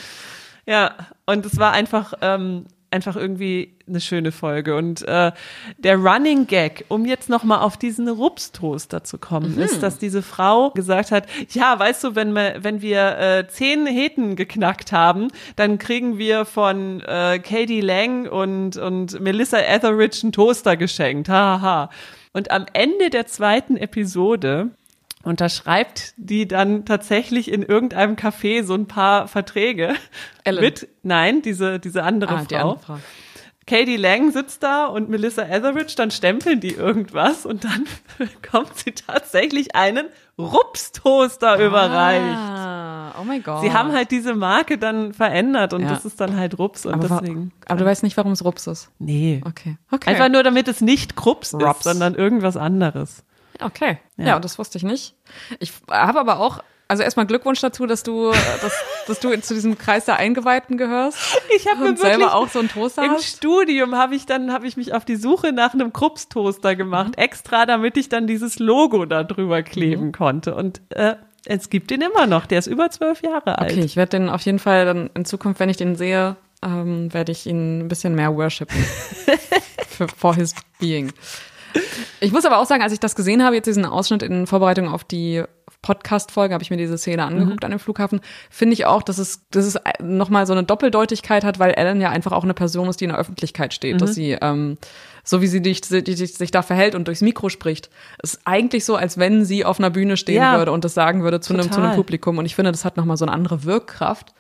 Ja, 0.65 0.95
und 1.25 1.45
es 1.45 1.59
war 1.59 1.71
einfach, 1.71 2.13
ähm, 2.21 2.65
einfach 2.93 3.15
irgendwie 3.15 3.75
eine 3.87 3.99
schöne 3.99 4.31
Folge. 4.31 4.75
Und 4.75 5.05
äh, 5.07 5.31
der 5.77 5.97
Running 5.97 6.47
Gag, 6.47 6.85
um 6.87 7.05
jetzt 7.05 7.29
nochmal 7.29 7.59
auf 7.59 7.75
diesen 7.75 8.07
Rups-Toaster 8.07 9.03
zu 9.03 9.17
kommen, 9.17 9.55
mhm. 9.55 9.61
ist, 9.61 9.83
dass 9.83 9.97
diese 9.97 10.21
Frau 10.21 10.69
gesagt 10.69 11.11
hat, 11.11 11.27
ja, 11.49 11.77
weißt 11.77 12.03
du, 12.03 12.15
wenn 12.15 12.33
wir, 12.33 12.57
wenn 12.61 12.81
wir 12.81 13.17
äh, 13.17 13.47
zehn 13.47 13.85
Heten 13.85 14.35
geknackt 14.35 14.91
haben, 14.91 15.27
dann 15.55 15.77
kriegen 15.77 16.17
wir 16.17 16.45
von 16.45 17.01
äh, 17.01 17.39
Katie 17.39 17.81
Lang 17.81 18.27
und, 18.27 18.77
und 18.77 19.19
Melissa 19.19 19.59
Etheridge 19.59 20.19
einen 20.23 20.31
Toaster 20.31 20.77
geschenkt. 20.77 21.27
Haha. 21.27 21.89
Und 22.31 22.51
am 22.51 22.65
Ende 22.73 23.09
der 23.09 23.27
zweiten 23.27 23.77
Episode 23.77 24.71
unterschreibt 25.23 26.13
die 26.17 26.47
dann 26.47 26.85
tatsächlich 26.85 27.51
in 27.51 27.63
irgendeinem 27.63 28.15
Café 28.15 28.63
so 28.63 28.75
ein 28.75 28.87
paar 28.87 29.27
Verträge 29.27 29.95
Ellen. 30.43 30.61
mit, 30.61 30.87
nein, 31.01 31.41
diese, 31.41 31.79
diese 31.79 32.03
andere, 32.03 32.35
ah, 32.35 32.37
Frau. 32.39 32.45
Die 32.45 32.55
andere 32.55 32.79
Frau. 32.79 32.99
Katie 33.65 33.95
Lang 33.95 34.31
sitzt 34.31 34.61
da 34.61 34.87
und 34.87 35.09
Melissa 35.09 35.43
Etheridge, 35.43 35.93
dann 35.95 36.11
stempeln 36.11 36.59
die 36.59 36.73
irgendwas 36.73 37.45
und 37.45 37.63
dann 37.63 37.85
bekommt 38.17 38.77
sie 38.77 38.91
tatsächlich 38.91 39.73
einen 39.75 40.07
Rups-Toaster 40.37 41.51
ah, 41.51 41.61
überreicht. 41.61 43.19
Oh 43.21 43.23
mein 43.23 43.41
Gott. 43.41 43.61
Sie 43.61 43.71
haben 43.71 43.93
halt 43.93 44.11
diese 44.11 44.33
Marke 44.33 44.77
dann 44.77 45.13
verändert 45.13 45.73
und 45.73 45.83
ja. 45.83 45.89
das 45.89 46.03
ist 46.03 46.19
dann 46.19 46.35
halt 46.35 46.59
Rups 46.59 46.85
und 46.85 46.95
aber 46.95 47.07
deswegen. 47.21 47.53
Aber 47.65 47.79
du 47.79 47.85
weißt 47.85 48.03
nicht, 48.03 48.17
warum 48.17 48.33
es 48.33 48.43
Rups 48.43 48.67
ist? 48.67 48.89
Nee. 48.99 49.41
Okay. 49.45 49.77
okay. 49.91 50.09
Einfach 50.09 50.29
nur, 50.29 50.43
damit 50.43 50.67
es 50.67 50.81
nicht 50.81 51.15
Krups 51.15 51.53
Rups. 51.53 51.77
ist, 51.77 51.83
sondern 51.83 52.15
irgendwas 52.15 52.57
anderes. 52.57 53.23
Okay. 53.65 53.97
Ja, 54.17 54.25
ja 54.25 54.39
das 54.39 54.59
wusste 54.59 54.77
ich 54.77 54.83
nicht. 54.83 55.15
Ich 55.59 55.73
habe 55.89 56.19
aber 56.19 56.39
auch 56.39 56.61
also 56.87 57.01
erstmal 57.01 57.25
Glückwunsch 57.25 57.59
dazu, 57.61 57.87
dass 57.87 58.03
du, 58.03 58.31
dass, 58.31 58.73
dass 59.07 59.19
du 59.19 59.39
zu 59.41 59.53
diesem 59.53 59.77
Kreis 59.77 60.05
der 60.05 60.17
Eingeweihten 60.17 60.77
gehörst. 60.77 61.17
Ich 61.55 61.67
habe 61.67 61.89
mir 61.89 61.97
selber 61.97 62.35
auch 62.35 62.49
so 62.49 62.59
einen 62.59 62.69
Toaster. 62.69 63.03
Im 63.03 63.11
hast. 63.11 63.37
Studium 63.37 63.95
habe 63.95 64.15
ich 64.15 64.25
dann 64.25 64.51
habe 64.51 64.67
ich 64.67 64.77
mich 64.77 64.93
auf 64.93 65.05
die 65.05 65.15
Suche 65.15 65.53
nach 65.53 65.73
einem 65.73 65.91
Krups-Toaster 65.91 66.75
gemacht, 66.75 67.17
mhm. 67.17 67.23
extra, 67.23 67.65
damit 67.65 67.97
ich 67.97 68.09
dann 68.09 68.27
dieses 68.27 68.59
Logo 68.59 69.05
da 69.05 69.23
drüber 69.23 69.63
kleben 69.63 70.07
mhm. 70.07 70.11
konnte. 70.11 70.53
Und 70.55 70.81
äh, 70.89 71.15
es 71.45 71.69
gibt 71.69 71.89
den 71.89 72.01
immer 72.01 72.27
noch. 72.27 72.45
Der 72.45 72.59
ist 72.59 72.67
über 72.67 72.89
zwölf 72.89 73.23
Jahre 73.23 73.57
alt. 73.57 73.71
Okay, 73.71 73.81
ich 73.83 73.95
werde 73.95 74.17
den 74.19 74.29
auf 74.29 74.41
jeden 74.41 74.59
Fall 74.59 74.85
dann 74.85 75.09
in 75.15 75.25
Zukunft, 75.25 75.59
wenn 75.59 75.69
ich 75.69 75.77
den 75.77 75.95
sehe, 75.95 76.35
ähm, 76.63 77.13
werde 77.13 77.31
ich 77.31 77.45
ihn 77.45 77.79
ein 77.79 77.87
bisschen 77.87 78.13
mehr 78.15 78.35
worshipen. 78.35 78.77
For 80.17 80.35
his 80.35 80.53
being. 80.79 81.11
Ich 82.19 82.31
muss 82.31 82.45
aber 82.45 82.59
auch 82.59 82.65
sagen, 82.65 82.83
als 82.83 82.93
ich 82.93 82.99
das 82.99 83.15
gesehen 83.15 83.43
habe, 83.43 83.55
jetzt 83.55 83.65
diesen 83.65 83.85
Ausschnitt 83.85 84.23
in 84.23 84.47
Vorbereitung 84.47 84.87
auf 84.87 85.03
die 85.03 85.43
Podcast-Folge, 85.81 86.53
habe 86.53 86.63
ich 86.63 86.71
mir 86.71 86.77
diese 86.77 86.97
Szene 86.97 87.25
angeguckt 87.25 87.61
mhm. 87.61 87.65
an 87.65 87.71
dem 87.71 87.79
Flughafen, 87.79 88.21
finde 88.49 88.73
ich 88.73 88.85
auch, 88.85 89.03
dass 89.03 89.17
es, 89.17 89.41
dass 89.51 89.65
es 89.65 89.77
nochmal 90.01 90.47
so 90.47 90.53
eine 90.53 90.63
Doppeldeutigkeit 90.63 91.43
hat, 91.43 91.59
weil 91.59 91.71
Ellen 91.71 92.01
ja 92.01 92.09
einfach 92.09 92.31
auch 92.31 92.43
eine 92.43 92.53
Person 92.53 92.87
ist, 92.89 93.01
die 93.01 93.05
in 93.05 93.09
der 93.09 93.19
Öffentlichkeit 93.19 93.73
steht, 93.73 93.95
mhm. 93.95 93.97
dass 93.99 94.15
sie, 94.15 94.37
ähm, 94.41 94.77
so 95.23 95.41
wie 95.41 95.47
sie 95.47 95.61
dich, 95.61 95.81
die, 95.81 96.15
sich 96.15 96.51
da 96.51 96.61
verhält 96.61 96.95
und 96.95 97.07
durchs 97.07 97.21
Mikro 97.21 97.49
spricht, 97.49 97.89
ist 98.21 98.39
eigentlich 98.45 98.85
so, 98.85 98.95
als 98.95 99.17
wenn 99.17 99.45
sie 99.45 99.65
auf 99.65 99.79
einer 99.79 99.89
Bühne 99.89 100.17
stehen 100.17 100.37
ja, 100.37 100.57
würde 100.57 100.71
und 100.71 100.85
das 100.85 100.93
sagen 100.93 101.23
würde 101.23 101.41
zu 101.41 101.53
einem, 101.53 101.71
zu 101.71 101.81
einem 101.81 101.95
Publikum. 101.95 102.37
Und 102.37 102.45
ich 102.45 102.55
finde, 102.55 102.71
das 102.71 102.85
hat 102.85 102.97
nochmal 102.97 103.17
so 103.17 103.25
eine 103.25 103.33
andere 103.33 103.63
Wirkkraft. 103.65 104.33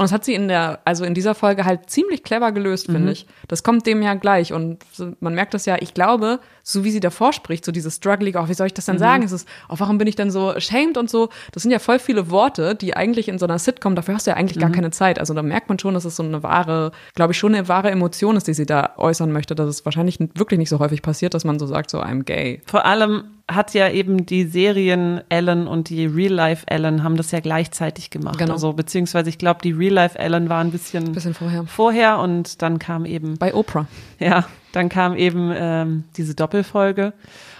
Und 0.00 0.04
das 0.04 0.12
hat 0.12 0.24
sie 0.24 0.32
in 0.32 0.48
der, 0.48 0.80
also 0.86 1.04
in 1.04 1.12
dieser 1.12 1.34
Folge 1.34 1.66
halt 1.66 1.90
ziemlich 1.90 2.22
clever 2.22 2.52
gelöst, 2.52 2.86
finde 2.86 3.00
mhm. 3.00 3.08
ich. 3.08 3.26
Das 3.48 3.62
kommt 3.62 3.86
dem 3.86 4.00
ja 4.00 4.14
gleich. 4.14 4.54
Und 4.54 4.78
man 5.20 5.34
merkt 5.34 5.52
das 5.52 5.66
ja, 5.66 5.76
ich 5.78 5.92
glaube, 5.92 6.40
so 6.62 6.84
wie 6.84 6.90
sie 6.90 7.00
davor 7.00 7.34
spricht, 7.34 7.66
so 7.66 7.70
dieses 7.70 7.96
Struggling, 7.96 8.34
auch 8.36 8.44
oh, 8.44 8.48
wie 8.48 8.54
soll 8.54 8.66
ich 8.66 8.72
das 8.72 8.86
denn 8.86 8.94
mhm. 8.94 9.00
sagen? 9.00 9.22
Es 9.24 9.32
ist, 9.32 9.46
oh, 9.68 9.74
warum 9.76 9.98
bin 9.98 10.06
ich 10.06 10.16
denn 10.16 10.30
so 10.30 10.54
ashamed 10.54 10.96
und 10.96 11.10
so? 11.10 11.28
Das 11.52 11.64
sind 11.64 11.70
ja 11.70 11.78
voll 11.78 11.98
viele 11.98 12.30
Worte, 12.30 12.74
die 12.74 12.96
eigentlich 12.96 13.28
in 13.28 13.38
so 13.38 13.44
einer 13.44 13.58
Sitcom, 13.58 13.94
dafür 13.94 14.14
hast 14.14 14.26
du 14.26 14.30
ja 14.30 14.38
eigentlich 14.38 14.56
mhm. 14.56 14.62
gar 14.62 14.70
keine 14.70 14.90
Zeit. 14.90 15.18
Also 15.18 15.34
da 15.34 15.42
merkt 15.42 15.68
man 15.68 15.78
schon, 15.78 15.92
dass 15.92 16.06
es 16.06 16.16
so 16.16 16.22
eine 16.22 16.42
wahre, 16.42 16.92
glaube 17.14 17.34
ich, 17.34 17.38
schon 17.38 17.54
eine 17.54 17.68
wahre 17.68 17.90
Emotion 17.90 18.38
ist, 18.38 18.48
die 18.48 18.54
sie 18.54 18.64
da 18.64 18.94
äußern 18.96 19.30
möchte, 19.30 19.54
dass 19.54 19.68
es 19.68 19.84
wahrscheinlich 19.84 20.18
wirklich 20.34 20.56
nicht 20.56 20.70
so 20.70 20.78
häufig 20.78 21.02
passiert, 21.02 21.34
dass 21.34 21.44
man 21.44 21.58
so 21.58 21.66
sagt, 21.66 21.90
so 21.90 22.00
I'm 22.00 22.22
gay. 22.22 22.62
Vor 22.64 22.86
allem 22.86 23.24
hat 23.54 23.74
ja 23.74 23.88
eben 23.90 24.26
die 24.26 24.44
Serien 24.44 25.20
Ellen 25.28 25.66
und 25.66 25.88
die 25.88 26.06
Real 26.06 26.32
Life 26.32 26.66
Ellen 26.66 27.02
haben 27.02 27.16
das 27.16 27.30
ja 27.30 27.40
gleichzeitig 27.40 28.10
gemacht. 28.10 28.38
Genau. 28.38 28.52
Also 28.52 28.72
beziehungsweise 28.72 29.28
ich 29.28 29.38
glaube, 29.38 29.60
die 29.62 29.72
Real 29.72 29.94
Life 29.94 30.18
Ellen 30.18 30.48
war 30.48 30.62
ein 30.62 30.70
bisschen, 30.70 31.12
bisschen 31.12 31.34
vorher. 31.34 31.64
vorher 31.64 32.18
und 32.18 32.62
dann 32.62 32.78
kam 32.78 33.04
eben 33.04 33.36
bei 33.38 33.54
Oprah. 33.54 33.86
Ja, 34.18 34.46
dann 34.72 34.88
kam 34.88 35.16
eben 35.16 35.52
ähm, 35.54 36.04
diese 36.16 36.34
Doppelfolge. 36.34 37.12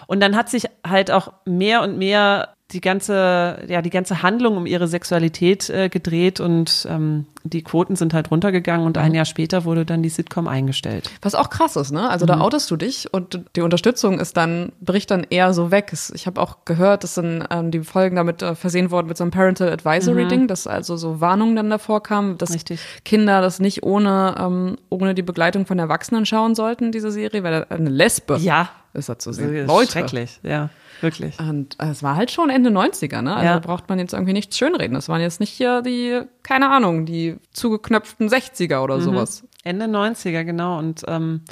Und 0.06 0.20
dann 0.20 0.36
hat 0.36 0.48
sich 0.48 0.64
halt 0.86 1.10
auch 1.10 1.32
mehr 1.44 1.82
und 1.82 1.96
mehr 1.98 2.54
die 2.72 2.80
ganze, 2.80 3.64
ja, 3.68 3.82
die 3.82 3.90
ganze 3.90 4.22
Handlung 4.22 4.56
um 4.56 4.66
ihre 4.66 4.88
Sexualität 4.88 5.68
äh, 5.70 5.88
gedreht 5.88 6.40
und 6.40 6.86
ähm, 6.88 7.26
die 7.42 7.62
Quoten 7.62 7.96
sind 7.96 8.12
halt 8.12 8.30
runtergegangen 8.30 8.86
und 8.86 8.98
ein 8.98 9.14
Jahr 9.14 9.24
später 9.24 9.64
wurde 9.64 9.86
dann 9.86 10.02
die 10.02 10.08
Sitcom 10.08 10.46
eingestellt. 10.46 11.10
Was 11.22 11.34
auch 11.34 11.48
krass 11.48 11.76
ist, 11.76 11.90
ne? 11.90 12.08
Also 12.08 12.26
mhm. 12.26 12.28
da 12.28 12.40
outest 12.40 12.70
du 12.70 12.76
dich 12.76 13.12
und 13.12 13.40
die 13.56 13.62
Unterstützung 13.62 14.20
ist 14.20 14.36
dann, 14.36 14.72
bricht 14.80 15.10
dann 15.10 15.26
eher 15.28 15.54
so 15.54 15.70
weg. 15.70 15.92
Ich 16.14 16.26
habe 16.26 16.40
auch 16.40 16.64
gehört, 16.64 17.02
dass 17.02 17.14
dann 17.14 17.46
ähm, 17.50 17.70
die 17.70 17.80
Folgen 17.80 18.16
damit 18.16 18.42
äh, 18.42 18.54
versehen 18.54 18.90
wurden 18.90 19.08
mit 19.08 19.16
so 19.16 19.24
einem 19.24 19.30
Parental 19.30 19.70
Advisory 19.70 20.24
mhm. 20.24 20.28
Ding, 20.28 20.48
dass 20.48 20.66
also 20.66 20.96
so 20.96 21.20
Warnungen 21.20 21.56
dann 21.56 21.70
davor 21.70 22.02
kamen, 22.02 22.36
dass 22.38 22.52
Richtig. 22.52 22.80
Kinder 23.04 23.40
das 23.40 23.58
nicht 23.58 23.82
ohne, 23.82 24.34
ähm, 24.38 24.76
ohne 24.90 25.14
die 25.14 25.22
Begleitung 25.22 25.66
von 25.66 25.78
Erwachsenen 25.78 26.26
schauen 26.26 26.54
sollten, 26.54 26.92
diese 26.92 27.10
Serie, 27.10 27.42
weil 27.42 27.66
eine 27.70 27.90
Lesbe 27.90 28.36
ja. 28.36 28.68
ist 28.92 29.08
da 29.08 29.18
zu 29.18 29.32
sehen. 29.32 29.66
Leute. 29.66 29.92
Schrecklich, 29.92 30.40
ja. 30.42 30.68
Wirklich. 31.00 31.38
Und 31.38 31.76
es 31.78 32.02
war 32.02 32.16
halt 32.16 32.30
schon 32.30 32.50
Ende 32.50 32.70
90er, 32.70 33.22
ne? 33.22 33.34
Also 33.34 33.46
ja. 33.46 33.58
braucht 33.58 33.88
man 33.88 33.98
jetzt 33.98 34.12
irgendwie 34.12 34.32
nichts 34.32 34.58
schönreden. 34.58 34.94
Das 34.94 35.08
waren 35.08 35.20
jetzt 35.20 35.40
nicht 35.40 35.50
hier 35.50 35.82
die, 35.82 36.22
keine 36.42 36.70
Ahnung, 36.70 37.06
die 37.06 37.36
zugeknöpften 37.52 38.28
60er 38.28 38.82
oder 38.82 38.98
mhm. 38.98 39.02
sowas. 39.02 39.44
Ende 39.64 39.86
90er, 39.86 40.44
genau. 40.44 40.78
Und 40.78 41.02
ähm, 41.08 41.42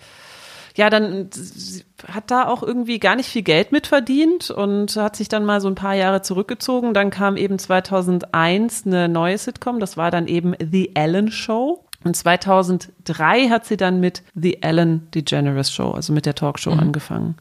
ja, 0.76 0.90
dann 0.90 1.28
hat 2.06 2.30
da 2.30 2.46
auch 2.46 2.62
irgendwie 2.62 3.00
gar 3.00 3.16
nicht 3.16 3.28
viel 3.28 3.42
Geld 3.42 3.72
mitverdient 3.72 4.50
und 4.50 4.94
hat 4.96 5.16
sich 5.16 5.28
dann 5.28 5.44
mal 5.44 5.61
so 5.61 5.68
ein 5.68 5.74
paar 5.74 5.94
Jahre 5.94 6.22
zurückgezogen. 6.22 6.94
Dann 6.94 7.11
kam 7.11 7.37
eben 7.37 7.58
2001 7.58 8.87
eine 8.87 9.08
neue 9.08 9.37
Sitcom, 9.37 9.80
das 9.80 9.96
war 9.96 10.11
dann 10.11 10.28
eben 10.28 10.54
The 10.58 10.94
Ellen 10.94 11.32
Show. 11.32 11.88
Und 12.09 12.14
2003 12.14 13.51
hat 13.51 13.66
sie 13.66 13.77
dann 13.77 14.01
mit 14.01 14.23
The 14.35 14.62
Ellen 14.62 15.11
DeGeneres 15.14 15.71
Show, 15.71 15.90
also 15.90 16.14
mit 16.14 16.25
der 16.25 16.35
Talkshow 16.35 16.71
mhm. 16.71 16.81
angefangen. 16.81 17.35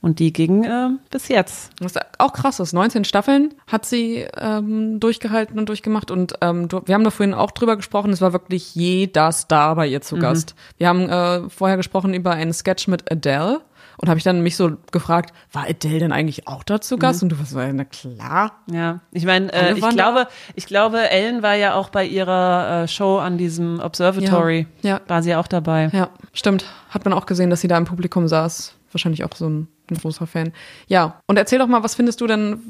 Und 0.00 0.20
die 0.20 0.32
ging 0.32 0.64
äh, 0.64 0.88
bis 1.10 1.28
jetzt. 1.28 1.70
Was 1.80 1.96
auch 2.16 2.32
krass 2.32 2.58
ist. 2.58 2.72
19 2.72 3.04
Staffeln 3.04 3.52
hat 3.66 3.84
sie 3.84 4.26
ähm, 4.38 5.00
durchgehalten 5.00 5.58
und 5.58 5.68
durchgemacht. 5.68 6.10
Und 6.10 6.32
ähm, 6.40 6.70
wir 6.86 6.94
haben 6.94 7.04
da 7.04 7.10
vorhin 7.10 7.34
auch 7.34 7.50
drüber 7.50 7.76
gesprochen. 7.76 8.10
Es 8.10 8.22
war 8.22 8.32
wirklich 8.32 8.74
jeder 8.74 9.32
Star 9.32 9.74
bei 9.74 9.86
ihr 9.86 10.00
zu 10.00 10.16
mhm. 10.16 10.20
Gast. 10.20 10.54
Wir 10.78 10.88
haben 10.88 11.10
äh, 11.10 11.50
vorher 11.50 11.76
gesprochen 11.76 12.14
über 12.14 12.30
einen 12.30 12.54
Sketch 12.54 12.88
mit 12.88 13.12
Adele. 13.12 13.60
Und 13.98 14.08
habe 14.08 14.18
ich 14.18 14.24
dann 14.24 14.42
mich 14.42 14.56
so 14.56 14.76
gefragt, 14.92 15.32
war 15.52 15.64
Adele 15.68 16.00
denn 16.00 16.12
eigentlich 16.12 16.46
auch 16.46 16.62
da 16.64 16.80
zu 16.80 16.98
Gast? 16.98 17.22
Mhm. 17.22 17.26
Und 17.26 17.28
du 17.30 17.38
warst 17.38 17.50
so, 17.52 17.58
na 17.58 17.84
klar. 17.84 18.52
Ja, 18.70 19.00
ich 19.12 19.24
meine, 19.24 19.52
äh, 19.52 19.72
ich 19.72 19.88
glaube, 19.88 20.28
ich 20.54 20.66
glaube, 20.66 21.10
Ellen 21.10 21.42
war 21.42 21.54
ja 21.54 21.74
auch 21.74 21.88
bei 21.88 22.04
ihrer 22.04 22.82
äh, 22.82 22.88
Show 22.88 23.18
an 23.18 23.38
diesem 23.38 23.80
Observatory. 23.80 24.66
Ja, 24.82 24.90
ja. 24.90 25.00
War 25.06 25.22
sie 25.22 25.34
auch 25.34 25.46
dabei. 25.46 25.88
Ja, 25.92 26.10
stimmt. 26.32 26.66
Hat 26.90 27.04
man 27.04 27.14
auch 27.14 27.26
gesehen, 27.26 27.50
dass 27.50 27.60
sie 27.60 27.68
da 27.68 27.78
im 27.78 27.84
Publikum 27.84 28.28
saß. 28.28 28.74
Wahrscheinlich 28.92 29.24
auch 29.24 29.34
so 29.34 29.48
ein, 29.48 29.68
ein 29.90 29.96
großer 29.96 30.26
Fan. 30.26 30.52
Ja, 30.86 31.20
und 31.26 31.36
erzähl 31.36 31.58
doch 31.58 31.66
mal, 31.66 31.82
was 31.82 31.94
findest 31.94 32.20
du 32.20 32.26
denn, 32.26 32.60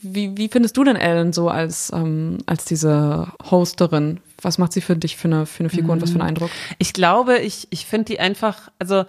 wie, 0.00 0.36
wie 0.36 0.48
findest 0.48 0.76
du 0.76 0.84
denn 0.84 0.96
Ellen 0.96 1.32
so 1.32 1.48
als, 1.48 1.92
ähm, 1.92 2.38
als 2.46 2.64
diese 2.64 3.28
Hosterin? 3.50 4.20
Was 4.40 4.58
macht 4.58 4.72
sie 4.72 4.80
für 4.80 4.96
dich 4.96 5.16
für 5.16 5.28
eine, 5.28 5.46
für 5.46 5.60
eine 5.60 5.70
Figur 5.70 5.92
und 5.92 6.02
was 6.02 6.10
für 6.10 6.20
einen 6.20 6.28
Eindruck? 6.28 6.50
Ich 6.78 6.92
glaube, 6.92 7.38
ich, 7.38 7.66
ich 7.70 7.86
finde 7.86 8.06
die 8.06 8.20
einfach, 8.20 8.70
also 8.78 9.04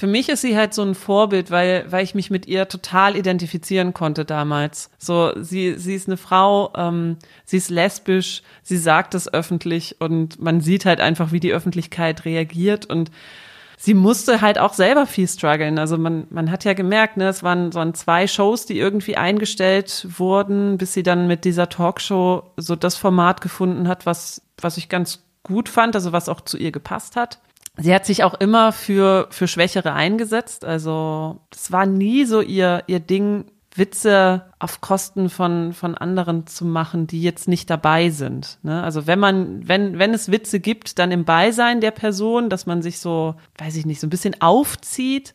für 0.00 0.06
mich 0.06 0.30
ist 0.30 0.40
sie 0.40 0.56
halt 0.56 0.72
so 0.72 0.80
ein 0.80 0.94
Vorbild, 0.94 1.50
weil, 1.50 1.84
weil 1.92 2.02
ich 2.02 2.14
mich 2.14 2.30
mit 2.30 2.46
ihr 2.46 2.66
total 2.68 3.16
identifizieren 3.16 3.92
konnte 3.92 4.24
damals. 4.24 4.88
So, 4.96 5.34
sie, 5.42 5.74
sie 5.74 5.94
ist 5.94 6.08
eine 6.08 6.16
Frau, 6.16 6.72
ähm, 6.74 7.18
sie 7.44 7.58
ist 7.58 7.68
lesbisch, 7.68 8.42
sie 8.62 8.78
sagt 8.78 9.14
es 9.14 9.30
öffentlich 9.30 9.96
und 10.00 10.40
man 10.40 10.62
sieht 10.62 10.86
halt 10.86 11.02
einfach, 11.02 11.32
wie 11.32 11.40
die 11.40 11.52
Öffentlichkeit 11.52 12.24
reagiert 12.24 12.86
und 12.86 13.10
sie 13.76 13.92
musste 13.92 14.40
halt 14.40 14.58
auch 14.58 14.72
selber 14.72 15.04
viel 15.04 15.28
strugglen. 15.28 15.78
Also 15.78 15.98
man, 15.98 16.26
man 16.30 16.50
hat 16.50 16.64
ja 16.64 16.72
gemerkt, 16.72 17.18
ne, 17.18 17.28
es 17.28 17.42
waren, 17.42 17.74
waren 17.74 17.92
zwei 17.92 18.26
Shows, 18.26 18.64
die 18.64 18.78
irgendwie 18.78 19.18
eingestellt 19.18 20.06
wurden, 20.16 20.78
bis 20.78 20.94
sie 20.94 21.02
dann 21.02 21.26
mit 21.26 21.44
dieser 21.44 21.68
Talkshow 21.68 22.44
so 22.56 22.74
das 22.74 22.96
Format 22.96 23.42
gefunden 23.42 23.86
hat, 23.86 24.06
was, 24.06 24.40
was 24.56 24.78
ich 24.78 24.88
ganz 24.88 25.24
gut 25.42 25.68
fand, 25.68 25.94
also 25.94 26.10
was 26.12 26.30
auch 26.30 26.40
zu 26.40 26.56
ihr 26.56 26.72
gepasst 26.72 27.16
hat. 27.16 27.38
Sie 27.76 27.94
hat 27.94 28.04
sich 28.04 28.24
auch 28.24 28.34
immer 28.34 28.72
für, 28.72 29.28
für 29.30 29.48
Schwächere 29.48 29.92
eingesetzt. 29.92 30.64
Also 30.64 31.40
es 31.52 31.72
war 31.72 31.86
nie 31.86 32.24
so 32.24 32.40
ihr, 32.40 32.82
ihr 32.88 33.00
Ding, 33.00 33.46
Witze 33.74 34.46
auf 34.58 34.80
Kosten 34.80 35.30
von, 35.30 35.72
von 35.72 35.94
anderen 35.94 36.46
zu 36.46 36.64
machen, 36.64 37.06
die 37.06 37.22
jetzt 37.22 37.46
nicht 37.46 37.70
dabei 37.70 38.10
sind. 38.10 38.58
Ne? 38.62 38.82
Also 38.82 39.06
wenn 39.06 39.18
man, 39.18 39.66
wenn, 39.68 39.98
wenn 39.98 40.12
es 40.12 40.30
Witze 40.30 40.58
gibt, 40.58 40.98
dann 40.98 41.12
im 41.12 41.24
Beisein 41.24 41.80
der 41.80 41.92
Person, 41.92 42.50
dass 42.50 42.66
man 42.66 42.82
sich 42.82 42.98
so, 42.98 43.36
weiß 43.58 43.76
ich 43.76 43.86
nicht, 43.86 44.00
so 44.00 44.06
ein 44.06 44.10
bisschen 44.10 44.40
aufzieht. 44.40 45.34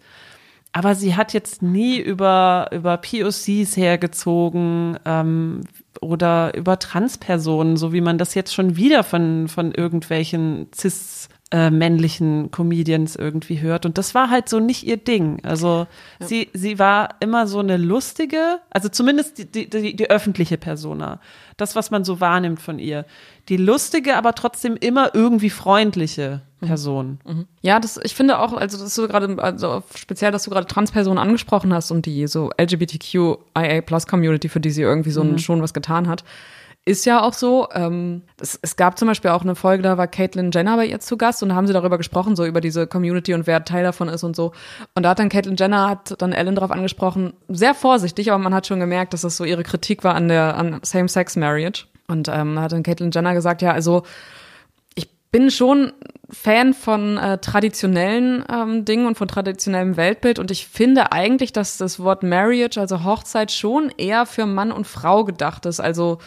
Aber 0.74 0.94
sie 0.94 1.16
hat 1.16 1.32
jetzt 1.32 1.62
nie 1.62 1.98
über, 1.98 2.68
über 2.74 2.98
POCs 2.98 3.78
hergezogen 3.78 5.00
ähm, 5.06 5.62
oder 6.02 6.54
über 6.58 6.78
Transpersonen, 6.78 7.78
so 7.78 7.94
wie 7.94 8.02
man 8.02 8.18
das 8.18 8.36
jetzt 8.36 8.54
schon 8.54 8.76
wieder 8.76 9.06
von, 9.06 9.48
von 9.48 9.72
irgendwelchen 9.72 10.68
cis 10.76 11.30
äh, 11.56 11.72
männlichen 11.72 12.52
Comedians 12.52 13.16
irgendwie 13.16 13.62
hört. 13.62 13.86
Und 13.86 13.98
das 13.98 14.14
war 14.14 14.30
halt 14.30 14.50
so 14.50 14.60
nicht 14.60 14.86
ihr 14.86 14.98
Ding. 14.98 15.40
Also 15.46 15.88
ja. 16.20 16.28
sie, 16.28 16.50
sie 16.52 16.80
war 16.80 17.16
immer 17.22 17.48
so 17.48 17.60
eine 17.60 17.78
lustige, 17.78 18.60
also 18.72 18.90
zumindest 18.90 19.56
die, 19.56 19.70
die, 19.70 19.96
die 19.96 20.10
öffentliche 20.10 20.58
Persona. 20.58 21.22
Das, 21.56 21.78
was 21.78 21.92
man 21.92 22.04
so 22.04 22.20
wahrnimmt 22.20 22.62
von 22.62 22.78
ihr. 22.78 23.06
Die 23.48 23.56
lustige, 23.56 24.18
aber 24.18 24.36
trotzdem 24.36 24.76
immer 24.76 25.16
irgendwie 25.16 25.50
freundliche 25.50 26.42
Person. 26.60 27.20
Mhm. 27.26 27.46
Ja, 27.62 27.80
das, 27.80 28.02
ich 28.04 28.16
finde 28.16 28.40
auch, 28.40 28.52
also 28.52 28.78
das 28.78 28.94
du 28.94 29.08
gerade, 29.08 29.42
also 29.42 29.82
speziell, 29.96 30.34
dass 30.34 30.44
du 30.44 30.50
gerade 30.50 30.68
Transpersonen 30.68 31.20
angesprochen 31.20 31.74
hast 31.74 31.90
und 31.90 32.06
die 32.06 32.28
so 32.28 32.52
LGBTQIA 32.60 33.80
Plus 33.86 34.08
Community, 34.08 34.50
für 34.50 34.60
die 34.60 34.72
sie 34.72 34.82
irgendwie 34.82 35.12
so 35.12 35.24
mhm. 35.24 35.38
schon 35.38 35.62
was 35.62 35.74
getan 35.74 36.10
hat. 36.10 36.26
Ist 36.88 37.06
ja 37.08 37.24
auch 37.24 37.34
so. 37.34 37.68
Ähm, 37.74 38.22
es, 38.40 38.60
es 38.62 38.76
gab 38.76 39.00
zum 39.00 39.08
Beispiel 39.08 39.32
auch 39.32 39.42
eine 39.42 39.56
Folge, 39.56 39.82
da 39.82 39.98
war 39.98 40.06
Caitlyn 40.06 40.52
Jenner 40.52 40.78
bei 40.78 40.86
ihr 40.86 41.00
zu 41.00 41.18
Gast 41.18 41.42
und 41.42 41.50
da 41.50 41.56
haben 41.56 41.66
sie 41.66 41.74
darüber 41.74 41.98
gesprochen, 41.98 42.36
so 42.36 42.46
über 42.46 42.62
diese 42.62 42.86
Community 42.86 43.34
und 43.34 43.48
wer 43.48 43.66
Teil 43.66 43.84
davon 43.84 44.08
ist 44.08 44.24
und 44.24 44.36
so. 44.36 44.52
Und 44.94 45.02
da 45.02 45.10
hat 45.10 45.20
dann 45.20 45.30
Caitlyn 45.30 45.56
Jenner, 45.56 45.90
hat 45.90 46.22
dann 46.22 46.32
Ellen 46.32 46.54
darauf 46.54 46.70
angesprochen, 46.70 47.34
sehr 47.48 47.74
vorsichtig, 47.74 48.32
aber 48.32 48.38
man 48.38 48.54
hat 48.54 48.68
schon 48.68 48.80
gemerkt, 48.80 49.14
dass 49.14 49.22
das 49.22 49.36
so 49.36 49.46
ihre 49.46 49.64
Kritik 49.64 50.04
war 50.04 50.14
an 50.14 50.28
der 50.28 50.56
an 50.58 50.80
Same-Sex-Marriage. 50.84 51.88
Und 52.08 52.28
ähm, 52.28 52.60
hat 52.60 52.72
dann 52.72 52.84
Caitlyn 52.84 53.10
Jenner 53.10 53.34
gesagt, 53.34 53.64
ja, 53.64 53.72
also 53.72 54.04
ich 54.94 55.10
bin 55.32 55.50
schon 55.50 55.92
Fan 56.30 56.76
von 56.76 57.18
äh, 57.18 57.40
traditionellen 57.40 58.46
ähm, 58.48 58.86
Dingen 58.86 59.08
und 59.08 59.18
von 59.18 59.28
traditionellem 59.28 59.98
Weltbild 59.98 60.38
und 60.38 60.52
ich 60.52 60.68
finde 60.68 61.12
eigentlich, 61.12 61.52
dass 61.52 61.78
das 61.78 62.00
Wort 62.00 62.22
Marriage, 62.22 62.80
also 62.80 63.04
Hochzeit, 63.04 63.52
schon 63.52 63.92
eher 63.98 64.28
für 64.28 64.46
Mann 64.46 64.72
und 64.72 64.86
Frau 64.86 65.24
gedacht 65.24 65.66
ist. 65.66 65.80
Also 65.80 66.20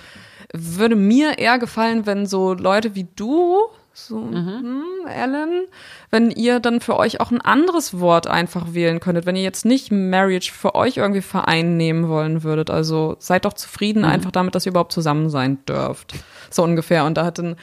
würde 0.52 0.96
mir 0.96 1.38
eher 1.38 1.58
gefallen, 1.58 2.06
wenn 2.06 2.26
so 2.26 2.54
Leute 2.54 2.94
wie 2.94 3.06
du, 3.16 3.68
so, 3.92 4.16
mhm. 4.18 4.60
hm, 4.62 4.82
Ellen, 5.08 5.66
wenn 6.10 6.30
ihr 6.30 6.60
dann 6.60 6.80
für 6.80 6.96
euch 6.96 7.20
auch 7.20 7.32
ein 7.32 7.40
anderes 7.40 7.98
Wort 7.98 8.28
einfach 8.28 8.72
wählen 8.72 9.00
könntet, 9.00 9.26
wenn 9.26 9.34
ihr 9.34 9.42
jetzt 9.42 9.64
nicht 9.64 9.90
Marriage 9.90 10.52
für 10.52 10.74
euch 10.76 10.98
irgendwie 10.98 11.20
vereinnehmen 11.20 12.08
wollen 12.08 12.44
würdet. 12.44 12.70
Also 12.70 13.16
seid 13.18 13.44
doch 13.44 13.54
zufrieden 13.54 14.02
mhm. 14.02 14.08
einfach 14.08 14.30
damit, 14.30 14.54
dass 14.54 14.66
ihr 14.66 14.70
überhaupt 14.70 14.92
zusammen 14.92 15.30
sein 15.30 15.58
dürft. 15.66 16.14
So 16.50 16.62
ungefähr. 16.62 17.04
Und 17.04 17.16
da 17.16 17.24
hat 17.24 17.38
dann 17.38 17.56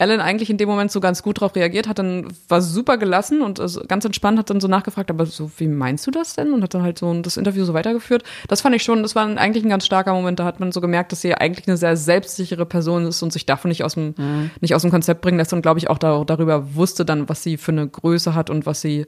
Ellen 0.00 0.20
eigentlich 0.20 0.48
in 0.48 0.56
dem 0.56 0.68
Moment 0.68 0.90
so 0.90 0.98
ganz 0.98 1.22
gut 1.22 1.40
drauf 1.40 1.54
reagiert, 1.54 1.86
hat 1.86 1.98
dann, 1.98 2.28
war 2.48 2.62
super 2.62 2.96
gelassen 2.96 3.42
und 3.42 3.60
also 3.60 3.82
ganz 3.86 4.04
entspannt, 4.06 4.38
hat 4.38 4.48
dann 4.48 4.58
so 4.58 4.66
nachgefragt, 4.66 5.10
aber 5.10 5.26
so, 5.26 5.50
wie 5.58 5.68
meinst 5.68 6.06
du 6.06 6.10
das 6.10 6.34
denn? 6.34 6.54
Und 6.54 6.62
hat 6.62 6.72
dann 6.72 6.82
halt 6.82 6.98
so 6.98 7.12
das 7.20 7.36
Interview 7.36 7.64
so 7.64 7.74
weitergeführt. 7.74 8.24
Das 8.48 8.62
fand 8.62 8.74
ich 8.74 8.82
schon, 8.82 9.02
das 9.02 9.14
war 9.14 9.26
eigentlich 9.26 9.62
ein 9.62 9.68
ganz 9.68 9.84
starker 9.84 10.14
Moment, 10.14 10.40
da 10.40 10.44
hat 10.44 10.58
man 10.58 10.72
so 10.72 10.80
gemerkt, 10.80 11.12
dass 11.12 11.20
sie 11.20 11.34
eigentlich 11.34 11.68
eine 11.68 11.76
sehr 11.76 11.98
selbstsichere 11.98 12.64
Person 12.64 13.06
ist 13.06 13.22
und 13.22 13.30
sich 13.30 13.44
davon 13.44 13.68
nicht 13.68 13.84
aus 13.84 13.92
dem, 13.92 14.14
mhm. 14.16 14.50
nicht 14.62 14.74
aus 14.74 14.80
dem 14.82 14.90
Konzept 14.90 15.20
bringen 15.20 15.36
lässt 15.36 15.52
und 15.52 15.60
glaube 15.60 15.78
ich 15.78 15.90
auch 15.90 15.98
da, 15.98 16.24
darüber 16.24 16.74
wusste 16.74 17.04
dann, 17.04 17.28
was 17.28 17.42
sie 17.42 17.58
für 17.58 17.72
eine 17.72 17.86
Größe 17.86 18.34
hat 18.34 18.48
und 18.48 18.64
was 18.64 18.80
sie, 18.80 19.06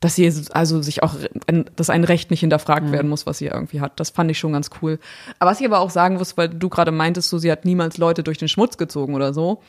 dass 0.00 0.14
sie 0.14 0.32
also 0.52 0.80
sich 0.80 1.02
auch, 1.02 1.16
dass 1.76 1.90
ein 1.90 2.04
Recht 2.04 2.30
nicht 2.30 2.40
hinterfragt 2.40 2.86
mhm. 2.86 2.92
werden 2.92 3.10
muss, 3.10 3.26
was 3.26 3.36
sie 3.38 3.46
irgendwie 3.46 3.82
hat. 3.82 4.00
Das 4.00 4.08
fand 4.08 4.30
ich 4.30 4.38
schon 4.38 4.54
ganz 4.54 4.70
cool. 4.80 4.98
Aber 5.38 5.50
was 5.50 5.60
ich 5.60 5.66
aber 5.66 5.80
auch 5.80 5.90
sagen 5.90 6.16
muss, 6.16 6.38
weil 6.38 6.48
du 6.48 6.70
gerade 6.70 6.92
meintest, 6.92 7.28
so 7.28 7.36
sie 7.36 7.52
hat 7.52 7.66
niemals 7.66 7.98
Leute 7.98 8.22
durch 8.22 8.38
den 8.38 8.48
Schmutz 8.48 8.78
gezogen 8.78 9.14
oder 9.14 9.34
so. 9.34 9.60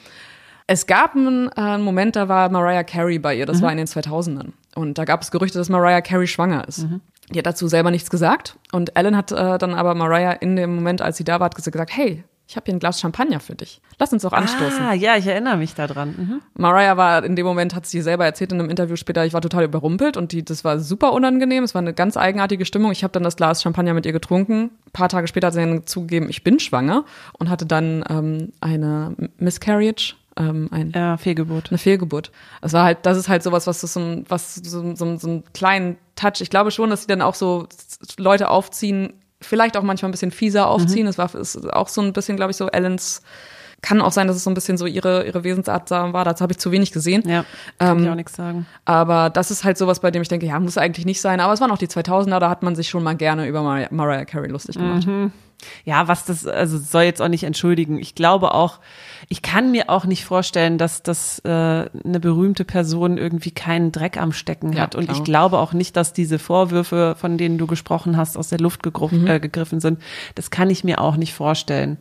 Es 0.71 0.87
gab 0.87 1.15
einen, 1.15 1.49
äh, 1.49 1.51
einen, 1.55 1.83
Moment, 1.83 2.15
da 2.15 2.29
war 2.29 2.47
Mariah 2.49 2.83
Carey 2.83 3.19
bei 3.19 3.35
ihr, 3.35 3.45
das 3.45 3.57
mhm. 3.57 3.63
war 3.63 3.71
in 3.71 3.77
den 3.77 3.87
2000ern. 3.87 4.53
Und 4.73 4.97
da 4.97 5.03
gab 5.03 5.21
es 5.21 5.29
Gerüchte, 5.29 5.57
dass 5.57 5.67
Mariah 5.67 5.99
Carey 5.99 6.27
schwanger 6.27 6.65
ist. 6.65 6.89
Mhm. 6.89 7.01
Die 7.29 7.39
hat 7.39 7.45
dazu 7.45 7.67
selber 7.67 7.91
nichts 7.91 8.09
gesagt. 8.09 8.55
Und 8.71 8.95
Ellen 8.95 9.17
hat 9.17 9.33
äh, 9.33 9.57
dann 9.57 9.73
aber 9.73 9.95
Mariah 9.95 10.31
in 10.31 10.55
dem 10.55 10.73
Moment, 10.75 11.01
als 11.01 11.17
sie 11.17 11.25
da 11.25 11.41
war, 11.41 11.45
hat 11.45 11.55
gesagt, 11.55 11.91
hey, 11.93 12.23
ich 12.47 12.55
habe 12.55 12.65
hier 12.65 12.75
ein 12.75 12.79
Glas 12.79 13.01
Champagner 13.01 13.41
für 13.41 13.55
dich. 13.55 13.81
Lass 13.99 14.13
uns 14.13 14.23
doch 14.23 14.31
anstoßen. 14.31 14.81
Ah, 14.81 14.93
ja, 14.93 15.17
ich 15.17 15.27
erinnere 15.27 15.57
mich 15.57 15.73
daran. 15.73 16.15
Mhm. 16.17 16.41
Mariah 16.53 16.95
war 16.95 17.23
in 17.23 17.35
dem 17.35 17.45
Moment, 17.45 17.75
hat 17.75 17.85
sie 17.85 18.01
selber 18.01 18.23
erzählt 18.23 18.53
in 18.53 18.59
einem 18.59 18.69
Interview 18.69 18.95
später, 18.95 19.25
ich 19.25 19.33
war 19.33 19.41
total 19.41 19.65
überrumpelt 19.65 20.15
und 20.15 20.31
die, 20.31 20.43
das 20.43 20.63
war 20.63 20.79
super 20.79 21.11
unangenehm. 21.11 21.63
Es 21.65 21.75
war 21.75 21.81
eine 21.81 21.93
ganz 21.93 22.15
eigenartige 22.15 22.65
Stimmung. 22.65 22.91
Ich 22.91 23.03
habe 23.03 23.11
dann 23.11 23.23
das 23.23 23.35
Glas 23.35 23.61
Champagner 23.61 23.93
mit 23.93 24.05
ihr 24.05 24.11
getrunken. 24.13 24.71
Ein 24.85 24.91
paar 24.91 25.09
Tage 25.09 25.27
später 25.27 25.47
hat 25.47 25.53
sie 25.53 25.59
dann 25.59 25.85
zugegeben, 25.85 26.29
ich 26.29 26.43
bin 26.43 26.59
schwanger 26.59 27.05
und 27.39 27.49
hatte 27.49 27.65
dann 27.65 28.03
ähm, 28.09 28.51
eine 28.59 29.15
Miscarriage, 29.37 30.15
ähm, 30.37 30.69
ein, 30.71 30.91
ja, 30.95 31.17
Fehlgeburt. 31.17 31.69
Eine 31.69 31.77
Fehlgeburt. 31.77 32.31
Es 32.61 32.73
war 32.73 32.85
halt, 32.85 32.99
das 33.03 33.17
ist 33.17 33.29
halt 33.29 33.43
sowas, 33.43 33.67
was 33.67 33.81
so 33.81 33.99
ein, 33.99 34.25
was 34.29 34.55
so, 34.55 34.95
so, 34.95 35.17
so 35.17 35.27
einen 35.27 35.43
kleinen 35.53 35.97
Touch. 36.15 36.41
Ich 36.41 36.49
glaube 36.49 36.71
schon, 36.71 36.89
dass 36.89 37.01
sie 37.01 37.07
dann 37.07 37.21
auch 37.21 37.35
so 37.35 37.67
Leute 38.17 38.49
aufziehen, 38.49 39.13
vielleicht 39.41 39.75
auch 39.75 39.83
manchmal 39.83 40.09
ein 40.09 40.13
bisschen 40.13 40.31
fieser 40.31 40.67
aufziehen. 40.67 41.03
Mhm. 41.03 41.07
Das 41.07 41.17
war 41.17 41.33
ist 41.35 41.73
auch 41.73 41.87
so 41.87 42.01
ein 42.01 42.13
bisschen, 42.13 42.37
glaube 42.37 42.51
ich, 42.51 42.57
so 42.57 42.67
Ellens. 42.67 43.21
Kann 43.83 43.99
auch 43.99 44.11
sein, 44.11 44.27
dass 44.27 44.35
es 44.35 44.43
so 44.43 44.51
ein 44.51 44.53
bisschen 44.53 44.77
so 44.77 44.85
ihre, 44.85 45.25
ihre 45.25 45.43
Wesensart 45.43 45.89
war. 45.89 46.23
Dazu 46.23 46.43
habe 46.43 46.53
ich 46.53 46.59
zu 46.59 46.71
wenig 46.71 46.91
gesehen. 46.91 47.27
Ja, 47.27 47.45
kann 47.79 47.97
ähm, 47.97 48.03
ich 48.03 48.09
auch 48.11 48.15
nichts 48.15 48.35
sagen. 48.35 48.67
Aber 48.85 49.31
das 49.31 49.49
ist 49.49 49.63
halt 49.63 49.75
sowas, 49.75 50.01
bei 50.01 50.11
dem 50.11 50.21
ich 50.21 50.27
denke, 50.27 50.45
ja, 50.45 50.59
muss 50.59 50.77
eigentlich 50.77 51.07
nicht 51.07 51.19
sein. 51.19 51.39
Aber 51.39 51.51
es 51.51 51.61
waren 51.61 51.71
auch 51.71 51.79
die 51.79 51.87
2000er, 51.87 52.37
da 52.37 52.47
hat 52.47 52.61
man 52.61 52.75
sich 52.75 52.89
schon 52.89 53.01
mal 53.01 53.15
gerne 53.15 53.47
über 53.47 53.63
Mar 53.63 53.87
Mariah 53.89 54.25
Carey 54.25 54.49
lustig 54.49 54.75
gemacht. 54.75 55.07
Mhm. 55.07 55.31
Ja, 55.85 56.07
was 56.07 56.25
das, 56.25 56.45
also 56.47 56.77
soll 56.77 57.03
jetzt 57.03 57.21
auch 57.21 57.27
nicht 57.27 57.43
entschuldigen. 57.43 57.99
Ich 57.99 58.15
glaube 58.15 58.53
auch, 58.53 58.79
ich 59.29 59.41
kann 59.41 59.71
mir 59.71 59.89
auch 59.89 60.05
nicht 60.05 60.25
vorstellen, 60.25 60.77
dass 60.77 61.03
das 61.03 61.39
äh, 61.39 61.49
eine 61.49 62.19
berühmte 62.19 62.65
Person 62.65 63.17
irgendwie 63.17 63.51
keinen 63.51 63.91
Dreck 63.91 64.17
am 64.17 64.31
Stecken 64.31 64.79
hat. 64.79 64.93
Ja, 64.93 64.99
und 64.99 65.11
ich 65.11 65.23
glaube 65.23 65.59
auch 65.59 65.73
nicht, 65.73 65.95
dass 65.95 66.13
diese 66.13 66.39
Vorwürfe, 66.39 67.15
von 67.17 67.37
denen 67.37 67.57
du 67.57 67.67
gesprochen 67.67 68.17
hast, 68.17 68.37
aus 68.37 68.49
der 68.49 68.59
Luft 68.59 68.81
mhm. 68.85 69.27
äh, 69.27 69.39
gegriffen 69.39 69.79
sind. 69.79 70.01
Das 70.35 70.51
kann 70.51 70.69
ich 70.69 70.83
mir 70.83 71.01
auch 71.01 71.15
nicht 71.15 71.33
vorstellen. 71.33 71.97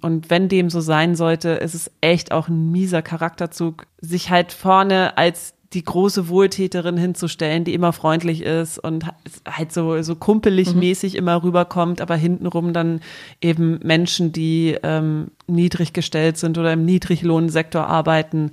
Und 0.00 0.30
wenn 0.30 0.48
dem 0.48 0.70
so 0.70 0.80
sein 0.80 1.16
sollte, 1.16 1.50
ist 1.50 1.74
es 1.74 1.90
echt 2.00 2.30
auch 2.30 2.48
ein 2.48 2.70
mieser 2.70 3.02
Charakterzug, 3.02 3.86
sich 4.00 4.30
halt 4.30 4.52
vorne 4.52 5.18
als 5.18 5.54
die 5.74 5.84
große 5.84 6.28
Wohltäterin 6.28 6.96
hinzustellen, 6.96 7.64
die 7.64 7.74
immer 7.74 7.92
freundlich 7.92 8.42
ist 8.42 8.78
und 8.78 9.04
halt 9.46 9.72
so, 9.72 10.00
so 10.02 10.16
kumpelig 10.16 10.72
mhm. 10.72 10.80
mäßig 10.80 11.14
immer 11.14 11.42
rüberkommt, 11.42 12.00
aber 12.00 12.16
hintenrum 12.16 12.72
dann 12.72 13.00
eben 13.42 13.78
Menschen, 13.82 14.32
die 14.32 14.76
ähm, 14.82 15.28
niedrig 15.46 15.92
gestellt 15.92 16.38
sind 16.38 16.56
oder 16.56 16.72
im 16.72 16.86
Niedriglohnsektor 16.86 17.86
arbeiten, 17.86 18.52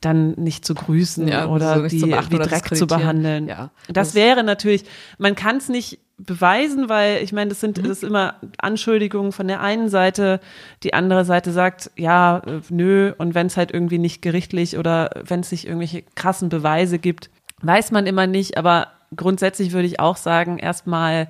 dann 0.00 0.32
nicht 0.32 0.64
zu 0.64 0.74
grüßen 0.74 1.28
ja, 1.28 1.46
oder 1.46 1.88
die 1.88 2.02
wie 2.02 2.38
Dreck 2.38 2.74
zu 2.74 2.86
behandeln. 2.86 3.48
Ja, 3.48 3.70
das, 3.86 4.08
das 4.08 4.14
wäre 4.14 4.42
natürlich, 4.44 4.84
man 5.18 5.34
kann 5.34 5.58
es 5.58 5.68
nicht 5.68 5.98
beweisen, 6.24 6.88
weil 6.88 7.22
ich 7.22 7.32
meine, 7.32 7.50
das 7.50 7.60
sind 7.60 7.78
mhm. 7.78 7.82
das 7.82 7.98
ist 7.98 8.04
immer 8.04 8.34
Anschuldigungen 8.58 9.32
von 9.32 9.48
der 9.48 9.60
einen 9.60 9.88
Seite, 9.88 10.40
die 10.82 10.94
andere 10.94 11.24
Seite 11.24 11.52
sagt, 11.52 11.90
ja, 11.96 12.38
äh, 12.46 12.60
nö, 12.68 13.12
und 13.18 13.34
wenn 13.34 13.46
es 13.46 13.56
halt 13.56 13.72
irgendwie 13.72 13.98
nicht 13.98 14.22
gerichtlich 14.22 14.76
oder 14.76 15.10
wenn 15.24 15.40
es 15.40 15.50
nicht 15.50 15.66
irgendwelche 15.66 16.02
krassen 16.14 16.48
Beweise 16.48 16.98
gibt, 16.98 17.30
weiß 17.62 17.90
man 17.90 18.06
immer 18.06 18.26
nicht, 18.26 18.56
aber 18.56 18.88
grundsätzlich 19.16 19.72
würde 19.72 19.86
ich 19.86 20.00
auch 20.00 20.16
sagen, 20.16 20.58
erstmal 20.58 21.28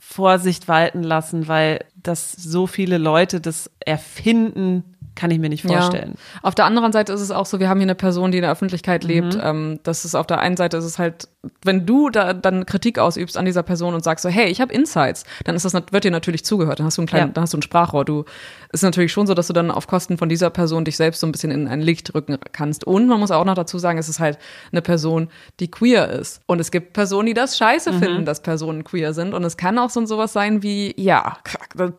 Vorsicht 0.00 0.68
walten 0.68 1.02
lassen, 1.02 1.48
weil 1.48 1.84
das 2.02 2.32
so 2.32 2.66
viele 2.66 2.98
Leute 2.98 3.40
das 3.40 3.70
erfinden, 3.80 4.84
kann 5.14 5.30
ich 5.30 5.38
mir 5.38 5.48
nicht 5.48 5.66
vorstellen. 5.66 6.14
Ja. 6.14 6.40
Auf 6.42 6.54
der 6.54 6.64
anderen 6.64 6.92
Seite 6.92 7.12
ist 7.12 7.20
es 7.20 7.30
auch 7.30 7.46
so, 7.46 7.60
wir 7.60 7.68
haben 7.68 7.78
hier 7.78 7.86
eine 7.86 7.94
Person, 7.94 8.32
die 8.32 8.38
in 8.38 8.42
der 8.42 8.52
Öffentlichkeit 8.52 9.04
lebt. 9.04 9.34
Mhm. 9.34 9.40
Ähm, 9.42 9.80
das 9.82 10.04
ist 10.04 10.14
auf 10.14 10.26
der 10.26 10.38
einen 10.38 10.56
Seite 10.56 10.76
ist 10.78 10.84
es 10.84 10.98
halt, 10.98 11.28
wenn 11.64 11.86
du 11.86 12.08
da 12.08 12.32
dann 12.32 12.66
Kritik 12.66 12.98
ausübst 12.98 13.36
an 13.36 13.44
dieser 13.44 13.62
Person 13.62 13.94
und 13.94 14.02
sagst 14.02 14.22
so, 14.22 14.28
hey, 14.28 14.46
ich 14.46 14.60
habe 14.60 14.72
Insights, 14.72 15.24
dann 15.44 15.54
ist 15.54 15.64
das 15.64 15.74
wird 15.74 16.04
dir 16.04 16.10
natürlich 16.10 16.44
zugehört. 16.44 16.78
Dann 16.78 16.86
hast 16.86 16.98
du 16.98 17.02
einen 17.02 17.08
kleinen, 17.08 17.28
ja. 17.28 17.32
dann 17.34 17.42
hast 17.42 17.52
du 17.52 17.58
ein 17.58 17.62
Sprachrohr. 17.62 18.04
Du 18.04 18.24
ist 18.72 18.82
natürlich 18.82 19.12
schon 19.12 19.26
so, 19.26 19.34
dass 19.34 19.46
du 19.46 19.52
dann 19.52 19.70
auf 19.70 19.86
Kosten 19.86 20.18
von 20.18 20.28
dieser 20.28 20.50
Person 20.50 20.84
dich 20.84 20.96
selbst 20.96 21.20
so 21.20 21.26
ein 21.26 21.32
bisschen 21.32 21.50
in 21.50 21.68
ein 21.68 21.80
Licht 21.80 22.14
rücken 22.14 22.38
kannst. 22.52 22.84
Und 22.84 23.06
man 23.06 23.20
muss 23.20 23.30
auch 23.30 23.44
noch 23.44 23.54
dazu 23.54 23.78
sagen, 23.78 23.98
es 23.98 24.08
ist 24.08 24.18
halt 24.18 24.38
eine 24.72 24.82
Person, 24.82 25.28
die 25.60 25.70
queer 25.70 26.08
ist. 26.08 26.40
Und 26.46 26.58
es 26.58 26.70
gibt 26.70 26.92
Personen, 26.92 27.26
die 27.26 27.34
das 27.34 27.58
scheiße 27.58 27.92
mhm. 27.92 27.98
finden, 27.98 28.24
dass 28.24 28.42
Personen 28.42 28.82
queer 28.82 29.12
sind. 29.12 29.34
Und 29.34 29.44
es 29.44 29.56
kann 29.56 29.78
auch 29.78 29.90
so 29.90 30.04
sowas 30.06 30.32
sein 30.32 30.62
wie, 30.62 30.94
ja, 30.96 31.36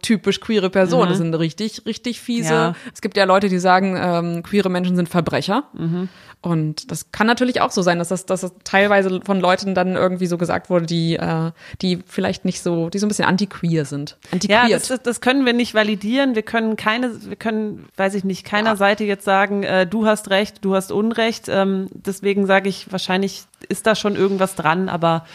typisch 0.02 0.42
queere 0.42 0.70
Person. 0.70 1.06
Mhm. 1.06 1.10
Das 1.10 1.18
sind 1.20 1.34
richtig, 1.36 1.86
richtig 1.86 2.20
fiese. 2.20 2.54
Ja. 2.54 2.76
Es 2.94 3.02
gibt 3.02 3.18
ja 3.18 3.26
Leute, 3.26 3.50
die 3.50 3.60
sagen, 3.60 3.96
ähm, 3.98 4.44
queere 4.44 4.70
Menschen 4.70 4.96
sind 4.96 5.10
Verbrecher. 5.10 5.66
Mhm. 5.74 6.10
Und 6.44 6.92
das 6.92 7.14
kann 7.14 7.26
natürlich 7.26 7.62
auch 7.62 7.72
so 7.72 7.82
sein, 7.82 8.00
dass 8.00 8.10
das, 8.10 8.26
dass 8.26 8.42
das 8.42 8.52
teilweise 8.66 9.22
von 9.24 9.40
Leuten 9.40 9.74
dann 9.74 9.96
irgendwie 9.96 10.26
so 10.26 10.38
gesagt 10.38 10.70
wurde, 10.70 10.86
die, 10.86 11.16
äh, 11.16 11.52
die 11.82 12.00
vielleicht 12.06 12.44
nicht 12.44 12.62
so, 12.62 12.90
die 12.90 13.00
so 13.00 13.06
ein 13.06 13.08
bisschen 13.08 13.24
anti-queer 13.24 13.86
sind. 13.86 14.18
Ja, 14.44 14.68
das, 14.68 14.92
das 15.04 15.22
können 15.22 15.46
wir 15.46 15.54
nicht 15.54 15.74
validieren. 15.74 16.36
Wir 16.36 16.42
können 16.42 16.62
keine, 16.76 17.12
wir 17.30 17.36
können, 17.36 17.86
weiß 17.97 18.15
ich 18.15 18.23
nicht, 18.23 18.45
keiner 18.45 18.71
ja. 18.71 18.76
Seite 18.76 19.04
jetzt 19.04 19.26
sagen, 19.26 19.63
äh, 19.63 19.88
du 19.88 20.06
hast 20.06 20.30
Recht, 20.30 20.63
du 20.65 20.76
hast 20.76 20.91
Unrecht. 20.91 21.47
Ähm, 21.49 21.88
deswegen 21.93 22.45
sage 22.45 22.69
ich, 22.69 22.91
wahrscheinlich 22.91 23.43
ist 23.69 23.88
da 23.88 23.95
schon 23.95 24.15
irgendwas 24.15 24.56
dran, 24.56 24.89
aber 24.89 25.26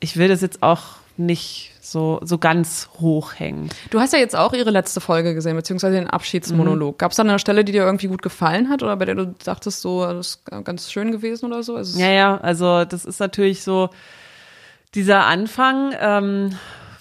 ich 0.00 0.16
will 0.16 0.28
das 0.28 0.40
jetzt 0.40 0.62
auch 0.62 0.98
nicht 1.16 1.72
so, 1.80 2.20
so 2.22 2.38
ganz 2.38 2.88
hoch 3.00 3.32
hängen. 3.34 3.70
Du 3.90 4.00
hast 4.00 4.12
ja 4.12 4.18
jetzt 4.18 4.36
auch 4.36 4.52
ihre 4.52 4.70
letzte 4.70 5.00
Folge 5.00 5.34
gesehen, 5.34 5.56
beziehungsweise 5.56 5.96
den 5.96 6.08
Abschiedsmonolog. 6.08 6.94
Mhm. 6.94 6.98
Gab 6.98 7.10
es 7.10 7.16
da 7.16 7.22
eine 7.22 7.38
Stelle, 7.38 7.64
die 7.64 7.72
dir 7.72 7.82
irgendwie 7.82 8.08
gut 8.08 8.22
gefallen 8.22 8.68
hat 8.68 8.82
oder 8.82 8.96
bei 8.96 9.04
der 9.04 9.14
du 9.14 9.34
dachtest, 9.44 9.80
so, 9.80 10.04
das 10.04 10.26
ist 10.26 10.44
ganz 10.64 10.92
schön 10.92 11.12
gewesen 11.12 11.46
oder 11.46 11.62
so? 11.62 11.76
Also 11.76 11.98
ja, 11.98 12.10
ja, 12.10 12.38
also 12.38 12.84
das 12.84 13.04
ist 13.04 13.20
natürlich 13.20 13.62
so 13.62 13.90
dieser 14.94 15.26
Anfang, 15.26 15.94
ähm, 15.98 16.50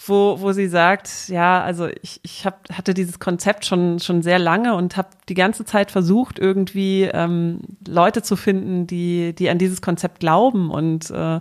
wo, 0.08 0.40
wo 0.40 0.52
sie 0.52 0.68
sagt, 0.68 1.30
ja, 1.30 1.62
also 1.62 1.88
ich, 2.02 2.20
ich 2.24 2.46
hab, 2.46 2.68
hatte 2.72 2.94
dieses 2.94 3.20
Konzept 3.20 3.66
schon, 3.66 4.00
schon 4.00 4.22
sehr 4.22 4.40
lange 4.40 4.76
und 4.76 4.98
habe 4.98 5.10
die 5.30 5.34
ganze 5.34 5.66
Zeit 5.66 5.92
versucht, 5.92 6.40
irgendwie 6.40 7.04
ähm, 7.04 7.60
Leute 7.88 8.22
zu 8.22 8.36
finden, 8.36 8.88
die, 8.88 9.34
die 9.34 9.50
an 9.50 9.58
dieses 9.58 9.82
Konzept 9.82 10.20
glauben 10.20 10.72
und 10.72 11.10
äh, 11.12 11.40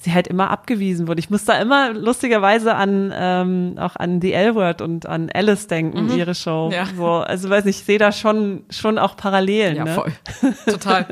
sie 0.00 0.14
halt 0.14 0.28
immer 0.28 0.50
abgewiesen 0.50 1.08
wurde. 1.08 1.18
Ich 1.18 1.28
muss 1.28 1.44
da 1.44 1.60
immer 1.60 1.92
lustigerweise 1.92 2.74
an 2.76 3.12
ähm, 3.14 3.74
auch 3.78 3.96
an 3.96 4.20
The 4.20 4.32
L-Word 4.32 4.80
und 4.80 5.06
an 5.06 5.28
Alice 5.34 5.66
denken, 5.66 6.04
mhm. 6.04 6.16
ihre 6.16 6.36
Show. 6.36 6.70
Ja. 6.72 6.86
So, 6.96 7.06
also 7.06 7.50
weiß 7.50 7.64
nicht, 7.64 7.80
ich 7.80 7.84
sehe 7.84 7.98
da 7.98 8.12
schon 8.12 8.64
schon 8.70 8.96
auch 8.96 9.16
Parallelen. 9.16 9.76
Ja, 9.76 9.84
ne? 9.84 9.94
voll. 9.94 10.12
Total. 10.66 11.06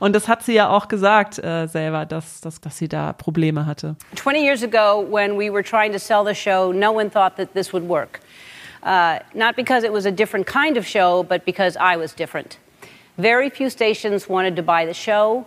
und 0.00 0.16
das 0.16 0.26
hat 0.26 0.42
sie 0.42 0.54
ja 0.54 0.68
auch 0.68 0.88
gesagt 0.88 1.38
äh, 1.38 1.66
selber, 1.66 2.06
dass, 2.06 2.40
dass, 2.40 2.60
dass 2.60 2.76
sie 2.76 2.88
da 2.88 3.12
Probleme 3.12 3.66
hatte. 3.66 3.94
20 4.16 4.42
years 4.42 4.64
ago, 4.64 5.06
when 5.08 5.38
we 5.38 5.52
were 5.52 5.62
trying 5.62 5.92
to 5.92 5.98
sell 5.98 6.24
the 6.26 6.34
show, 6.34 6.72
no 6.72 6.90
one 6.90 7.08
thought 7.08 7.36
that 7.36 7.54
this 7.54 7.72
would 7.72 7.88
work. 7.88 8.18
Uh, 8.82 9.20
not 9.32 9.54
because 9.54 9.84
it 9.84 9.92
was 9.92 10.06
a 10.06 10.12
different 10.12 10.46
kind 10.46 10.76
of 10.76 10.84
show, 10.84 11.22
but 11.22 11.44
because 11.44 11.76
I 11.76 11.96
was 11.96 12.14
different. 12.14 12.58
Very 13.16 13.48
few 13.48 13.70
stations 13.70 14.28
wanted 14.28 14.56
to 14.56 14.62
buy 14.62 14.86
the 14.86 14.94
show. 14.94 15.46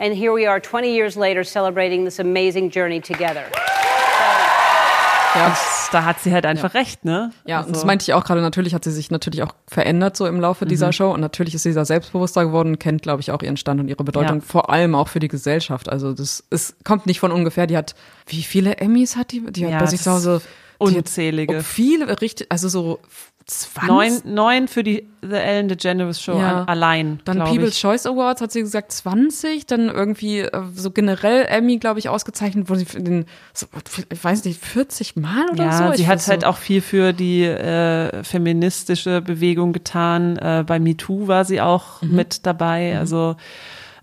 And 0.00 0.14
here 0.14 0.32
we 0.32 0.48
are 0.48 0.60
20 0.60 0.94
years 0.94 1.16
later 1.16 1.42
celebrating 1.42 2.04
this 2.04 2.20
amazing 2.20 2.70
journey 2.70 3.00
together. 3.00 3.42
Ja, 5.34 5.56
da 5.92 6.04
hat 6.04 6.20
sie 6.20 6.32
halt 6.32 6.46
einfach 6.46 6.72
ja. 6.72 6.80
recht, 6.80 7.04
ne? 7.04 7.32
Ja, 7.44 7.58
also. 7.58 7.68
und 7.68 7.76
das 7.76 7.84
meinte 7.84 8.04
ich 8.04 8.14
auch 8.14 8.24
gerade. 8.24 8.40
Natürlich 8.40 8.74
hat 8.74 8.84
sie 8.84 8.92
sich 8.92 9.10
natürlich 9.10 9.42
auch 9.42 9.54
verändert 9.66 10.16
so 10.16 10.26
im 10.26 10.40
Laufe 10.40 10.64
mhm. 10.64 10.68
dieser 10.68 10.92
Show 10.92 11.10
und 11.10 11.20
natürlich 11.20 11.54
ist 11.54 11.64
sie 11.64 11.74
da 11.74 11.84
selbstbewusster 11.84 12.44
geworden, 12.44 12.78
kennt, 12.78 13.02
glaube 13.02 13.20
ich, 13.20 13.32
auch 13.32 13.42
ihren 13.42 13.56
Stand 13.56 13.80
und 13.80 13.88
ihre 13.88 14.04
Bedeutung, 14.04 14.38
ja. 14.38 14.44
vor 14.44 14.70
allem 14.70 14.94
auch 14.94 15.08
für 15.08 15.20
die 15.20 15.28
Gesellschaft. 15.28 15.88
Also 15.88 16.12
das 16.12 16.44
es 16.50 16.76
kommt 16.84 17.06
nicht 17.06 17.18
von 17.18 17.32
ungefähr. 17.32 17.66
Die 17.66 17.76
hat, 17.76 17.94
wie 18.26 18.42
viele 18.42 18.76
Emmys 18.76 19.16
hat 19.16 19.32
die? 19.32 19.44
Die 19.50 19.64
hat 19.64 19.72
ja, 19.72 19.78
bei 19.80 19.86
sich 19.86 20.00
zu 20.00 20.12
Hause 20.12 20.40
unzählige. 20.78 21.62
Viele, 21.62 22.20
richtig, 22.20 22.46
also 22.50 22.68
so 22.68 23.00
20? 23.48 23.88
Neun, 23.88 24.34
neun 24.34 24.68
für 24.68 24.82
die 24.82 25.08
The 25.22 25.36
Ellen 25.36 25.68
DeGeneres 25.68 26.20
Show 26.20 26.38
ja. 26.38 26.64
allein. 26.64 27.20
Dann 27.24 27.38
People's 27.38 27.70
ich. 27.70 27.80
Choice 27.80 28.04
Awards 28.04 28.42
hat 28.42 28.52
sie 28.52 28.60
gesagt 28.60 28.92
20, 28.92 29.64
dann 29.64 29.88
irgendwie 29.88 30.40
äh, 30.40 30.62
so 30.74 30.90
generell 30.90 31.46
Emmy, 31.46 31.78
glaube 31.78 31.98
ich, 31.98 32.10
ausgezeichnet, 32.10 32.68
wo 32.68 32.74
sie 32.74 32.84
den, 32.84 33.24
so, 33.54 33.66
ich 34.12 34.22
weiß 34.22 34.44
nicht, 34.44 34.62
40 34.62 35.16
Mal 35.16 35.48
oder 35.50 35.64
ja, 35.64 35.72
so. 35.78 35.84
Ja, 35.84 35.96
sie 35.96 36.06
hat 36.06 36.26
halt 36.28 36.44
auch 36.44 36.58
viel 36.58 36.82
für 36.82 37.14
die 37.14 37.44
äh, 37.44 38.22
feministische 38.22 39.22
Bewegung 39.22 39.72
getan. 39.72 40.36
Äh, 40.36 40.64
bei 40.66 40.78
MeToo 40.78 41.26
war 41.26 41.46
sie 41.46 41.62
auch 41.62 42.02
mhm. 42.02 42.16
mit 42.16 42.44
dabei. 42.44 42.92
Mhm. 42.92 42.98
Also 42.98 43.36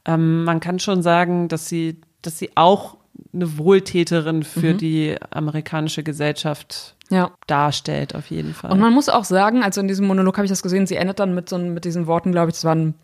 ähm, 0.06 0.44
man 0.44 0.60
kann 0.60 0.80
schon 0.80 1.04
sagen, 1.04 1.50
dass 1.50 1.70
sie, 1.70 2.02
dass 2.24 2.40
sie 2.40 2.50
auch 2.56 2.98
eine 3.34 3.58
Wohltäterin 3.58 4.44
für 4.44 4.74
mhm. 4.74 4.78
die 4.78 5.16
amerikanische 5.30 6.04
Gesellschaft 6.04 6.96
ja. 7.10 7.32
darstellt, 7.48 8.16
auf 8.16 8.30
jeden 8.30 8.54
Fall. 8.54 8.72
Und 8.72 8.80
man 8.80 8.94
muss 8.94 9.10
auch 9.10 9.24
sagen, 9.24 9.64
also 9.64 9.82
in 9.82 9.88
diesem 9.88 10.08
Monolog 10.08 10.38
habe 10.38 10.46
ich 10.46 10.52
das 10.52 10.64
gesehen, 10.64 10.88
sie 10.88 10.96
endet 10.96 11.20
dann 11.20 11.36
mit 11.36 11.50
so 11.50 11.58
mit 11.58 11.86
diesen 11.86 12.08
Worten, 12.08 12.32
glaube 12.32 12.50
ich, 12.50 12.56
das 12.56 12.66
waren 12.66 12.96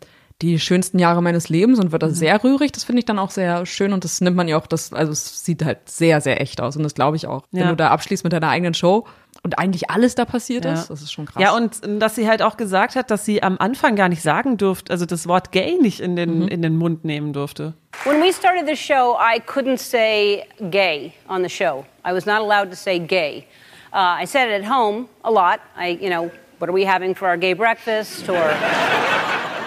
die 0.42 0.58
schönsten 0.58 0.98
Jahre 0.98 1.22
meines 1.22 1.48
Lebens 1.48 1.78
und 1.78 1.92
wird 1.92 2.02
da 2.02 2.08
mhm. 2.08 2.14
sehr 2.14 2.42
rührig. 2.42 2.72
Das 2.72 2.84
finde 2.84 3.00
ich 3.00 3.04
dann 3.04 3.18
auch 3.18 3.30
sehr 3.30 3.64
schön 3.64 3.92
und 3.92 4.04
das 4.04 4.20
nimmt 4.20 4.36
man 4.36 4.48
ja 4.48 4.58
auch, 4.58 4.66
das, 4.66 4.92
also 4.92 5.12
es 5.12 5.44
sieht 5.44 5.64
halt 5.64 5.88
sehr, 5.88 6.20
sehr 6.20 6.40
echt 6.40 6.60
aus 6.60 6.76
und 6.76 6.82
das 6.82 6.94
glaube 6.94 7.16
ich 7.16 7.26
auch. 7.26 7.44
Ja. 7.52 7.60
Wenn 7.62 7.68
du 7.68 7.76
da 7.76 7.88
abschließt 7.90 8.24
mit 8.24 8.32
deiner 8.32 8.48
eigenen 8.48 8.74
Show 8.74 9.06
und 9.42 9.58
eigentlich 9.58 9.90
alles 9.90 10.14
da 10.14 10.24
passiert 10.24 10.64
ja. 10.64 10.74
ist, 10.74 10.90
das 10.90 11.00
ist 11.00 11.12
schon 11.12 11.26
krass. 11.26 11.40
Ja, 11.40 11.54
und 11.54 11.80
dass 12.00 12.16
sie 12.16 12.28
halt 12.28 12.42
auch 12.42 12.56
gesagt 12.56 12.96
hat, 12.96 13.10
dass 13.10 13.24
sie 13.24 13.42
am 13.42 13.56
Anfang 13.58 13.94
gar 13.96 14.08
nicht 14.08 14.22
sagen 14.22 14.56
durfte, 14.56 14.92
also 14.92 15.06
das 15.06 15.28
Wort 15.28 15.52
gay 15.52 15.78
nicht 15.80 16.00
in 16.00 16.16
den, 16.16 16.40
mhm. 16.40 16.48
in 16.48 16.62
den 16.62 16.76
Mund 16.76 17.04
nehmen 17.04 17.32
durfte. 17.32 17.74
When 18.04 18.20
we 18.20 18.32
started 18.32 18.66
the 18.66 18.76
show, 18.76 19.16
I 19.18 19.40
couldn't 19.40 19.78
say 19.78 20.44
gay 20.70 21.12
on 21.28 21.42
the 21.42 21.48
show. 21.48 21.84
I 22.04 22.12
was 22.12 22.26
not 22.26 22.40
allowed 22.40 22.70
to 22.70 22.76
say 22.76 22.98
gay. 22.98 23.46
Uh, 23.92 24.22
I 24.22 24.26
said 24.26 24.48
it 24.48 24.64
at 24.64 24.68
home 24.68 25.08
a 25.22 25.30
lot. 25.30 25.60
I, 25.76 25.98
you 26.00 26.08
know, 26.08 26.30
what 26.58 26.68
are 26.68 26.72
we 26.72 26.84
having 26.84 27.14
for 27.14 27.28
our 27.28 27.36
gay 27.36 27.52
breakfast? 27.52 28.28
Or 28.28 28.56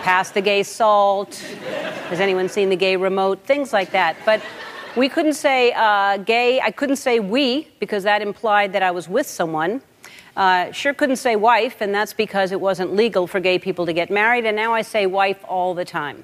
pass 0.06 0.30
the 0.30 0.42
gay 0.42 0.62
salt? 0.62 1.34
Has 2.12 2.20
anyone 2.20 2.48
seen 2.48 2.70
the 2.70 2.76
gay 2.76 2.96
remote? 2.96 3.40
Things 3.44 3.74
like 3.74 3.90
that. 3.92 4.16
But 4.24 4.40
we 4.96 5.10
couldn't 5.10 5.34
say 5.34 5.74
uh, 5.76 6.18
gay. 6.18 6.62
I 6.62 6.70
couldn't 6.70 6.98
say 6.98 7.20
we 7.20 7.68
because 7.80 8.04
that 8.04 8.22
implied 8.22 8.72
that 8.74 8.84
I 8.84 8.92
was 8.92 9.10
with 9.10 9.28
someone. 9.28 9.82
Uh, 10.38 10.72
sure 10.72 10.94
couldn't 10.94 11.16
say 11.16 11.36
wife, 11.36 11.82
and 11.82 11.92
that's 11.94 12.14
because 12.14 12.52
it 12.52 12.62
wasn't 12.62 12.94
legal 12.94 13.26
for 13.26 13.40
gay 13.40 13.58
people 13.58 13.86
to 13.88 13.94
get 13.94 14.10
married. 14.12 14.46
And 14.46 14.56
now 14.56 14.74
I 14.74 14.84
say 14.84 15.08
wife 15.08 15.40
all 15.48 15.74
the 15.74 15.86
time. 15.86 16.24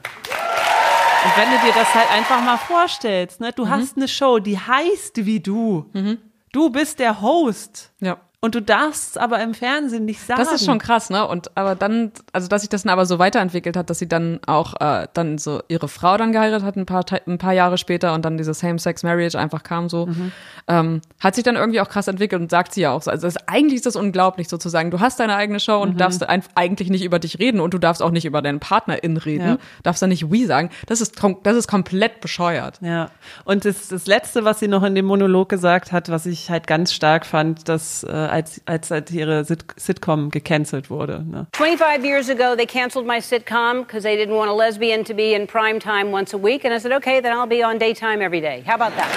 Und 1.24 1.38
wenn 1.38 1.50
du 1.52 1.58
dir 1.65 1.74
das 1.74 1.94
halt 1.94 2.12
einfach 2.12 2.41
mal 2.44 2.58
vorstellst, 2.58 3.41
ne, 3.41 3.52
du 3.52 3.65
mhm. 3.65 3.70
hast 3.70 3.98
eine 3.98 4.08
Show, 4.08 4.39
die 4.39 4.60
heißt 4.60 5.26
wie 5.26 5.39
du. 5.39 5.89
Mhm. 5.94 6.17
Du 6.52 6.70
bist 6.70 7.00
der 7.00 7.22
Host. 7.22 7.91
Ja. 8.00 8.17
Und 8.43 8.56
du 8.56 8.60
darfst 8.60 9.19
aber 9.19 9.39
im 9.43 9.54
Fernsehen 9.54 10.06
nicht 10.06 10.19
sagen. 10.19 10.41
Das 10.41 10.51
ist 10.51 10.65
schon 10.65 10.80
krass, 10.80 11.12
ne? 11.12 11.27
Und 11.27 11.56
aber 11.56 11.75
dann, 11.75 12.12
also 12.34 12.47
dass 12.47 12.62
sich 12.62 12.69
das 12.69 12.82
dann 12.82 12.89
aber 12.89 13.06
so 13.06 13.19
weiterentwickelt 13.19 13.77
hat, 13.77 13.91
dass 13.91 13.99
sie 13.99 14.08
dann 14.08 14.39
auch 14.47 14.82
äh, 14.82 15.08
dann 15.13 15.38
so 15.38 15.62
ihre 15.67 15.88
Frau 15.88 16.17
dann 16.17 16.32
geheiratet 16.32 16.65
hat, 16.65 16.75
ein 16.75 16.88
paar, 16.88 17.06
ein 17.27 17.38
paar 17.38 17.54
Jahre 17.54 17.77
später 17.77 18.15
und 18.15 18.25
dann 18.25 18.39
diese 18.39 18.56
Same-Sex-Marriage 18.56 19.38
einfach 19.38 19.62
kam 19.62 19.89
so, 19.89 20.08
mhm. 20.08 20.32
ähm, 20.67 21.01
hat 21.19 21.36
sich 21.36 21.43
dann 21.43 21.56
irgendwie 21.56 21.82
auch 21.82 21.89
krass 21.89 22.08
entwickelt 22.08 22.41
und 22.41 22.49
sagt 22.49 22.73
sie 22.73 22.82
ja 22.82 22.91
auch 22.93 23.04
so. 23.04 23.12
Also 23.12 23.27
das, 23.27 23.38
eigentlich 23.47 23.75
ist 23.75 23.86
das 23.86 23.95
unglaublich 23.95 24.49
sozusagen. 24.49 24.89
Du 24.89 24.99
hast 24.99 25.19
deine 25.19 25.36
eigene 25.36 25.60
Show 25.60 25.77
und 25.77 25.93
mhm. 25.93 25.97
darfst 25.97 26.25
eigentlich 26.56 26.89
nicht 26.89 27.04
über 27.04 27.19
dich 27.19 27.38
reden 27.38 27.60
und 27.60 27.75
du 27.75 27.77
darfst 27.77 28.01
auch 28.01 28.10
nicht 28.10 28.25
über 28.25 28.41
deinen 28.41 28.60
Partnerin 28.60 29.17
reden, 29.17 29.47
ja. 29.47 29.58
darfst 29.84 30.01
dann 30.01 30.10
nicht 30.10 30.32
we 30.32 30.47
sagen. 30.47 30.71
Das 30.88 30.99
ist, 30.99 31.21
das 31.43 31.56
ist 31.56 31.67
komplett 31.67 32.21
bescheuert. 32.21 32.80
Ja. 32.82 33.12
Und 33.45 33.65
das, 33.65 33.89
das 33.89 34.08
Letzte, 34.08 34.45
was 34.45 34.60
sie 34.60 34.67
noch 34.67 34.82
in 34.82 34.95
dem 34.95 35.06
Monolog 35.06 35.47
gesagt 35.47 35.91
hat, 35.91 36.10
was 36.10 36.25
ich 36.25 36.49
halt 36.49 36.65
ganz 36.65 36.91
stark 36.91 37.27
fand, 37.27 37.69
dass 37.69 38.04
äh, 38.04 38.31
als, 38.32 38.62
als, 38.65 38.91
als 38.91 39.12
ihre 39.12 39.44
Sit 39.44 39.65
Sitcom 39.76 40.32
gecancelt 40.32 40.89
wurde. 40.89 41.24
Ne? 41.30 41.48
25 41.54 42.04
years 42.04 42.30
ago, 42.30 42.56
they 42.56 42.65
canceled 42.65 43.06
my 43.06 43.20
sitcom 43.20 43.84
because 43.84 44.04
they 44.04 44.15
didn't 44.15 44.36
want 44.36 44.50
a 44.50 44.54
lesbian 44.54 45.04
to 45.04 45.13
be 45.13 45.34
in 45.34 45.46
prime 45.48 45.80
time 45.80 46.12
once 46.12 46.34
a 46.34 46.39
week. 46.39 46.65
And 46.65 46.74
I 46.74 46.80
said, 46.80 46.91
okay, 46.94 47.22
then 47.22 47.34
I'll 47.34 47.48
be 47.48 47.63
on 47.63 47.78
daytime 47.78 48.24
every 48.24 48.41
day. 48.41 48.63
How 48.65 48.76
about 48.76 48.96
that? 48.96 49.10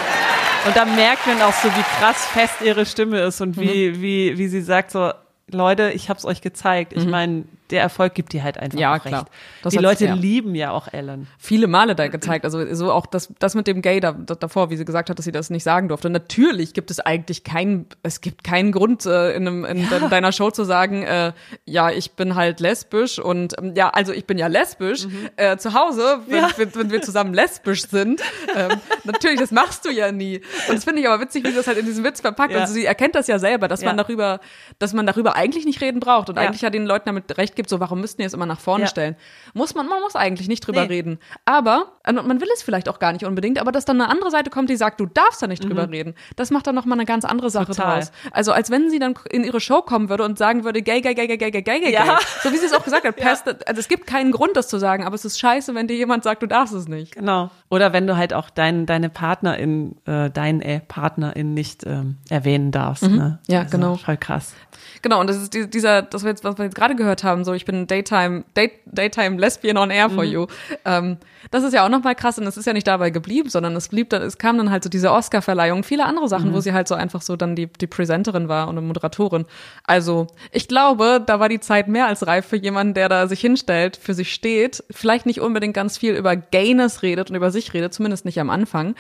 Und 0.66 0.74
da 0.77 0.85
merkt 0.85 1.27
man 1.27 1.40
auch 1.42 1.53
so, 1.53 1.68
wie 1.68 1.83
krass 1.98 2.24
fest 2.27 2.62
ihre 2.62 2.87
Stimme 2.87 3.20
ist 3.20 3.40
und 3.40 3.59
wie, 3.59 3.90
mhm. 3.90 4.00
wie, 4.00 4.38
wie 4.38 4.48
sie 4.48 4.62
sagt 4.62 4.90
so, 4.90 5.12
Leute, 5.50 5.90
ich 5.90 6.09
hab's 6.09 6.24
euch 6.24 6.40
gezeigt. 6.40 6.92
Ich 6.94 7.05
mhm. 7.05 7.11
meine, 7.11 7.44
der 7.70 7.81
Erfolg 7.81 8.14
gibt 8.14 8.33
dir 8.33 8.42
halt 8.44 8.59
einfach 8.59 8.79
Ja, 8.79 8.94
auch 8.96 9.03
klar. 9.03 9.20
recht. 9.22 9.33
Das 9.62 9.70
die 9.72 9.79
hat- 9.79 9.83
Leute 9.85 10.05
ja. 10.07 10.14
lieben 10.14 10.55
ja 10.55 10.70
auch 10.72 10.88
Ellen. 10.92 11.27
viele 11.38 11.66
Male 11.66 11.94
da 11.94 12.09
gezeigt. 12.09 12.44
Also 12.44 12.74
so 12.74 12.92
auch 12.92 13.07
das, 13.07 13.33
das 13.38 13.55
mit 13.55 13.66
dem 13.66 13.81
Gay 13.81 14.00
da, 14.00 14.12
da, 14.12 14.35
davor, 14.35 14.70
wie 14.70 14.77
sie 14.77 14.85
gesagt 14.85 15.09
hat, 15.11 15.18
dass 15.18 15.24
sie 15.24 15.33
das 15.33 15.48
nicht 15.50 15.64
sagen 15.64 15.88
durfte. 15.88 16.11
Natürlich 16.11 16.74
gibt 16.74 16.90
es 16.90 17.00
eigentlich 17.00 17.42
keinen, 17.44 17.87
es 18.03 18.20
gibt 18.20 18.44
keinen 18.44 18.70
Grund 18.72 19.07
äh, 19.07 19.33
in, 19.35 19.48
einem, 19.48 19.64
in 19.64 19.88
de- 19.88 20.09
deiner 20.09 20.33
Show 20.33 20.50
zu 20.50 20.64
sagen, 20.64 21.03
äh, 21.05 21.33
ja, 21.64 21.90
ich 21.90 22.12
bin 22.12 22.35
halt 22.35 22.61
lesbisch 22.61 23.18
und 23.18 23.57
ähm, 23.59 23.72
ja, 23.74 23.88
also 23.90 24.12
ich 24.12 24.27
bin 24.27 24.37
ja 24.38 24.46
lesbisch 24.48 25.07
äh, 25.37 25.57
zu 25.57 25.72
Hause, 25.74 26.20
wenn, 26.29 26.37
Ja. 26.42 26.50
wenn, 26.57 26.74
wenn 26.74 26.90
wir 26.90 27.00
zusammen 27.03 27.33
lesbisch 27.35 27.88
sind. 27.88 28.20
Ähm, 28.55 28.79
natürlich, 29.05 29.40
das 29.40 29.50
machst 29.50 29.85
du 29.85 29.90
ja 29.90 30.12
nie. 30.12 30.42
Und 30.68 30.77
das 30.77 30.85
finde 30.85 31.00
ich 31.00 31.09
aber 31.09 31.20
witzig, 31.22 31.44
wie 31.44 31.48
sie 31.50 31.57
das 31.57 31.66
halt 31.66 31.79
in 31.79 31.87
diesem 31.87 32.05
Witz 32.05 32.20
verpackt. 32.20 32.53
Ja. 32.53 32.61
Also 32.61 32.74
sie 32.74 32.85
erkennt 32.85 33.14
das 33.14 33.27
ja 33.27 33.38
selber, 33.38 33.68
dass 33.68 33.81
man 33.83 33.96
Ja. 33.96 34.03
darüber, 34.03 34.40
dass 34.79 34.92
man 34.92 35.07
darüber 35.07 35.35
eigentlich 35.35 35.64
nicht 35.64 35.81
reden 35.81 36.00
braucht 36.00 36.29
und 36.29 36.37
Ja. 36.37 36.42
eigentlich 36.42 36.61
ja 36.62 36.70
den 36.70 36.85
Leuten 36.87 37.07
damit 37.07 37.37
recht 37.38 37.54
gibt, 37.57 37.69
so 37.71 37.81
warum 37.81 38.01
müssten 38.01 38.21
die 38.23 38.27
es 38.27 38.35
immer 38.35 38.47
nach 38.47 38.61
vorne 38.61 38.85
Ja. 38.85 38.88
stellen? 38.88 39.17
Muss 39.53 39.75
man, 39.75 39.87
man 39.88 40.01
muss 40.01 40.17
eigentlich 40.17 40.49
nicht 40.49 40.67
drüber 40.67 40.83
Nee. 40.83 40.88
reden. 40.88 41.19
Aber, 41.45 41.93
also 42.03 42.23
man 42.23 42.40
will 42.40 42.49
es 42.55 42.62
vielleicht 42.62 42.88
auch 42.88 42.99
gar 42.99 43.12
nicht 43.12 43.25
unbedingt, 43.25 43.59
aber 43.61 43.73
dass 43.73 43.85
dann 43.85 44.01
eine 44.01 44.11
andere 44.11 44.31
Seite 44.31 44.51
kommt, 44.51 44.71
die 44.71 44.77
sagt, 44.77 45.01
du 45.01 45.07
darfst 45.07 45.43
da 45.43 45.47
nicht 45.47 45.64
drüber 45.64 45.88
reden, 45.90 46.14
das 46.37 46.51
macht 46.51 46.67
dann 46.67 46.75
nochmal 46.75 46.99
eine 46.99 47.07
ganz 47.07 47.25
andere 47.25 47.51
Sache 47.51 47.73
Mhm. 47.73 47.77
Total. 47.77 47.95
draus. 48.01 48.12
Also 48.33 48.53
als 48.53 48.71
wenn 48.71 48.90
sie 48.90 48.99
dann 48.99 49.14
in 49.31 49.45
ihre 49.45 49.61
Show 49.61 49.83
kommen 49.83 50.09
würde 50.09 50.25
und 50.25 50.38
sagen 50.38 50.64
würde, 50.64 50.83
gay, 50.83 51.01
gay, 51.01 51.14
gay, 51.14 51.27
gay, 51.27 51.37
gay, 51.38 51.51
gay, 51.51 51.62
gay, 51.62 51.81
gay, 51.81 51.93
Ja. 51.93 52.05
gay. 52.05 52.12
So 52.43 52.53
wie 52.53 52.57
sie 52.57 52.67
es 52.67 52.73
auch 52.73 52.85
gesagt 52.85 53.05
hat, 53.07 53.17
passt, 53.17 53.47
also 53.69 53.81
es 53.81 53.88
gibt 53.88 54.07
keinen 54.07 54.33
Grund, 54.33 54.57
das 54.57 54.69
zu 54.69 54.79
sagen, 54.79 55.05
aber 55.05 55.14
es 55.14 55.25
ist 55.25 55.38
scheiße, 55.38 55.75
wenn 55.75 55.87
dir 55.88 55.97
jemand 55.97 56.25
sagt, 56.25 56.43
du 56.43 56.47
darfst 56.47 56.75
es 56.75 56.88
nicht. 56.88 57.14
Genau. 57.14 57.51
Oder 57.71 57.93
wenn 57.93 58.07
du 58.07 58.17
halt 58.17 58.35
auch 58.35 58.51
dein, 58.51 58.87
deine 58.87 59.09
Partnerin, 59.11 59.97
äh, 60.07 60.31
deinen 60.31 60.61
äh, 60.62 60.81
Partnerin 60.81 61.55
nicht 61.55 61.85
ähm, 61.87 62.17
erwähnen 62.31 62.71
darfst. 62.71 63.03
Ne? 63.05 63.38
Mhm. 63.49 63.53
Ja, 63.53 63.64
genau. 63.64 63.97
Voll 63.97 64.17
krass. 64.17 64.55
Genau, 65.03 65.21
und 65.21 65.29
das 65.29 65.37
ist 65.37 65.55
die- 65.55 65.69
dieser, 65.69 66.03
das 66.03 66.23
wir 66.25 66.31
jetzt, 66.31 66.45
was 66.45 66.57
wir 66.59 66.64
jetzt 66.64 66.75
gerade 66.75 66.95
gehört 66.95 67.25
haben, 67.25 67.43
so 67.44 67.52
ich 67.52 67.64
bin 67.64 67.87
Daytime, 67.87 68.44
Date, 68.57 68.72
Daytime 68.87 69.38
Lesbian 69.38 69.76
on 69.76 69.90
Air 69.90 70.09
Mhm. 70.09 70.14
for 70.14 70.24
you. 70.24 70.46
Ähm, 70.85 71.18
das 71.50 71.62
ist 71.62 71.72
ja 71.74 71.85
auch 71.85 71.88
nochmal 71.88 72.14
krass 72.14 72.38
und 72.38 72.46
es 72.46 72.57
ist 72.57 72.66
ja 72.66 72.72
nicht 72.72 72.87
dabei 72.87 73.11
geblieben, 73.11 73.48
sondern 73.50 73.76
es 73.76 73.88
blieb 73.88 74.11
dann, 74.11 74.22
es 74.22 74.38
kam 74.38 74.57
dann 74.59 74.70
halt 74.70 74.83
so 74.85 74.88
diese 74.90 75.12
Oscar-Verleihung, 75.12 75.85
viele 75.85 76.04
andere 76.07 76.28
Sachen, 76.28 76.50
Mhm. 76.50 76.54
wo 76.54 76.61
sie 76.61 76.72
halt 76.72 76.88
so 76.88 76.94
einfach 76.94 77.22
so 77.22 77.37
dann 77.37 77.54
die, 77.54 77.66
die 77.66 77.87
Presenterin 77.87 78.48
war 78.48 78.68
und 78.68 78.76
eine 78.78 78.87
Moderatorin. 78.87 79.44
Also, 79.85 80.26
ich 80.52 80.68
glaube, 80.68 81.22
da 81.24 81.40
war 81.40 81.48
die 81.48 81.61
Zeit 81.61 81.88
mehr 81.88 82.07
als 82.07 82.26
reif 82.26 82.46
für 82.46 82.57
jemanden, 82.57 82.94
der 82.94 83.09
da 83.09 83.26
sich 83.28 83.40
hinstellt, 83.40 83.96
für 83.96 84.14
sich 84.14 84.33
steht, 84.33 84.83
vielleicht 84.90 85.26
nicht 85.26 85.40
unbedingt 85.40 85.74
ganz 85.74 85.98
viel 85.98 86.14
über 86.14 86.35
Gayness 86.37 87.02
redet 87.02 87.30
und 87.30 87.37
über 87.37 87.50
sich 87.50 87.74
redet, 87.74 87.92
zumindest 87.94 88.24
nicht 88.24 88.40
am 88.40 88.50
Anfang. 88.50 88.94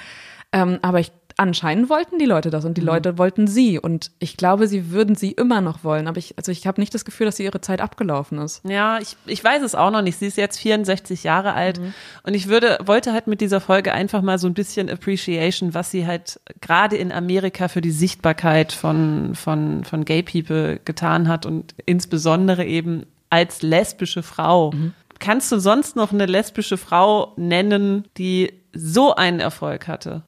Ähm, 0.52 0.78
aber 0.82 1.00
ich, 1.00 1.10
anscheinend 1.36 1.88
wollten 1.90 2.18
die 2.18 2.24
Leute 2.26 2.50
das 2.50 2.64
und 2.64 2.76
die 2.76 2.80
Mhm. 2.80 2.86
Leute 2.86 3.18
wollten 3.18 3.46
sie. 3.46 3.78
Und 3.78 4.10
ich 4.18 4.36
glaube, 4.36 4.68
sie 4.68 4.90
würden 4.90 5.14
sie 5.16 5.32
immer 5.32 5.60
noch 5.60 5.82
wollen. 5.84 6.06
Aber 6.06 6.18
ich, 6.18 6.34
also 6.38 6.52
ich 6.52 6.66
habe 6.66 6.80
nicht 6.80 6.94
das 6.94 7.04
Gefühl, 7.04 7.26
dass 7.26 7.36
sie 7.36 7.44
ihre 7.44 7.60
Zeit 7.60 7.80
abgelaufen 7.80 8.38
ist. 8.38 8.60
Ja, 8.68 8.98
ich, 9.00 9.16
ich 9.26 9.42
weiß 9.42 9.62
es 9.62 9.74
auch 9.74 9.90
noch 9.90 10.02
nicht. 10.02 10.18
Sie 10.18 10.26
ist 10.26 10.36
jetzt 10.36 10.58
64 10.58 11.24
Jahre 11.24 11.54
alt 11.54 11.80
Mhm. 11.80 11.94
und 12.22 12.34
ich 12.34 12.48
würde, 12.48 12.78
wollte 12.84 13.12
halt 13.12 13.26
mit 13.26 13.40
dieser 13.40 13.60
Folge 13.60 13.92
einfach 13.92 14.22
mal 14.22 14.38
so 14.38 14.46
ein 14.46 14.54
bisschen 14.54 14.88
Appreciation, 14.88 15.74
was 15.74 15.90
sie 15.90 16.06
halt 16.06 16.40
gerade 16.60 16.96
in 16.96 17.10
Amerika 17.12 17.68
für 17.68 17.80
die 17.80 17.90
Sichtbarkeit 17.90 18.72
von, 18.72 19.34
von, 19.34 19.84
von 19.84 20.04
Gay 20.04 20.22
People 20.22 20.78
getan 20.84 21.28
hat 21.28 21.46
und 21.46 21.74
insbesondere 21.86 22.64
eben 22.64 23.06
als 23.30 23.62
lesbische 23.62 24.22
Frau. 24.22 24.70
Mhm. 24.72 24.92
Kannst 25.18 25.50
du 25.52 25.58
sonst 25.58 25.96
noch 25.96 26.12
eine 26.12 26.26
lesbische 26.26 26.76
Frau 26.76 27.32
nennen, 27.36 28.04
die 28.18 28.52
so 28.72 29.14
einen 29.14 29.40
Erfolg 29.40 29.88
hatte? 29.88 30.22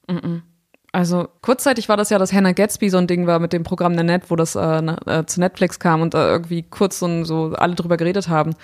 Also 0.92 1.28
kurzzeitig 1.42 1.88
war 1.88 1.96
das 1.96 2.10
ja, 2.10 2.18
dass 2.18 2.32
Hannah 2.32 2.52
Gatsby 2.52 2.88
so 2.88 2.96
ein 2.96 3.06
Ding 3.06 3.26
war 3.26 3.38
mit 3.38 3.52
dem 3.52 3.64
Programm 3.64 3.94
der 3.94 4.04
Net, 4.04 4.30
wo 4.30 4.36
das 4.36 4.54
äh, 4.54 4.78
äh, 5.06 5.26
zu 5.26 5.40
Netflix 5.40 5.78
kam 5.78 6.00
und 6.00 6.14
äh, 6.14 6.28
irgendwie 6.28 6.62
kurz 6.62 6.98
so, 6.98 7.24
so 7.24 7.52
alle 7.54 7.74
drüber 7.74 7.96
geredet 7.96 8.28
haben. 8.28 8.54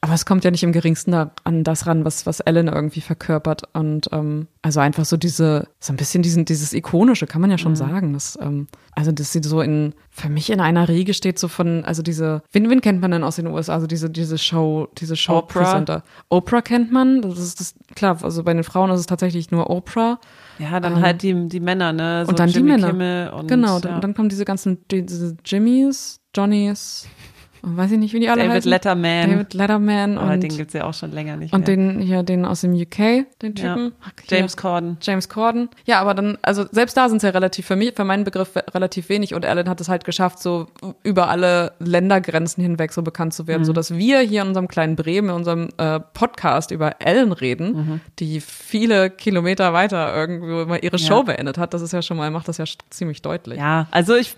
Aber 0.00 0.14
es 0.14 0.26
kommt 0.26 0.44
ja 0.44 0.50
nicht 0.50 0.62
im 0.62 0.72
geringsten 0.72 1.10
da 1.10 1.32
an 1.42 1.64
das 1.64 1.86
ran, 1.86 2.04
was, 2.04 2.24
was 2.24 2.40
Ellen 2.40 2.68
irgendwie 2.68 3.00
verkörpert. 3.00 3.62
Und 3.72 4.08
ähm, 4.12 4.46
also 4.62 4.80
einfach 4.80 5.04
so 5.04 5.16
diese, 5.16 5.66
so 5.80 5.92
ein 5.92 5.96
bisschen 5.96 6.22
diesen, 6.22 6.44
dieses 6.44 6.72
Ikonische, 6.72 7.26
kann 7.26 7.40
man 7.40 7.50
ja 7.50 7.58
schon 7.58 7.74
sagen. 7.74 8.12
Das, 8.12 8.38
ähm, 8.40 8.68
also, 8.92 9.10
dass 9.10 9.32
sie 9.32 9.40
so 9.42 9.60
in, 9.60 9.94
für 10.10 10.28
mich 10.28 10.50
in 10.50 10.60
einer 10.60 10.88
Riege 10.88 11.14
steht, 11.14 11.38
so 11.38 11.48
von, 11.48 11.84
also 11.84 12.02
diese, 12.02 12.42
wen, 12.52 12.70
wen 12.70 12.80
kennt 12.80 13.00
man 13.00 13.10
denn 13.10 13.24
aus 13.24 13.36
den 13.36 13.48
USA? 13.48 13.74
Also 13.74 13.86
diese, 13.86 14.08
diese 14.08 14.38
Show, 14.38 14.88
diese 14.98 15.16
Show 15.16 15.38
Oprah. 15.38 16.02
Oprah 16.28 16.62
kennt 16.62 16.92
man, 16.92 17.22
das 17.22 17.38
ist 17.38 17.60
das, 17.60 17.74
klar, 17.96 18.18
also 18.22 18.44
bei 18.44 18.54
den 18.54 18.64
Frauen 18.64 18.90
ist 18.90 19.00
es 19.00 19.06
tatsächlich 19.06 19.50
nur 19.50 19.68
Oprah. 19.68 20.20
Ja, 20.58 20.80
dann 20.80 21.00
halt 21.00 21.22
die, 21.22 21.48
die 21.48 21.60
Männer, 21.60 21.92
ne? 21.92 22.24
So 22.24 22.28
Ähm, 22.28 22.28
und 22.30 22.38
dann 22.38 22.48
Jimmy 22.50 22.66
die 22.66 22.72
Männer. 22.72 22.86
Kimmel 22.88 23.28
und, 23.30 23.48
genau, 23.48 23.78
dann, 23.80 23.92
ja. 23.92 24.00
dann 24.00 24.14
kommen 24.14 24.28
diese 24.28 24.44
ganzen 24.44 24.78
die- 24.90 25.06
diese 25.06 25.36
Jimmys, 25.44 26.20
Johnnys, 26.36 27.06
und 27.06 27.37
weiß 27.76 27.92
ich 27.92 27.98
nicht, 27.98 28.12
wie 28.14 28.20
die 28.20 28.28
alle 28.28 28.42
David 28.42 28.56
heißen. 28.56 28.70
Letterman. 28.70 29.30
David 29.30 29.54
Letterman 29.54 30.18
Aber 30.18 30.32
und, 30.32 30.42
den 30.42 30.56
gibt's 30.56 30.74
ja 30.74 30.84
auch 30.84 30.94
schon 30.94 31.12
länger 31.12 31.36
nicht 31.36 31.52
und 31.52 31.66
mehr. 31.66 31.76
den 31.76 32.00
hier 32.00 32.22
den 32.22 32.44
aus 32.44 32.60
dem 32.62 32.72
UK, 32.74 33.26
den 33.42 33.54
ja. 33.56 33.74
Typen. 33.74 33.92
Hier. 34.28 34.38
James 34.38 34.56
Corden. 34.56 34.96
James 35.00 35.28
Corden. 35.28 35.68
Ja, 35.84 36.00
aber 36.00 36.14
dann, 36.14 36.38
also 36.42 36.64
selbst 36.70 36.96
da 36.96 37.08
sind 37.08 37.18
es 37.18 37.22
ja 37.22 37.30
relativ, 37.30 37.66
für 37.66 37.76
mich, 37.76 37.94
für 37.94 38.04
meinen 38.04 38.24
Begriff 38.24 38.50
relativ 38.74 39.08
wenig 39.08 39.34
und 39.34 39.44
Ellen 39.44 39.68
hat 39.68 39.80
es 39.80 39.88
halt 39.88 40.04
geschafft, 40.04 40.38
so 40.40 40.66
über 41.02 41.28
alle 41.28 41.72
Ländergrenzen 41.78 42.62
hinweg 42.62 42.92
so 42.92 43.02
bekannt 43.02 43.34
zu 43.34 43.42
Mhm. 43.44 43.46
werden, 43.48 43.64
so 43.64 43.72
dass 43.72 43.94
wir 43.94 44.20
hier 44.20 44.42
in 44.42 44.48
unserem 44.48 44.68
kleinen 44.68 44.96
Bremen, 44.96 45.28
in 45.30 45.34
unserem 45.34 45.68
äh, 45.78 46.00
Podcast 46.00 46.70
über 46.70 46.96
Ellen 47.00 47.32
reden, 47.32 47.68
Mhm. 47.76 48.00
die 48.18 48.40
viele 48.40 49.10
Kilometer 49.10 49.72
weiter 49.72 50.14
irgendwo 50.14 50.64
mal 50.66 50.78
ihre 50.82 50.96
Ja. 50.96 51.06
Show 51.06 51.22
beendet 51.22 51.58
hat. 51.58 51.74
Das 51.74 51.82
ist 51.82 51.92
ja 51.92 52.02
schon 52.02 52.16
mal, 52.16 52.30
macht 52.30 52.48
das 52.48 52.58
ja 52.58 52.64
ziemlich 52.90 53.22
deutlich. 53.22 53.58
Ja, 53.58 53.86
also 53.90 54.14
ich, 54.16 54.34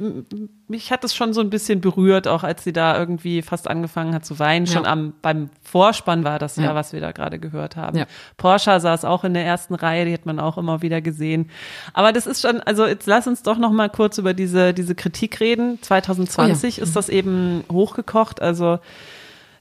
mich 0.68 0.90
hat 0.92 1.04
es 1.04 1.14
schon 1.14 1.32
so 1.32 1.40
ein 1.40 1.50
bisschen 1.50 1.80
berührt, 1.80 2.28
auch 2.28 2.42
als 2.44 2.64
sie 2.64 2.72
da 2.72 2.98
irgendwie 2.98 3.19
fast 3.42 3.68
angefangen 3.68 4.14
hat 4.14 4.24
zu 4.24 4.38
weinen. 4.38 4.66
Schon 4.66 4.84
Ja. 4.84 4.90
am, 4.90 5.12
beim 5.22 5.50
Vorspann 5.62 6.24
war 6.24 6.38
das 6.38 6.56
ja, 6.56 6.64
Ja. 6.64 6.74
was 6.74 6.92
wir 6.92 7.00
da 7.00 7.12
gerade 7.12 7.38
gehört 7.38 7.76
haben. 7.76 7.96
Ja. 7.98 8.06
Porsche 8.36 8.78
saß 8.80 9.04
auch 9.04 9.24
in 9.24 9.34
der 9.34 9.44
ersten 9.44 9.74
Reihe, 9.74 10.04
die 10.04 10.12
hat 10.12 10.26
man 10.26 10.40
auch 10.40 10.58
immer 10.58 10.82
wieder 10.82 11.00
gesehen. 11.00 11.50
Aber 11.92 12.12
das 12.12 12.26
ist 12.26 12.42
schon, 12.42 12.60
also 12.60 12.86
jetzt 12.86 13.06
lass 13.06 13.26
uns 13.26 13.42
doch 13.42 13.58
noch 13.58 13.70
mal 13.72 13.88
kurz 13.90 14.18
über 14.18 14.34
diese, 14.34 14.74
diese 14.74 14.94
Kritik 14.94 15.40
reden. 15.40 15.78
2020 15.82 16.78
ist 16.78 16.96
das 16.96 17.08
eben 17.08 17.64
hochgekocht, 17.70 18.42
also 18.42 18.78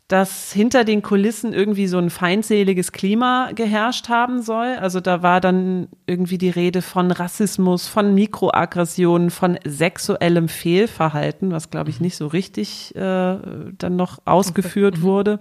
dass 0.10 0.52
hinter 0.52 0.86
den 0.86 1.04
Kulissen 1.04 1.54
irgendwie 1.54 1.86
so 1.86 2.00
ein 2.00 2.10
feindseliges 2.10 2.92
Klima 2.92 3.52
geherrscht 3.54 4.10
haben 4.10 4.42
soll. 4.42 4.76
Also 4.80 5.00
da 5.00 5.22
war 5.22 5.40
dann 5.40 5.88
irgendwie 6.08 6.40
die 6.40 6.50
Rede 6.50 6.82
von 6.82 7.12
Rassismus, 7.12 7.88
von 7.88 8.16
Mikroaggressionen, 8.16 9.30
von 9.30 9.60
sexuellem 9.64 10.50
Fehlverhalten, 10.50 11.52
was 11.52 11.70
glaube 11.70 11.92
ich 11.92 12.02
nicht 12.02 12.18
so 12.18 12.26
richtig 12.26 12.96
äh, 12.96 13.38
dann 13.78 13.96
noch 13.96 14.18
ausgeführt 14.26 15.04
wurde. 15.04 15.40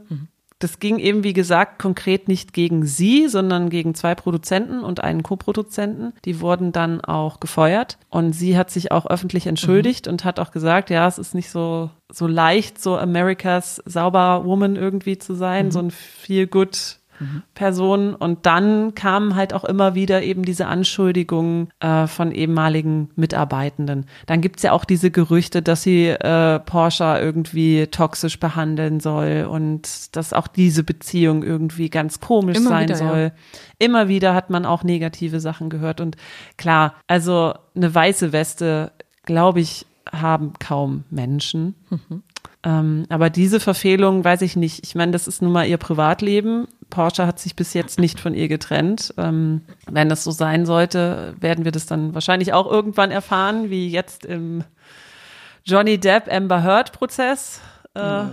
Das 0.58 0.80
ging 0.80 0.98
eben, 0.98 1.22
wie 1.22 1.32
gesagt, 1.32 1.78
konkret 1.78 2.26
nicht 2.26 2.52
gegen 2.52 2.84
sie, 2.84 3.28
sondern 3.28 3.70
gegen 3.70 3.94
zwei 3.94 4.14
Produzenten 4.14 4.80
und 4.80 5.00
einen 5.00 5.22
Co-Produzenten. 5.22 6.12
Die 6.24 6.40
wurden 6.40 6.72
dann 6.72 7.00
auch 7.00 7.38
gefeuert. 7.38 7.98
Und 8.10 8.32
sie 8.32 8.58
hat 8.58 8.70
sich 8.70 8.90
auch 8.90 9.06
öffentlich 9.06 9.46
entschuldigt 9.46 10.08
und 10.08 10.24
hat 10.24 10.40
auch 10.40 10.50
gesagt, 10.50 10.90
ja, 10.90 11.06
es 11.06 11.18
ist 11.18 11.34
nicht 11.34 11.50
so, 11.50 11.90
so 12.10 12.26
leicht, 12.26 12.82
so 12.82 12.96
Americas 12.96 13.82
sauber 13.84 14.44
Woman 14.44 14.74
irgendwie 14.74 15.18
zu 15.18 15.34
sein, 15.34 15.70
so 15.70 15.78
ein 15.78 15.90
feel 15.92 16.48
good 17.18 17.28
Person. 17.54 18.14
Und 18.14 18.46
dann 18.46 18.94
kamen 18.94 19.34
halt 19.34 19.52
auch 19.52 19.64
immer 19.64 19.94
wieder 19.94 20.22
eben 20.22 20.44
diese 20.44 20.66
Anschuldigungen 20.66 21.68
äh, 21.80 22.06
von 22.06 22.32
ehemaligen 22.32 23.10
Mitarbeitenden. 23.16 24.06
Dann 24.26 24.40
gibt's 24.40 24.62
ja 24.62 24.72
auch 24.72 24.84
diese 24.84 25.10
Gerüchte, 25.10 25.62
dass 25.62 25.82
sie 25.82 26.06
äh, 26.08 26.60
Porsche 26.60 27.18
irgendwie 27.20 27.86
toxisch 27.88 28.38
behandeln 28.38 29.00
soll 29.00 29.48
und 29.50 30.16
dass 30.16 30.32
auch 30.32 30.46
diese 30.46 30.84
Beziehung 30.84 31.42
irgendwie 31.42 31.90
ganz 31.90 32.20
komisch 32.20 32.58
Immer 32.58 32.70
sein 32.70 32.88
wieder, 32.88 32.98
ja. 33.00 33.08
soll. 33.08 33.32
Immer 33.78 34.08
wieder 34.08 34.34
hat 34.34 34.50
man 34.50 34.64
auch 34.64 34.84
negative 34.84 35.40
Sachen 35.40 35.70
gehört. 35.70 36.00
Und 36.00 36.16
klar, 36.56 36.94
also 37.06 37.54
eine 37.74 37.94
weiße 37.94 38.32
Weste, 38.32 38.92
glaube 39.24 39.60
ich, 39.60 39.86
haben 40.12 40.52
kaum 40.58 41.04
Menschen. 41.10 41.74
Ähm, 42.64 43.06
aber 43.08 43.30
diese 43.30 43.60
Verfehlung 43.60 44.24
weiß 44.24 44.42
ich 44.42 44.56
nicht. 44.56 44.82
Ich 44.84 44.94
meine, 44.94 45.12
das 45.12 45.28
ist 45.28 45.42
nun 45.42 45.52
mal 45.52 45.66
ihr 45.66 45.76
Privatleben. 45.76 46.66
Porsche 46.90 47.26
hat 47.26 47.38
sich 47.38 47.54
bis 47.54 47.72
jetzt 47.74 47.98
nicht 48.00 48.18
von 48.18 48.34
ihr 48.34 48.48
getrennt. 48.48 49.14
Ähm, 49.16 49.62
wenn 49.86 50.08
das 50.08 50.24
so 50.24 50.30
sein 50.32 50.66
sollte, 50.66 51.34
werden 51.38 51.64
wir 51.64 51.72
das 51.72 51.86
dann 51.86 52.14
wahrscheinlich 52.14 52.52
auch 52.52 52.70
irgendwann 52.70 53.10
erfahren, 53.10 53.70
wie 53.70 53.88
jetzt 53.90 54.24
im 54.24 54.64
Johnny 55.64 55.98
Depp 55.98 56.32
Amber 56.32 56.62
Heard 56.64 56.92
Prozess. 56.92 57.60
Äh, 57.94 58.24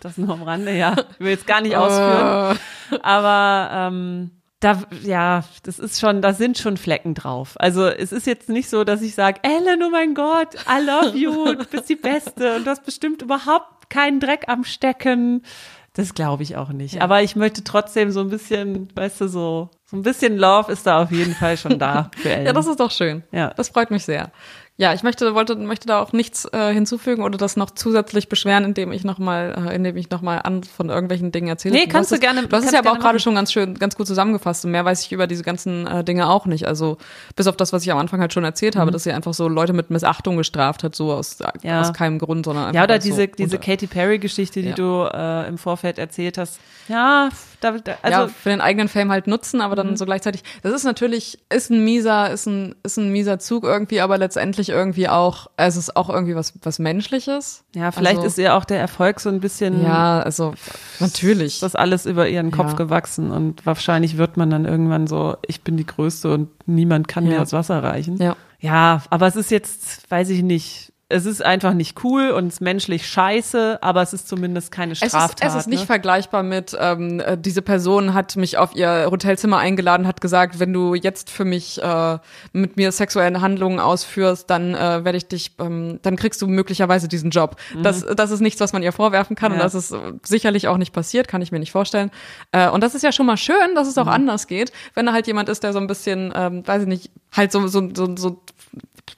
Das 0.00 0.18
nur 0.18 0.30
am 0.34 0.42
Rande, 0.42 0.76
ja. 0.76 0.94
Ich 1.12 1.20
will 1.20 1.30
jetzt 1.30 1.46
gar 1.46 1.60
nicht 1.60 1.76
ausführen. 1.76 2.58
Aber 3.02 3.70
ähm, 3.72 4.30
da, 4.66 4.82
ja, 5.04 5.44
das 5.62 5.78
ist 5.78 6.00
schon, 6.00 6.20
da 6.22 6.32
sind 6.32 6.58
schon 6.58 6.76
Flecken 6.76 7.14
drauf. 7.14 7.54
Also 7.56 7.86
es 7.86 8.10
ist 8.10 8.26
jetzt 8.26 8.48
nicht 8.48 8.68
so, 8.68 8.82
dass 8.82 9.00
ich 9.00 9.14
sage, 9.14 9.38
Ellen, 9.42 9.80
oh 9.82 9.90
mein 9.90 10.14
Gott, 10.14 10.54
I 10.68 10.84
love 10.84 11.16
you, 11.16 11.54
du 11.54 11.64
bist 11.64 11.88
die 11.88 11.94
Beste 11.94 12.56
und 12.56 12.66
du 12.66 12.70
hast 12.70 12.84
bestimmt 12.84 13.22
überhaupt 13.22 13.90
keinen 13.90 14.18
Dreck 14.18 14.48
am 14.48 14.64
Stecken. 14.64 15.44
Das 15.92 16.14
glaube 16.14 16.42
ich 16.42 16.56
auch 16.56 16.70
nicht. 16.70 17.00
Aber 17.00 17.22
ich 17.22 17.36
möchte 17.36 17.62
trotzdem 17.62 18.10
so 18.10 18.20
ein 18.20 18.28
bisschen, 18.28 18.88
weißt 18.96 19.20
du, 19.20 19.28
so, 19.28 19.70
so 19.84 19.96
ein 19.96 20.02
bisschen 20.02 20.36
Love 20.36 20.72
ist 20.72 20.84
da 20.84 21.00
auf 21.02 21.12
jeden 21.12 21.34
Fall 21.34 21.56
schon 21.56 21.78
da 21.78 22.10
für 22.16 22.30
Ellen. 22.30 22.46
Ja, 22.46 22.52
das 22.52 22.66
ist 22.66 22.80
doch 22.80 22.90
schön. 22.90 23.22
Ja. 23.30 23.54
Das 23.54 23.68
freut 23.68 23.92
mich 23.92 24.04
sehr. 24.04 24.32
Ja, 24.78 24.92
ich 24.92 25.02
möchte, 25.02 25.34
wollte, 25.34 25.56
möchte 25.56 25.86
da 25.86 26.02
auch 26.02 26.12
nichts 26.12 26.44
äh, 26.52 26.70
hinzufügen 26.74 27.22
oder 27.22 27.38
das 27.38 27.56
noch 27.56 27.70
zusätzlich 27.70 28.28
beschweren, 28.28 28.62
indem 28.64 28.92
ich 28.92 29.04
nochmal, 29.04 29.68
äh, 29.70 29.74
indem 29.74 29.96
ich 29.96 30.10
nochmal 30.10 30.42
an 30.44 30.64
von 30.64 30.90
irgendwelchen 30.90 31.32
Dingen 31.32 31.48
erzähle. 31.48 31.74
Nee, 31.74 31.86
kannst 31.86 32.12
du, 32.12 32.18
gerne. 32.18 32.46
Du 32.46 32.54
hast 32.54 32.66
es 32.66 32.72
ja 32.72 32.80
aber 32.80 32.92
auch 32.92 32.98
gerade 32.98 33.18
schon 33.18 33.34
ganz 33.34 33.52
schön, 33.52 33.74
ganz 33.76 33.96
gut 33.96 34.06
zusammengefasst. 34.06 34.66
Und 34.66 34.72
mehr 34.72 34.84
weiß 34.84 35.02
ich 35.06 35.12
über 35.12 35.26
diese 35.26 35.44
ganzen 35.44 35.86
äh, 35.86 36.04
Dinge 36.04 36.28
auch 36.28 36.44
nicht. 36.44 36.68
Also 36.68 36.98
bis 37.36 37.46
auf 37.46 37.56
das, 37.56 37.72
was 37.72 37.84
ich 37.84 37.90
am 37.90 37.96
Anfang 37.96 38.20
halt 38.20 38.34
schon 38.34 38.44
erzählt 38.44 38.76
habe, 38.76 38.90
mhm. 38.90 38.92
dass 38.92 39.04
sie 39.04 39.12
einfach 39.12 39.32
so 39.32 39.48
Leute 39.48 39.72
mit 39.72 39.88
Missachtung 39.88 40.36
gestraft 40.36 40.84
hat, 40.84 40.94
so 40.94 41.10
aus, 41.10 41.38
ja. 41.62 41.80
aus 41.80 41.94
keinem 41.94 42.18
Grund, 42.18 42.44
sondern 42.44 42.66
einfach. 42.66 42.74
Ja, 42.74 42.84
oder 42.84 42.98
diese, 42.98 43.22
so 43.22 43.26
diese 43.38 43.58
Katy 43.58 43.86
Perry-Geschichte, 43.86 44.60
die 44.60 44.68
ja. 44.68 44.74
du 44.74 45.08
äh, 45.10 45.48
im 45.48 45.56
Vorfeld 45.56 45.98
erzählt 45.98 46.36
hast. 46.36 46.60
Ja, 46.88 47.30
da, 47.60 47.72
da, 47.72 47.94
also 48.02 48.18
ja, 48.18 48.28
für 48.28 48.50
den 48.50 48.60
eigenen 48.60 48.88
Fame 48.88 49.10
halt 49.10 49.26
nutzen, 49.26 49.60
aber 49.60 49.76
dann 49.76 49.90
mhm. 49.90 49.96
so 49.96 50.04
gleichzeitig. 50.04 50.42
Das 50.62 50.72
ist 50.72 50.84
natürlich, 50.84 51.38
ist 51.48 51.70
ein 51.70 51.84
mieser, 51.84 52.30
ist 52.30 52.46
ein, 52.46 52.74
ist 52.82 52.98
ein 52.98 53.10
mieser 53.10 53.38
Zug 53.38 53.64
irgendwie, 53.64 54.00
aber 54.00 54.18
letztendlich 54.18 54.68
irgendwie 54.68 55.08
auch, 55.08 55.48
es 55.56 55.76
ist 55.76 55.96
auch 55.96 56.10
irgendwie 56.10 56.34
was, 56.36 56.54
was 56.62 56.78
Menschliches. 56.78 57.64
Ja, 57.74 57.92
vielleicht 57.92 58.16
also, 58.16 58.28
ist 58.28 58.38
ihr 58.38 58.54
auch 58.54 58.64
der 58.64 58.80
Erfolg 58.80 59.20
so 59.20 59.28
ein 59.28 59.40
bisschen. 59.40 59.82
Ja, 59.82 60.20
also 60.20 60.54
natürlich. 61.00 61.60
Das 61.60 61.74
alles 61.74 62.06
über 62.06 62.28
ihren 62.28 62.50
Kopf 62.50 62.70
ja. 62.70 62.76
gewachsen 62.76 63.30
und 63.30 63.64
wahrscheinlich 63.66 64.16
wird 64.16 64.36
man 64.36 64.50
dann 64.50 64.64
irgendwann 64.64 65.06
so, 65.06 65.36
ich 65.46 65.62
bin 65.62 65.76
die 65.76 65.86
Größte 65.86 66.32
und 66.32 66.50
niemand 66.66 67.08
kann 67.08 67.24
ja. 67.24 67.30
mir 67.30 67.38
das 67.38 67.52
Wasser 67.52 67.82
reichen. 67.82 68.16
Ja. 68.18 68.36
Ja, 68.58 69.02
aber 69.10 69.26
es 69.26 69.36
ist 69.36 69.50
jetzt, 69.50 70.10
weiß 70.10 70.30
ich 70.30 70.42
nicht, 70.42 70.92
es 71.08 71.24
ist 71.24 71.44
einfach 71.44 71.72
nicht 71.72 72.02
cool 72.02 72.30
und 72.30 72.48
es 72.48 72.54
ist 72.54 72.60
menschlich 72.60 73.06
scheiße, 73.06 73.78
aber 73.80 74.02
es 74.02 74.12
ist 74.12 74.26
zumindest 74.26 74.72
keine 74.72 74.96
Straftat. 74.96 75.40
Es 75.40 75.48
ist, 75.48 75.54
es 75.54 75.60
ist 75.60 75.66
nicht 75.68 75.80
ne? 75.80 75.86
vergleichbar 75.86 76.42
mit, 76.42 76.76
ähm, 76.80 77.20
äh, 77.20 77.38
diese 77.38 77.62
Person 77.62 78.12
hat 78.12 78.34
mich 78.34 78.58
auf 78.58 78.74
ihr 78.74 79.06
Hotelzimmer 79.08 79.58
eingeladen, 79.58 80.08
hat 80.08 80.20
gesagt, 80.20 80.58
wenn 80.58 80.72
du 80.72 80.96
jetzt 80.96 81.30
für 81.30 81.44
mich 81.44 81.80
äh, 81.80 82.18
mit 82.52 82.76
mir 82.76 82.90
sexuelle 82.90 83.40
Handlungen 83.40 83.78
ausführst, 83.78 84.50
dann 84.50 84.74
äh, 84.74 85.04
werde 85.04 85.16
ich 85.16 85.28
dich, 85.28 85.52
ähm, 85.60 86.00
dann 86.02 86.16
kriegst 86.16 86.42
du 86.42 86.48
möglicherweise 86.48 87.06
diesen 87.06 87.30
Job. 87.30 87.54
Mhm. 87.72 87.84
Das, 87.84 88.04
das 88.04 88.32
ist 88.32 88.40
nichts, 88.40 88.60
was 88.60 88.72
man 88.72 88.82
ihr 88.82 88.92
vorwerfen 88.92 89.36
kann 89.36 89.52
ja. 89.52 89.58
und 89.58 89.64
das 89.64 89.76
ist 89.76 89.94
sicherlich 90.24 90.66
auch 90.66 90.76
nicht 90.76 90.92
passiert, 90.92 91.28
kann 91.28 91.40
ich 91.40 91.52
mir 91.52 91.60
nicht 91.60 91.72
vorstellen. 91.72 92.10
Äh, 92.50 92.68
und 92.68 92.80
das 92.80 92.96
ist 92.96 93.02
ja 93.02 93.12
schon 93.12 93.26
mal 93.26 93.36
schön, 93.36 93.76
dass 93.76 93.86
es 93.86 93.96
auch 93.96 94.06
mhm. 94.06 94.12
anders 94.12 94.48
geht, 94.48 94.72
wenn 94.94 95.06
da 95.06 95.12
halt 95.12 95.28
jemand 95.28 95.48
ist, 95.48 95.62
der 95.62 95.72
so 95.72 95.78
ein 95.78 95.86
bisschen, 95.86 96.32
ähm, 96.34 96.66
weiß 96.66 96.82
ich 96.82 96.88
nicht, 96.88 97.12
halt 97.30 97.52
so, 97.52 97.64
so, 97.68 97.90
so, 97.94 98.16
so 98.16 98.42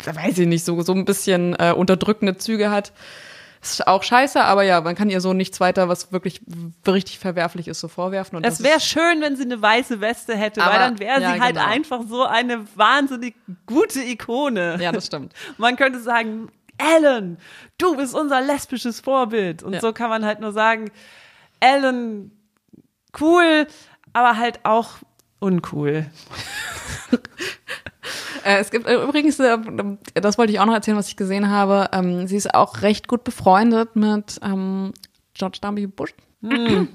weiß 0.04 0.38
ich 0.38 0.46
nicht, 0.46 0.64
so, 0.64 0.80
so 0.82 0.92
ein 0.92 1.04
bisschen 1.04 1.54
äh, 1.58 1.72
unterdrückende 1.72 2.36
Züge 2.36 2.70
hat. 2.70 2.92
Ist 3.60 3.88
auch 3.88 4.04
scheiße, 4.04 4.40
aber 4.44 4.62
ja, 4.62 4.80
man 4.80 4.94
kann 4.94 5.10
ihr 5.10 5.20
so 5.20 5.32
nichts 5.32 5.58
weiter, 5.58 5.88
was 5.88 6.12
wirklich 6.12 6.40
richtig 6.86 7.18
verwerflich 7.18 7.66
ist, 7.66 7.80
so 7.80 7.88
vorwerfen. 7.88 8.36
Und 8.36 8.46
es 8.46 8.62
wäre 8.62 8.78
schön, 8.78 9.20
wenn 9.20 9.34
sie 9.34 9.42
eine 9.42 9.60
weiße 9.60 10.00
Weste 10.00 10.36
hätte, 10.36 10.62
aber, 10.62 10.74
weil 10.74 10.78
dann 10.78 10.98
wäre 11.00 11.20
ja, 11.20 11.34
sie 11.34 11.40
halt 11.40 11.56
genau. 11.56 11.66
einfach 11.66 12.02
so 12.08 12.24
eine 12.24 12.64
wahnsinnig 12.76 13.34
gute 13.66 14.00
Ikone. 14.00 14.78
Ja, 14.80 14.92
das 14.92 15.06
stimmt. 15.06 15.32
man 15.58 15.74
könnte 15.74 15.98
sagen, 15.98 16.52
Ellen, 16.78 17.38
du 17.78 17.96
bist 17.96 18.14
unser 18.14 18.40
lesbisches 18.40 19.00
Vorbild. 19.00 19.64
Und 19.64 19.72
ja. 19.74 19.80
so 19.80 19.92
kann 19.92 20.08
man 20.08 20.24
halt 20.24 20.38
nur 20.38 20.52
sagen, 20.52 20.92
Ellen, 21.58 22.30
cool, 23.20 23.66
aber 24.12 24.36
halt 24.36 24.60
auch 24.64 24.98
uncool. 25.40 26.06
Äh, 28.44 28.58
es 28.58 28.70
gibt 28.70 28.86
äh, 28.86 29.02
übrigens, 29.02 29.38
äh, 29.40 29.58
das 30.14 30.38
wollte 30.38 30.52
ich 30.52 30.60
auch 30.60 30.66
noch 30.66 30.74
erzählen, 30.74 30.96
was 30.96 31.08
ich 31.08 31.16
gesehen 31.16 31.50
habe. 31.50 31.88
Ähm, 31.92 32.26
sie 32.26 32.36
ist 32.36 32.54
auch 32.54 32.82
recht 32.82 33.08
gut 33.08 33.24
befreundet 33.24 33.96
mit 33.96 34.38
ähm, 34.42 34.92
George 35.34 35.58
W. 35.62 35.86
Bush. 35.86 36.14
Mm. 36.40 36.84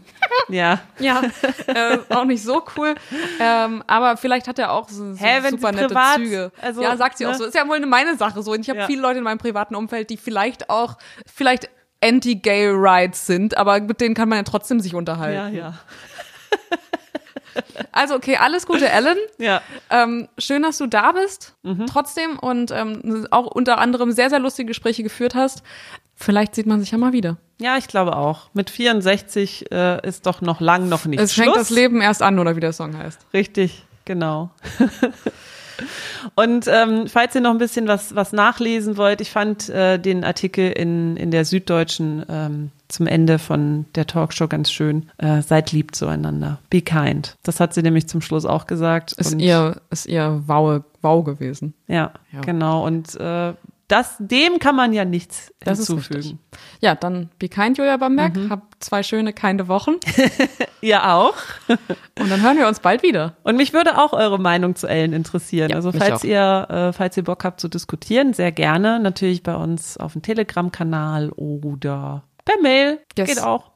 Ja. 0.49 0.81
Ja, 0.99 1.21
äh, 1.67 1.99
auch 2.09 2.25
nicht 2.25 2.43
so 2.43 2.63
cool. 2.75 2.95
Ähm, 3.39 3.81
aber 3.87 4.17
vielleicht 4.17 4.47
hat 4.49 4.59
er 4.59 4.73
auch 4.73 4.89
so, 4.89 5.13
so 5.13 5.23
Hä, 5.23 5.39
super 5.49 5.71
nette 5.71 5.87
privat, 5.87 6.15
Züge. 6.15 6.51
Also, 6.61 6.81
ja, 6.81 6.97
sagt 6.97 7.17
sie 7.17 7.23
ne? 7.23 7.31
auch 7.31 7.35
so. 7.35 7.45
Ist 7.45 7.55
ja 7.55 7.65
wohl 7.67 7.77
eine 7.77 7.85
meine 7.85 8.17
Sache 8.17 8.43
so. 8.43 8.51
Und 8.51 8.59
ich 8.59 8.69
habe 8.69 8.79
ja. 8.79 8.85
viele 8.85 9.01
Leute 9.01 9.19
in 9.19 9.23
meinem 9.23 9.37
privaten 9.37 9.73
Umfeld, 9.73 10.09
die 10.09 10.17
vielleicht 10.17 10.69
auch, 10.69 10.97
vielleicht 11.25 11.69
anti-gay-rights 12.01 13.25
sind, 13.25 13.55
aber 13.57 13.79
mit 13.79 14.01
denen 14.01 14.15
kann 14.15 14.27
man 14.27 14.39
ja 14.39 14.43
trotzdem 14.43 14.81
sich 14.81 14.95
unterhalten. 14.95 15.55
Ja, 15.55 15.71
ja. 15.71 15.73
Also 17.91 18.15
okay, 18.15 18.37
alles 18.37 18.65
Gute, 18.65 18.89
Ellen. 18.89 19.17
Ja. 19.37 19.61
Ähm, 19.89 20.27
schön, 20.37 20.63
dass 20.63 20.77
du 20.77 20.87
da 20.87 21.11
bist, 21.11 21.55
mhm. 21.63 21.85
trotzdem 21.85 22.39
und 22.39 22.71
ähm, 22.71 23.27
auch 23.31 23.45
unter 23.45 23.77
anderem 23.77 24.11
sehr, 24.11 24.29
sehr 24.29 24.39
lustige 24.39 24.67
Gespräche 24.67 25.03
geführt 25.03 25.35
hast. 25.35 25.63
Vielleicht 26.15 26.55
sieht 26.55 26.65
man 26.65 26.79
sich 26.79 26.91
ja 26.91 26.97
mal 26.97 27.13
wieder. 27.13 27.37
Ja, 27.59 27.77
ich 27.77 27.87
glaube 27.87 28.15
auch. 28.15 28.49
Mit 28.53 28.69
64 28.69 29.71
äh, 29.71 30.07
ist 30.07 30.25
doch 30.25 30.41
noch 30.41 30.59
lang 30.59 30.89
noch 30.89 31.05
nicht 31.05 31.19
Es 31.19 31.33
Schluss. 31.33 31.45
fängt 31.45 31.55
das 31.57 31.69
Leben 31.69 32.01
erst 32.01 32.21
an, 32.21 32.39
oder 32.39 32.55
wie 32.55 32.59
der 32.59 32.73
Song 32.73 32.97
heißt. 32.97 33.19
Richtig, 33.33 33.85
genau. 34.05 34.51
Und 36.35 36.67
ähm, 36.67 37.07
falls 37.07 37.35
ihr 37.35 37.41
noch 37.41 37.51
ein 37.51 37.57
bisschen 37.57 37.87
was, 37.87 38.15
was 38.15 38.33
nachlesen 38.33 38.97
wollt, 38.97 39.21
ich 39.21 39.31
fand 39.31 39.69
äh, 39.69 39.97
den 39.99 40.23
Artikel 40.23 40.71
in, 40.71 41.17
in 41.17 41.31
der 41.31 41.45
Süddeutschen 41.45 42.25
ähm, 42.29 42.71
zum 42.87 43.07
Ende 43.07 43.39
von 43.39 43.85
der 43.95 44.05
Talkshow 44.05 44.47
ganz 44.47 44.71
schön. 44.71 45.09
Äh, 45.17 45.41
seid 45.41 45.71
lieb 45.71 45.95
zueinander. 45.95 46.59
Be 46.69 46.81
kind. 46.81 47.35
Das 47.43 47.59
hat 47.59 47.73
sie 47.73 47.81
nämlich 47.81 48.07
zum 48.07 48.21
Schluss 48.21 48.45
auch 48.45 48.67
gesagt. 48.67 49.13
Ist 49.13 49.39
ihr, 49.39 49.81
ist 49.89 50.05
ihr 50.05 50.43
Wow, 50.45 50.83
wow 51.01 51.23
gewesen. 51.23 51.73
Ja, 51.87 52.11
ja, 52.31 52.41
genau. 52.41 52.85
Und 52.85 53.15
äh, 53.19 53.53
das, 53.93 54.15
dem 54.17 54.57
kann 54.57 54.75
man 54.75 54.91
ja 54.91 55.05
nichts 55.05 55.53
das 55.59 55.77
hinzufügen. 55.77 56.39
Ja, 56.79 56.95
dann 56.95 57.29
be 57.37 57.47
kind, 57.47 57.77
Julia 57.77 57.95
Bamberg. 57.97 58.35
Mhm. 58.35 58.49
Hab 58.49 58.75
zwei 58.79 59.03
schöne, 59.03 59.33
keine 59.33 59.67
Wochen. 59.67 59.97
Ihr 60.81 61.07
auch. 61.07 61.35
Und 61.67 62.31
dann 62.31 62.41
hören 62.41 62.57
wir 62.57 62.67
uns 62.67 62.79
bald 62.79 63.03
wieder. 63.03 63.37
Und 63.43 63.55
mich 63.55 63.71
würde 63.71 63.99
auch 63.99 64.11
eure 64.13 64.39
Meinung 64.39 64.75
zu 64.75 64.87
Ellen 64.87 65.13
interessieren. 65.13 65.69
Ja, 65.69 65.75
also 65.75 65.91
falls 65.91 66.23
ihr, 66.23 66.67
äh, 66.71 66.91
falls 66.91 67.17
ihr 67.17 67.23
Bock 67.23 67.43
habt 67.43 67.59
zu 67.59 67.67
diskutieren, 67.67 68.33
sehr 68.33 68.51
gerne. 68.51 68.99
Natürlich 68.99 69.43
bei 69.43 69.55
uns 69.55 69.97
auf 69.97 70.13
dem 70.13 70.23
Telegram-Kanal 70.23 71.29
oder 71.29 72.23
per 72.45 72.59
Mail. 72.63 72.99
Yes. 73.15 73.27
Geht 73.27 73.43
auch. 73.43 73.73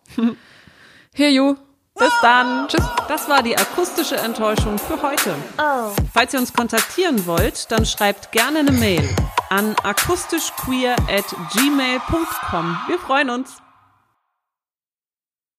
Here 1.13 1.29
you. 1.29 1.57
Bis 1.97 2.13
dann. 2.21 2.67
Tschüss. 2.67 2.85
Das 3.07 3.27
war 3.29 3.41
die 3.41 3.57
akustische 3.57 4.17
Enttäuschung 4.17 4.77
für 4.77 5.01
heute. 5.01 5.35
Oh. 5.57 5.91
Falls 6.13 6.33
ihr 6.33 6.39
uns 6.39 6.53
kontaktieren 6.53 7.25
wollt, 7.25 7.71
dann 7.71 7.85
schreibt 7.85 8.31
gerne 8.31 8.59
eine 8.59 8.71
Mail 8.71 9.07
an 9.49 9.75
akustischqueer 9.83 10.95
at 11.09 11.25
gmail.com. 11.53 12.77
Wir 12.87 12.99
freuen 12.99 13.29
uns. 13.29 13.61